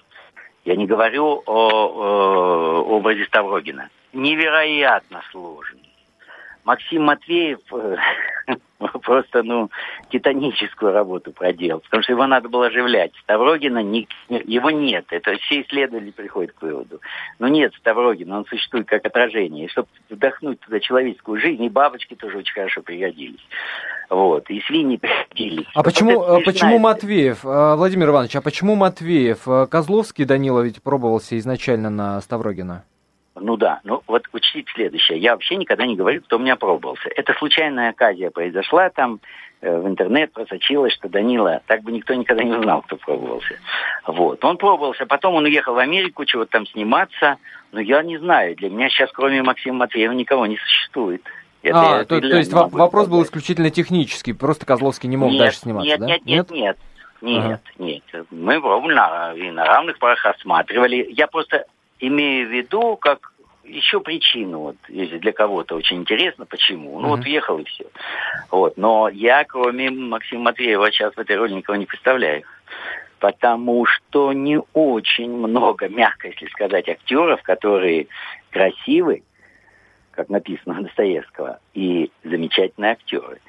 Я 0.64 0.76
не 0.76 0.88
говорю 0.88 1.43
о, 1.45 1.51
о 1.56 2.82
образе 2.82 3.26
Ставрогина. 3.26 3.89
Невероятно 4.14 5.22
сложный. 5.30 5.91
Максим 6.64 7.03
Матвеев 7.03 7.60
э, 7.72 7.97
просто, 9.03 9.43
ну, 9.43 9.69
титаническую 10.09 10.91
работу 10.91 11.32
проделал, 11.32 11.80
потому 11.80 12.03
что 12.03 12.11
его 12.13 12.28
надо 12.28 12.49
было 12.49 12.67
оживлять. 12.67 13.11
Ставрогина, 13.23 13.80
не- 13.80 14.07
его 14.30 14.69
нет, 14.71 15.05
это 15.11 15.36
все 15.38 15.61
исследователи 15.61 16.11
приходят 16.11 16.51
к 16.53 16.61
выводу. 16.61 16.99
Но 17.39 17.47
нет 17.47 17.73
Ставрогина, 17.76 18.38
он 18.39 18.45
существует 18.45 18.88
как 18.88 19.05
отражение. 19.05 19.65
И 19.65 19.69
чтобы 19.69 19.88
вдохнуть 20.09 20.59
туда 20.59 20.80
человеческую 20.80 21.39
жизнь, 21.39 21.63
и 21.63 21.69
бабочки 21.69 22.15
тоже 22.15 22.38
очень 22.39 22.53
хорошо 22.53 22.82
пригодились. 22.82 23.45
Вот, 24.09 24.49
и 24.49 24.61
свиньи 24.61 24.97
пригодились. 24.97 25.67
А 25.73 25.80
Вот 25.80 25.86
почему, 25.86 26.21
это 26.23 26.36
а 26.36 26.41
почему. 26.41 26.80
Матвеев, 26.80 27.39
А, 27.45 27.76
Владимир 27.76 28.09
Иванович, 28.09 28.36
а 28.36 28.41
почему 28.41 28.76
Матвеев? 28.76 29.47
А, 29.47 29.65
Козловский 29.67 30.26
Данила 30.26 30.61
ведь 30.61 30.84
пробовался 30.84 31.38
изначально 31.39 31.89
на 31.89 32.21
Ставрогина. 32.21 32.84
Ну 33.36 33.57
да, 33.57 33.81
ну 33.83 34.01
вот 34.07 34.23
учтите 34.31 34.71
следующее. 34.73 35.17
Я 35.17 35.33
вообще 35.33 35.57
никогда 35.57 35.86
не 35.86 35.95
говорю, 35.95 36.21
кто 36.21 36.38
у 36.38 36.39
меня 36.39 36.55
пробовался. 36.55 37.09
Это 37.15 37.33
случайная 37.33 37.89
оказия 37.89 38.29
произошла 38.29 38.89
там. 38.89 39.19
э, 39.61 39.77
в 39.77 39.88
интернет 39.88 40.31
просочилось, 40.31 40.93
что 40.93 41.09
Данила, 41.09 41.61
так 41.67 41.83
бы 41.83 41.91
никто 41.91 42.13
никогда 42.13 42.43
не 42.43 42.53
узнал, 42.53 42.81
кто 42.83 42.95
пробовался. 42.95 43.59
Вот. 44.07 44.43
Он 44.45 44.57
пробовался, 44.57 45.05
потом 45.05 45.36
он 45.36 45.43
уехал 45.45 45.73
в 45.73 45.79
Америку, 45.79 46.23
чего-то 46.23 46.51
там 46.51 46.67
сниматься, 46.67 47.38
но 47.73 47.81
я 47.81 48.03
не 48.03 48.17
знаю, 48.17 48.55
для 48.55 48.69
меня 48.69 48.89
сейчас 48.89 49.11
кроме 49.11 49.43
Максима 49.43 49.79
Матвеева 49.79 50.13
никого 50.13 50.45
не 50.45 50.57
существует. 50.57 51.21
Это 51.61 51.99
а, 51.99 52.05
то, 52.05 52.21
то 52.21 52.38
есть 52.38 52.53
вопрос 52.53 53.07
был 53.07 53.23
исключительно 53.23 53.69
технический, 53.69 54.33
просто 54.33 54.65
Козловский 54.65 55.09
не 55.09 55.17
мог 55.17 55.31
нет, 55.31 55.39
дальше 55.39 55.59
сниматься, 55.59 55.89
нет, 55.89 55.99
да? 55.99 56.05
Нет, 56.05 56.25
нет, 56.25 56.51
нет, 56.51 56.77
нет, 57.21 57.43
ага. 57.43 57.59
нет. 57.79 58.03
Мы 58.29 58.61
пробовали 58.61 58.93
на, 58.93 59.33
и 59.33 59.49
на 59.49 59.65
равных 59.65 59.97
парах 59.97 60.23
рассматривали. 60.23 61.07
Я 61.09 61.27
просто 61.27 61.65
имею 62.00 62.48
в 62.48 62.52
виду, 62.52 62.98
как 62.98 63.32
еще 63.64 64.00
причину, 64.00 64.60
вот, 64.60 64.76
если 64.88 65.18
для 65.18 65.32
кого-то 65.32 65.76
очень 65.76 65.98
интересно, 65.98 66.46
почему. 66.46 67.00
Ну, 67.00 67.08
mm-hmm. 67.08 67.10
вот 67.10 67.26
уехал 67.26 67.58
и 67.58 67.64
все. 67.66 67.86
Вот. 68.52 68.78
Но 68.78 69.10
я, 69.10 69.43
кроме 69.43 69.89
Максима 69.89 70.43
Матвеева, 70.43 70.91
сейчас 70.91 71.14
в 71.16 71.20
этой 71.20 71.36
роли 71.36 71.54
никого 71.54 71.76
не 71.76 71.86
представляю. 71.86 72.43
Потому 73.20 73.86
что 73.86 74.34
не 74.34 74.60
очень 74.74 75.32
много, 75.32 75.88
мягко 75.88 76.28
если 76.28 76.48
сказать, 76.48 76.88
актеров, 76.88 77.41
которые 77.41 78.08
красивы, 78.52 79.24
как 80.12 80.30
написано 80.30 80.80
у 80.80 80.84
Достоевского, 80.84 81.60
и 81.74 82.12
замечательные 82.24 82.91
актеры. 82.91 83.39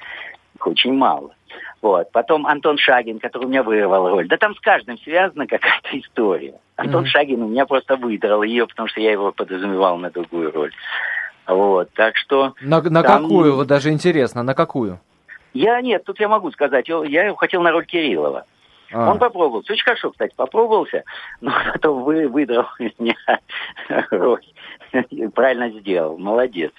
Их 0.55 0.67
очень 0.67 0.95
мало. 0.95 1.35
Вот. 1.83 2.11
Потом 2.12 2.47
Антон 2.47 2.79
Шагин, 2.79 3.18
который 3.18 3.45
у 3.45 3.49
меня 3.49 3.62
вырвал 3.62 4.09
роль. 4.09 4.29
Да 4.29 4.37
там 4.37 4.55
с 4.55 4.61
каждым 4.61 4.99
связана 4.99 5.47
какая-то 5.47 5.99
история. 5.99 6.55
Антон 6.77 7.05
mm-hmm. 7.05 7.09
Шагин 7.09 7.43
у 7.43 7.49
меня 7.49 7.66
просто 7.66 7.97
выдрал 7.97 8.43
ее, 8.43 8.66
потому 8.66 8.89
что 8.89 9.01
я 9.01 9.12
его 9.12 9.33
подразумевал 9.33 9.99
на 9.99 10.11
другую 10.11 10.53
роль. 10.53 10.72
Вот, 11.47 11.91
так 11.95 12.16
что... 12.16 12.55
На, 12.61 12.83
на 12.83 13.03
там... 13.03 13.22
какую? 13.22 13.55
Вот 13.55 13.66
даже 13.68 13.91
интересно, 13.91 14.43
на 14.43 14.55
какую? 14.55 15.01
Я 15.55 15.81
нет, 15.81 16.05
тут 16.05 16.18
я 16.20 16.29
могу 16.29 16.51
сказать, 16.51 16.89
я 16.89 17.24
его 17.24 17.37
хотел 17.37 17.62
на 17.62 17.70
роль 17.70 17.87
Кириллова. 17.87 18.45
А. 18.93 19.11
Он 19.11 19.18
попробовался. 19.18 19.72
Очень 19.72 19.85
хорошо, 19.85 20.11
кстати, 20.11 20.35
попробовался, 20.37 21.05
но 21.41 21.53
потом 21.72 22.05
вы, 22.05 22.29
выдрал 22.29 22.66
меня 22.99 23.16
роль. 24.11 24.45
Правильно 25.34 25.70
сделал, 25.80 26.18
молодец. 26.18 26.72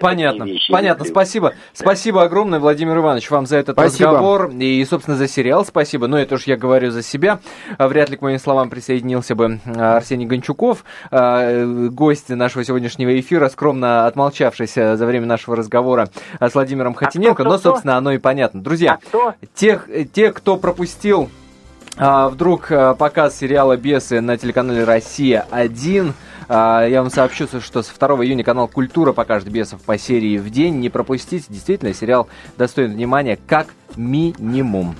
Понятно, 0.00 0.46
понятно, 0.70 1.04
спасибо. 1.04 1.54
Спасибо 1.72 2.22
огромное, 2.22 2.58
Владимир 2.58 2.98
Иванович, 2.98 3.30
вам 3.30 3.46
за 3.46 3.56
этот 3.56 3.74
спасибо. 3.74 4.10
разговор 4.10 4.50
и, 4.50 4.84
собственно, 4.84 5.16
за 5.16 5.28
сериал 5.28 5.64
спасибо. 5.64 6.06
Но 6.06 6.18
это 6.18 6.36
уж 6.36 6.44
я 6.44 6.56
говорю 6.56 6.90
за 6.90 7.02
себя. 7.02 7.40
А, 7.78 7.88
вряд 7.88 8.10
ли 8.10 8.16
к 8.16 8.22
моим 8.22 8.38
словам 8.38 8.70
присоединился 8.70 9.34
бы 9.34 9.60
а, 9.66 9.96
Арсений 9.96 10.26
Гончуков, 10.26 10.84
а, 11.10 11.64
гость 11.88 12.28
нашего 12.28 12.64
сегодняшнего 12.64 13.18
эфира, 13.18 13.48
скромно 13.48 14.06
отмолчавшийся 14.06 14.96
за 14.96 15.06
время 15.06 15.26
нашего 15.26 15.56
разговора 15.56 16.08
с 16.40 16.54
Владимиром 16.54 16.94
Хатиненко. 16.94 17.32
А 17.32 17.34
кто, 17.34 17.44
кто, 17.44 17.52
Но, 17.52 17.58
собственно, 17.58 17.96
оно 17.96 18.12
и 18.12 18.18
понятно. 18.18 18.62
Друзья, 18.62 18.98
а 19.12 19.34
тех, 19.54 19.88
те, 20.12 20.32
кто 20.32 20.56
пропустил 20.56 21.30
а, 21.96 22.28
вдруг 22.28 22.68
показ 22.98 23.38
сериала 23.38 23.76
«Бесы» 23.76 24.20
на 24.20 24.36
телеканале 24.36 24.84
«Россия-1». 24.84 26.12
А, 26.48 26.86
я 26.86 27.02
вам 27.02 27.10
сообщу, 27.10 27.46
что 27.60 27.82
с 27.82 27.88
2 27.88 28.08
июня 28.24 28.44
канал 28.44 28.68
«Культура» 28.68 29.12
покажет 29.12 29.48
«Бесов» 29.50 29.82
по 29.82 29.98
серии 29.98 30.38
в 30.38 30.50
день. 30.50 30.76
Не 30.76 30.88
пропустите, 30.88 31.46
действительно, 31.48 31.94
сериал 31.94 32.28
достоин 32.56 32.92
внимания 32.92 33.38
как 33.46 33.68
минимум. 33.96 34.96